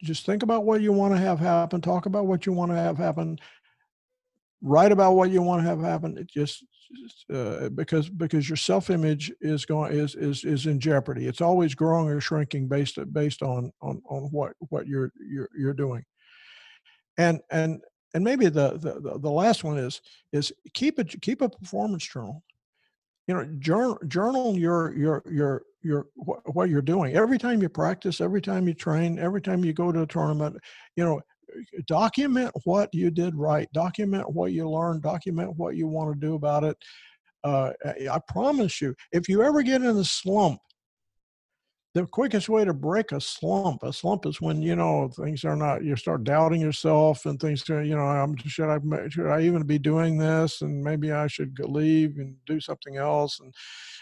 just 0.02 0.26
think 0.26 0.44
about 0.44 0.66
what 0.66 0.82
you 0.82 0.92
want 0.92 1.14
to 1.14 1.20
have 1.20 1.40
happen 1.40 1.82
talk 1.82 2.06
about 2.06 2.26
what 2.26 2.46
you 2.46 2.54
want 2.54 2.72
to 2.72 2.78
have 2.78 2.98
happen 2.98 3.38
write 4.62 4.92
about 4.92 5.14
what 5.14 5.30
you 5.30 5.42
want 5.42 5.62
to 5.62 5.68
have 5.68 5.80
happen 5.80 6.18
it 6.18 6.28
just 6.28 6.66
uh, 7.34 7.70
because 7.70 8.10
because 8.10 8.50
your 8.50 8.58
self 8.58 8.90
image 8.90 9.32
is 9.42 9.66
going 9.66 9.94
is 9.94 10.16
is 10.16 10.44
is 10.44 10.66
in 10.66 10.80
jeopardy. 10.80 11.28
It's 11.28 11.42
always 11.42 11.76
growing 11.76 12.10
or 12.10 12.22
shrinking 12.22 12.68
based 12.68 13.00
based 13.14 13.42
on 13.42 13.72
on 13.82 14.02
on 14.10 14.24
what 14.32 14.54
what 14.70 14.88
you're 14.88 15.12
you're 15.20 15.50
you're 15.58 15.74
doing. 15.74 16.04
And 17.18 17.42
and 17.52 17.82
and 18.14 18.24
maybe 18.24 18.46
the 18.46 18.78
the 18.78 19.20
the 19.20 19.30
last 19.30 19.64
one 19.64 19.78
is 19.78 20.02
is 20.34 20.52
keep 20.74 21.00
it 21.00 21.22
keep 21.22 21.42
a 21.42 21.50
performance 21.50 22.08
journal. 22.08 22.44
You 23.28 23.36
know 23.36 23.46
journal 23.60 24.00
journal 24.08 24.58
your 24.58 24.94
your 24.96 25.24
your 25.30 25.64
your 25.82 26.08
what 26.16 26.70
you're 26.70 26.82
doing. 26.82 27.16
Every 27.16 27.38
time 27.38 27.62
you 27.62 27.70
practice 27.70 28.22
every 28.22 28.42
time 28.42 28.68
you 28.68 28.74
train 28.74 29.20
every 29.20 29.42
time 29.42 29.64
you 29.64 29.74
go 29.74 29.92
to 29.92 30.02
a 30.02 30.08
tournament 30.08 30.58
you 30.96 31.04
know 31.04 31.22
document 31.88 32.52
what 32.64 32.90
you 32.94 33.12
did 33.12 33.36
right 33.36 33.68
document 33.74 34.30
what 34.30 34.52
you 34.52 34.70
learned 34.70 35.02
document 35.02 35.56
what 35.58 35.76
you 35.76 35.88
want 35.88 36.14
to 36.14 36.20
do 36.20 36.36
about 36.36 36.64
it. 36.64 36.78
Uh, 37.44 37.72
i 38.12 38.20
promise 38.28 38.82
you 38.82 38.96
if 39.12 39.28
you 39.28 39.42
ever 39.42 39.64
get 39.64 39.82
in 39.82 39.98
a 39.98 40.04
slump 40.04 40.60
the 41.94 42.06
quickest 42.06 42.48
way 42.48 42.64
to 42.64 42.74
break 42.74 43.12
a 43.12 43.20
slump 43.20 43.84
a 43.84 43.92
slump 43.92 44.26
is 44.26 44.40
when 44.40 44.62
you 44.62 44.76
know 44.76 45.10
things 45.10 45.44
are 45.44 45.58
not 45.58 45.84
you 45.84 45.96
start 45.96 46.24
doubting 46.24 46.62
yourself 46.62 47.26
and 47.26 47.40
things 47.40 47.68
you 47.68 47.96
know 47.96 48.02
I'm, 48.02 48.36
should 48.38 48.70
i 48.70 48.80
should 49.10 49.28
i 49.28 49.42
even 49.42 49.64
be 49.64 49.78
doing 49.78 50.18
this? 50.18 50.62
And 50.62 50.82
maybe 50.82 51.12
i 51.12 51.28
should 51.28 51.58
leave 51.60 52.18
and 52.18 52.36
do 52.46 52.60
something 52.60 52.98
else. 52.98 53.40
And 53.42 53.54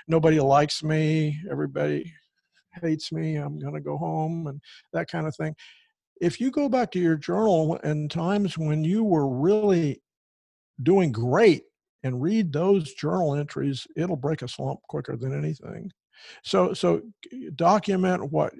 nobody 0.07 0.39
likes 0.39 0.83
me. 0.83 1.39
Everybody 1.49 2.13
hates 2.81 3.11
me. 3.11 3.35
I'm 3.35 3.57
going 3.57 3.73
to 3.73 3.81
go 3.81 3.97
home 3.97 4.47
and 4.47 4.61
that 4.93 5.09
kind 5.09 5.25
of 5.25 5.35
thing 5.35 5.55
if 6.20 6.39
you 6.39 6.51
go 6.51 6.70
back 6.70 6.91
to 6.91 6.99
your 6.99 7.15
journal 7.15 7.80
and 7.84 8.11
times 8.11 8.57
when 8.57 8.84
you 8.84 9.03
were 9.03 9.28
really 9.28 10.01
doing 10.84 11.11
great 11.11 11.63
and 12.03 12.22
read 12.22 12.53
those 12.53 12.93
journal 12.93 13.36
entries 13.36 13.86
it'll 13.95 14.15
break 14.15 14.41
a 14.41 14.47
slump 14.47 14.80
quicker 14.88 15.17
than 15.17 15.38
anything. 15.38 15.91
So 16.43 16.74
so 16.74 17.01
document 17.55 18.32
what 18.32 18.53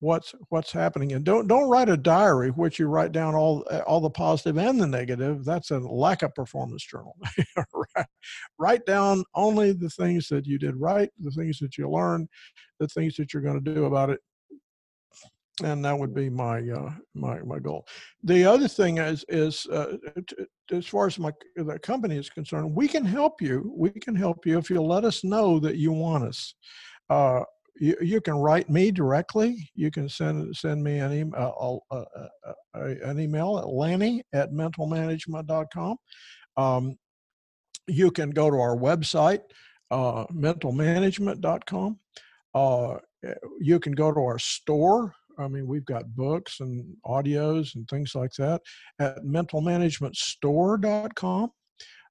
what's 0.00 0.34
what's 0.48 0.72
happening 0.72 1.12
and 1.12 1.24
don't 1.24 1.46
don't 1.46 1.70
write 1.70 1.88
a 1.88 1.96
diary 1.96 2.50
which 2.50 2.78
you 2.80 2.88
write 2.88 3.12
down 3.12 3.36
all 3.36 3.64
eh, 3.70 3.78
all 3.86 4.00
the 4.00 4.10
positive 4.10 4.58
and 4.58 4.80
the 4.80 4.86
negative 4.86 5.44
that's 5.44 5.70
a 5.70 5.78
lack 5.78 6.22
of 6.22 6.34
performance 6.34 6.84
journal. 6.84 7.16
Write 8.58 8.84
down 8.84 9.22
only 9.36 9.72
the 9.72 9.90
things 9.90 10.26
that 10.28 10.44
you 10.44 10.58
did 10.58 10.74
right 10.76 11.08
the 11.20 11.30
things 11.30 11.58
that 11.60 11.78
you 11.78 11.88
learned 11.88 12.28
the 12.80 12.88
things 12.88 13.14
that 13.14 13.32
you're 13.32 13.42
going 13.44 13.62
to 13.62 13.74
do 13.74 13.84
about 13.84 14.10
it 14.10 14.18
and 15.62 15.84
that 15.84 15.98
would 15.98 16.14
be 16.14 16.30
my 16.30 16.60
uh, 16.68 16.92
my 17.14 17.40
my 17.42 17.58
goal. 17.58 17.86
The 18.24 18.44
other 18.44 18.68
thing 18.68 18.98
is 18.98 19.24
is 19.28 19.66
uh, 19.66 19.96
t- 20.26 20.46
as 20.72 20.86
far 20.86 21.06
as 21.06 21.18
my 21.18 21.32
the 21.56 21.78
company 21.78 22.16
is 22.16 22.30
concerned, 22.30 22.74
we 22.74 22.88
can 22.88 23.04
help 23.04 23.42
you. 23.42 23.72
We 23.76 23.90
can 23.90 24.14
help 24.14 24.46
you 24.46 24.58
if 24.58 24.70
you 24.70 24.80
let 24.80 25.04
us 25.04 25.24
know 25.24 25.58
that 25.60 25.76
you 25.76 25.92
want 25.92 26.24
us. 26.24 26.54
Uh, 27.10 27.42
you, 27.76 27.96
you 28.00 28.20
can 28.20 28.34
write 28.34 28.70
me 28.70 28.90
directly. 28.90 29.70
You 29.74 29.90
can 29.90 30.08
send 30.08 30.54
send 30.56 30.82
me 30.82 30.98
an 30.98 31.12
email 31.12 31.82
uh, 31.90 31.96
uh, 31.96 32.24
uh, 32.74 32.94
an 33.04 33.20
email 33.20 33.58
at 33.58 33.68
lanny 33.68 34.22
at 34.32 34.52
mentalmanagement.com. 34.52 35.96
Um, 36.56 36.96
you 37.88 38.10
can 38.10 38.30
go 38.30 38.50
to 38.50 38.56
our 38.56 38.76
website, 38.76 39.40
uh, 39.90 40.26
mentalmanagement.com. 40.26 41.98
Uh, 42.54 42.96
you 43.60 43.80
can 43.80 43.92
go 43.92 44.12
to 44.12 44.20
our 44.20 44.38
store, 44.38 45.14
I 45.38 45.48
mean, 45.48 45.66
we've 45.66 45.84
got 45.84 46.14
books 46.14 46.60
and 46.60 46.96
audios 47.06 47.74
and 47.74 47.86
things 47.88 48.14
like 48.14 48.32
that 48.38 48.62
at 48.98 49.24
mentalmanagementstore.com. 49.24 51.50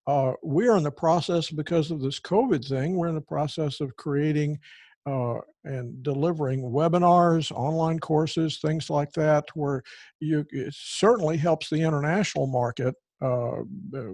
Uh, 0.08 0.34
we're 0.42 0.78
in 0.78 0.84
the 0.84 0.92
process 0.92 1.52
because 1.52 1.92
of 1.92 2.02
this 2.02 2.20
COVID 2.20 2.68
thing. 2.68 2.96
We're 2.96 3.10
in 3.10 3.16
the 3.16 3.22
process 3.22 3.82
of 3.82 3.96
creating 3.98 4.58
uh, 5.06 5.36
and 5.64 6.02
delivering 6.04 6.62
webinars, 6.62 7.52
online 7.52 8.00
courses, 8.00 8.60
things 8.60 8.90
like 8.90 9.12
that, 9.14 9.46
where 9.56 9.84
you 10.20 10.46
it 10.50 10.74
certainly 10.76 11.38
helps 11.38 11.70
the 11.70 11.82
international 11.82 12.48
market. 12.48 12.96
Uh, 13.22 13.62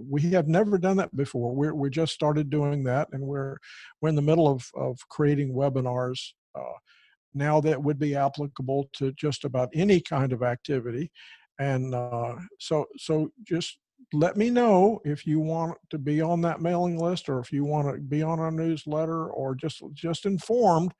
we 0.08 0.20
have 0.20 0.48
never 0.48 0.76
done 0.76 0.98
that 0.98 1.14
before. 1.16 1.54
We're, 1.54 1.74
we 1.74 1.88
just 1.88 2.12
started 2.12 2.50
doing 2.50 2.84
that, 2.84 3.08
and 3.12 3.22
we're 3.22 3.56
we're 4.00 4.10
in 4.10 4.14
the 4.14 4.22
middle 4.22 4.48
of 4.48 4.68
of 4.74 4.98
creating 5.08 5.54
webinars 5.54 6.20
uh, 6.54 6.76
now 7.38 7.60
that 7.60 7.82
would 7.82 7.98
be 7.98 8.14
applicable 8.14 8.88
to 8.94 9.12
just 9.12 9.44
about 9.44 9.70
any 9.74 10.00
kind 10.00 10.32
of 10.32 10.42
activity. 10.42 11.10
And 11.58 11.94
uh, 11.94 12.36
so, 12.58 12.86
so 12.96 13.30
just 13.44 13.78
let 14.12 14.36
me 14.36 14.50
know 14.50 15.00
if 15.04 15.26
you 15.26 15.40
want 15.40 15.76
to 15.90 15.98
be 15.98 16.20
on 16.20 16.40
that 16.42 16.60
mailing 16.60 16.98
list 16.98 17.28
or 17.28 17.38
if 17.40 17.52
you 17.52 17.64
want 17.64 17.94
to 17.94 18.00
be 18.00 18.22
on 18.22 18.38
our 18.38 18.50
newsletter 18.50 19.26
or 19.30 19.54
just 19.54 19.82
just 19.92 20.24
informed 20.24 20.92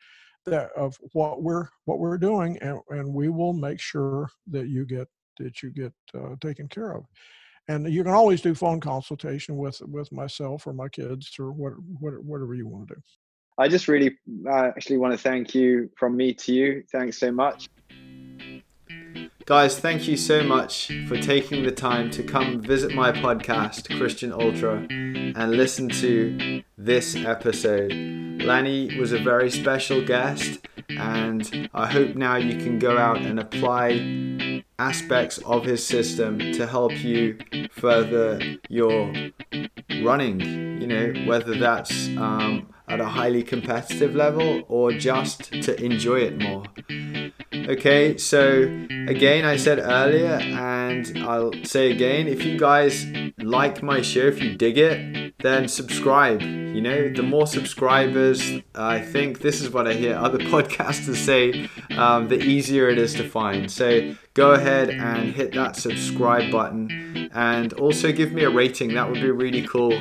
that 0.47 0.71
of 0.77 0.97
what 1.13 1.43
we're 1.43 1.69
what 1.85 1.99
we're 1.99 2.19
doing 2.19 2.59
and, 2.59 2.79
and 2.91 3.13
we 3.13 3.29
will 3.29 3.53
make 3.53 3.81
sure 3.81 4.29
that 4.47 4.69
you 4.69 4.85
get 4.85 5.09
that 5.39 5.63
you 5.63 5.71
get 5.71 5.93
uh, 6.15 6.35
taken 6.41 6.69
care 6.69 6.93
of 6.93 7.05
and 7.69 7.93
you 7.93 8.03
can 8.03 8.13
always 8.13 8.41
do 8.41 8.55
phone 8.55 8.81
consultation 8.81 9.57
with 9.57 9.81
with 9.83 10.11
myself 10.11 10.67
or 10.67 10.73
my 10.73 10.89
kids 10.89 11.31
or 11.39 11.53
what, 11.53 11.75
what 12.01 12.23
whatever 12.25 12.55
you 12.55 12.67
want 12.67 12.89
to 12.89 12.95
do. 12.95 13.01
I 13.59 13.67
just 13.67 13.89
really 13.89 14.17
uh, 14.49 14.69
actually 14.69 14.99
want 14.99 15.13
to 15.15 15.19
thank 15.19 15.53
you 15.53 15.91
from 15.97 16.17
me 16.17 16.33
to 16.35 16.53
you. 16.53 16.85
Thanks 16.93 17.19
so 17.19 17.33
much. 17.33 17.69
Guys, 19.47 19.79
thank 19.81 20.07
you 20.07 20.17
so 20.17 20.45
much 20.45 20.93
for 21.09 21.17
taking 21.17 21.65
the 21.65 21.73
time 21.73 22.11
to 22.13 22.23
come 22.23 22.61
visit 22.61 22.95
my 22.95 23.11
podcast, 23.11 23.89
Kristian 23.89 24.31
Ultra, 24.31 24.87
and 24.91 25.51
listen 25.53 25.89
to 25.89 26.63
this 26.77 27.17
episode. 27.17 27.93
Lanny 28.43 28.97
was 28.99 29.13
a 29.13 29.19
very 29.19 29.51
special 29.51 30.05
guest, 30.05 30.61
and 30.91 31.69
I 31.75 31.87
hope 31.87 32.15
now 32.15 32.37
you 32.37 32.59
can 32.59 32.79
go 32.79 32.97
out 32.97 33.23
and 33.23 33.41
apply 33.41 34.63
aspects 34.79 35.39
of 35.39 35.65
his 35.65 35.85
system 35.85 36.39
to 36.53 36.67
help 36.67 36.93
you 37.03 37.39
further 37.73 38.39
your 38.69 39.13
running. 40.03 40.41
You 40.81 40.87
know, 40.87 41.27
whether 41.27 41.59
that's 41.59 42.09
um, 42.19 42.69
at 42.89 43.01
a 43.01 43.07
highly 43.07 43.43
competitive 43.43 44.15
level 44.15 44.63
or 44.69 44.93
just 44.93 45.53
to 45.63 45.83
enjoy 45.83 46.21
it 46.21 46.39
more. 46.39 46.65
Okay, 47.53 48.17
so 48.17 48.63
again, 49.09 49.45
I 49.45 49.57
said 49.57 49.79
earlier, 49.79 50.39
and 50.41 51.19
I'll 51.19 51.53
say 51.65 51.91
again 51.91 52.27
if 52.27 52.45
you 52.45 52.59
guys 52.59 53.07
like 53.39 53.83
my 53.83 54.01
show, 54.01 54.27
if 54.27 54.43
you 54.43 54.57
dig 54.57 54.79
it, 54.79 55.35
then 55.39 55.69
subscribe. 55.69 56.41
You 56.41 56.81
know, 56.81 57.09
the 57.11 57.23
more 57.23 57.47
subscribers, 57.47 58.61
I 58.75 59.01
think 59.01 59.41
this 59.41 59.61
is 59.61 59.71
what 59.71 59.87
I 59.87 59.95
hear 59.95 60.17
other 60.17 60.39
podcasters 60.55 61.17
say, 61.17 61.69
um, 61.97 62.29
the 62.29 62.39
easier 62.39 62.89
it 62.89 62.99
is 62.99 63.15
to 63.15 63.29
find. 63.29 63.71
So 63.71 64.15
go 64.35 64.53
ahead 64.53 64.91
and 64.91 65.33
hit 65.33 65.53
that 65.55 65.77
subscribe 65.77 66.51
button 66.51 67.31
and 67.35 67.73
also 67.75 68.13
give 68.13 68.33
me 68.33 68.45
a 68.45 68.51
rating. 68.51 68.95
That 68.95 69.11
would 69.11 69.21
be 69.21 69.31
really 69.31 69.63
cool. 69.67 69.93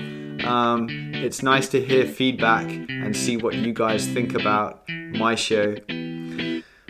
Um, 0.44 0.88
it's 1.14 1.42
nice 1.42 1.68
to 1.70 1.84
hear 1.84 2.06
feedback 2.06 2.70
and 2.70 3.16
see 3.16 3.38
what 3.38 3.56
you 3.56 3.74
guys 3.74 4.08
think 4.08 4.34
about 4.34 4.88
my 4.90 5.36
show 5.36 5.76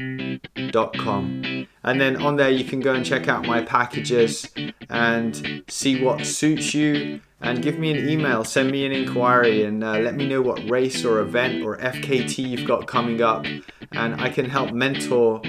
And 1.85 2.01
then 2.01 2.23
on 2.23 2.37
there, 2.37 2.51
you 2.51 2.63
can 2.65 2.79
go 2.81 2.95
and 2.95 3.05
check 3.05 3.29
out 3.29 3.47
my 3.47 3.61
packages 3.63 4.49
and 4.89 5.63
see 5.69 6.03
what 6.03 6.25
suits 6.25 6.73
you. 6.75 7.21
And 7.41 7.61
give 7.61 7.77
me 7.77 7.91
an 7.91 8.09
email, 8.09 8.45
send 8.45 8.71
me 8.71 8.87
an 8.87 8.93
inquiry, 8.93 9.65
and 9.65 9.83
uh, 9.83 9.99
let 9.99 10.15
me 10.15 10.29
know 10.29 10.41
what 10.41 10.71
race 10.71 11.05
or 11.05 11.19
event 11.19 11.65
or 11.65 11.77
FKT 11.79 12.39
you've 12.39 12.69
got 12.69 12.87
coming 12.87 13.21
up. 13.21 13.45
And 13.91 14.21
I 14.21 14.29
can 14.29 14.49
help 14.49 14.73
mentor 14.73 15.43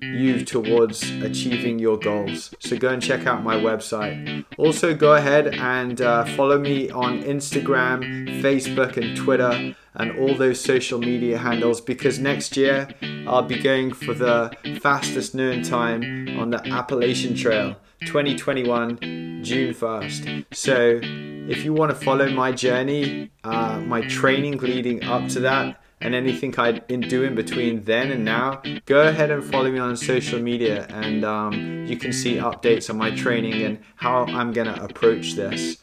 you 0.00 0.44
towards 0.44 1.10
achieving 1.22 1.78
your 1.78 1.98
goals. 1.98 2.54
So 2.58 2.76
go 2.76 2.88
and 2.88 3.02
check 3.02 3.26
out 3.26 3.42
my 3.42 3.56
website. 3.56 4.44
Also, 4.56 4.94
go 4.94 5.14
ahead 5.14 5.54
and 5.54 6.00
uh, 6.00 6.24
follow 6.36 6.58
me 6.58 6.90
on 6.90 7.22
Instagram, 7.22 8.40
Facebook, 8.42 8.96
and 8.96 9.16
Twitter, 9.16 9.74
and 9.94 10.18
all 10.18 10.34
those 10.34 10.60
social 10.60 10.98
media 10.98 11.38
handles 11.38 11.80
because 11.80 12.18
next 12.18 12.56
year 12.56 12.88
I'll 13.26 13.42
be 13.42 13.58
going 13.58 13.92
for 13.92 14.14
the 14.14 14.56
fastest 14.80 15.34
known 15.34 15.62
time 15.62 16.38
on 16.38 16.50
the 16.50 16.64
Appalachian 16.68 17.34
Trail 17.34 17.76
2021, 18.06 19.42
June 19.42 19.74
1st. 19.74 20.46
So 20.52 21.00
if 21.02 21.64
you 21.64 21.72
want 21.72 21.90
to 21.90 21.96
follow 21.96 22.30
my 22.30 22.52
journey, 22.52 23.30
uh, 23.44 23.80
my 23.80 24.02
training 24.02 24.58
leading 24.58 25.04
up 25.04 25.28
to 25.30 25.40
that, 25.40 25.82
and 26.00 26.14
anything 26.14 26.58
I'd 26.58 26.86
been 26.86 27.00
doing 27.00 27.34
between 27.34 27.84
then 27.84 28.10
and 28.10 28.24
now, 28.24 28.62
go 28.86 29.02
ahead 29.08 29.30
and 29.30 29.44
follow 29.44 29.70
me 29.70 29.78
on 29.78 29.96
social 29.96 30.40
media 30.40 30.86
and 30.88 31.24
um, 31.24 31.86
you 31.86 31.96
can 31.96 32.12
see 32.12 32.36
updates 32.36 32.88
on 32.90 32.96
my 32.96 33.10
training 33.10 33.62
and 33.62 33.78
how 33.96 34.24
I'm 34.24 34.52
going 34.52 34.66
to 34.66 34.82
approach 34.82 35.34
this. 35.34 35.78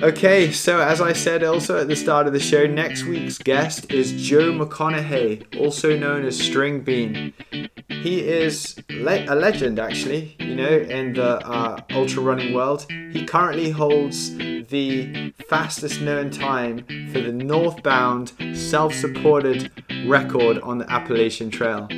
Okay, 0.00 0.52
so 0.52 0.80
as 0.80 1.00
I 1.00 1.12
said 1.12 1.42
also 1.42 1.80
at 1.80 1.88
the 1.88 1.96
start 1.96 2.26
of 2.26 2.32
the 2.32 2.40
show, 2.40 2.66
next 2.66 3.04
week's 3.04 3.36
guest 3.36 3.90
is 3.90 4.12
Joe 4.12 4.52
McConaughy, 4.52 5.58
also 5.58 5.98
known 5.98 6.24
as 6.24 6.38
String 6.38 6.82
Bean. 6.82 7.34
He 7.88 8.20
is 8.20 8.80
le- 8.90 9.24
a 9.26 9.34
legend, 9.34 9.80
actually, 9.80 10.36
you 10.38 10.54
know, 10.54 10.68
in 10.68 11.14
the 11.14 11.44
uh, 11.44 11.80
ultra 11.90 12.22
running 12.22 12.54
world. 12.54 12.86
He 13.10 13.24
currently 13.24 13.70
holds 13.70 14.36
the 14.36 15.32
fastest 15.48 16.00
known 16.00 16.30
time 16.30 16.84
for 17.12 17.20
the 17.20 17.32
northbound 17.32 18.32
self 18.54 18.94
supported 18.94 19.72
record 20.06 20.58
on 20.60 20.78
the 20.78 20.90
Appalachian 20.90 21.50
Trail. 21.50 21.88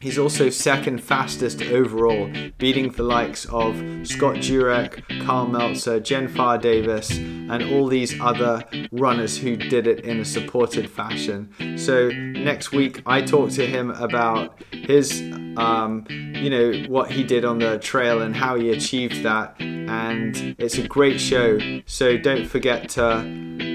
He's 0.00 0.18
also 0.18 0.48
second 0.50 1.02
fastest 1.02 1.62
overall, 1.62 2.30
beating 2.58 2.92
the 2.92 3.02
likes 3.02 3.44
of 3.46 3.74
Scott 4.06 4.36
Jurek, 4.36 5.02
Karl 5.24 5.46
Meltzer, 5.46 6.00
Jen 6.00 6.28
Pharr 6.28 6.60
Davis, 6.60 7.10
and 7.18 7.62
all 7.72 7.88
these 7.88 8.18
other 8.20 8.64
runners 8.92 9.38
who 9.38 9.56
did 9.56 9.86
it 9.86 10.00
in 10.00 10.20
a 10.20 10.24
supported 10.24 10.88
fashion. 10.90 11.52
So 11.76 12.10
next 12.10 12.72
week, 12.72 13.02
I 13.06 13.22
talk 13.22 13.50
to 13.52 13.66
him 13.66 13.90
about 13.90 14.62
his, 14.72 15.20
um, 15.56 16.06
you 16.08 16.50
know, 16.50 16.84
what 16.88 17.10
he 17.10 17.24
did 17.24 17.44
on 17.44 17.58
the 17.58 17.78
trail 17.78 18.22
and 18.22 18.36
how 18.36 18.56
he 18.56 18.70
achieved 18.70 19.22
that. 19.24 19.56
And 19.60 20.54
it's 20.58 20.78
a 20.78 20.86
great 20.86 21.18
show. 21.18 21.58
So 21.86 22.18
don't 22.18 22.46
forget 22.46 22.90
to, 22.90 23.20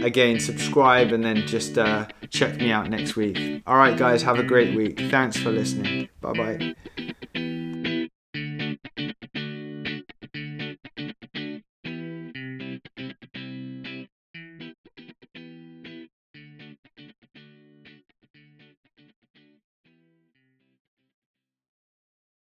again, 0.03 0.39
subscribe 0.39 1.11
and 1.11 1.23
then 1.23 1.47
just 1.47 1.77
uh, 1.77 2.07
check 2.29 2.57
me 2.57 2.71
out 2.71 2.89
next 2.89 3.15
week. 3.15 3.63
All 3.65 3.77
right, 3.77 3.97
guys, 3.97 4.21
have 4.23 4.37
a 4.37 4.43
great 4.43 4.75
week. 4.75 4.99
Thanks 5.09 5.37
for 5.37 5.51
listening. 5.51 6.09
Bye 6.23 6.33
bye. 6.33 6.59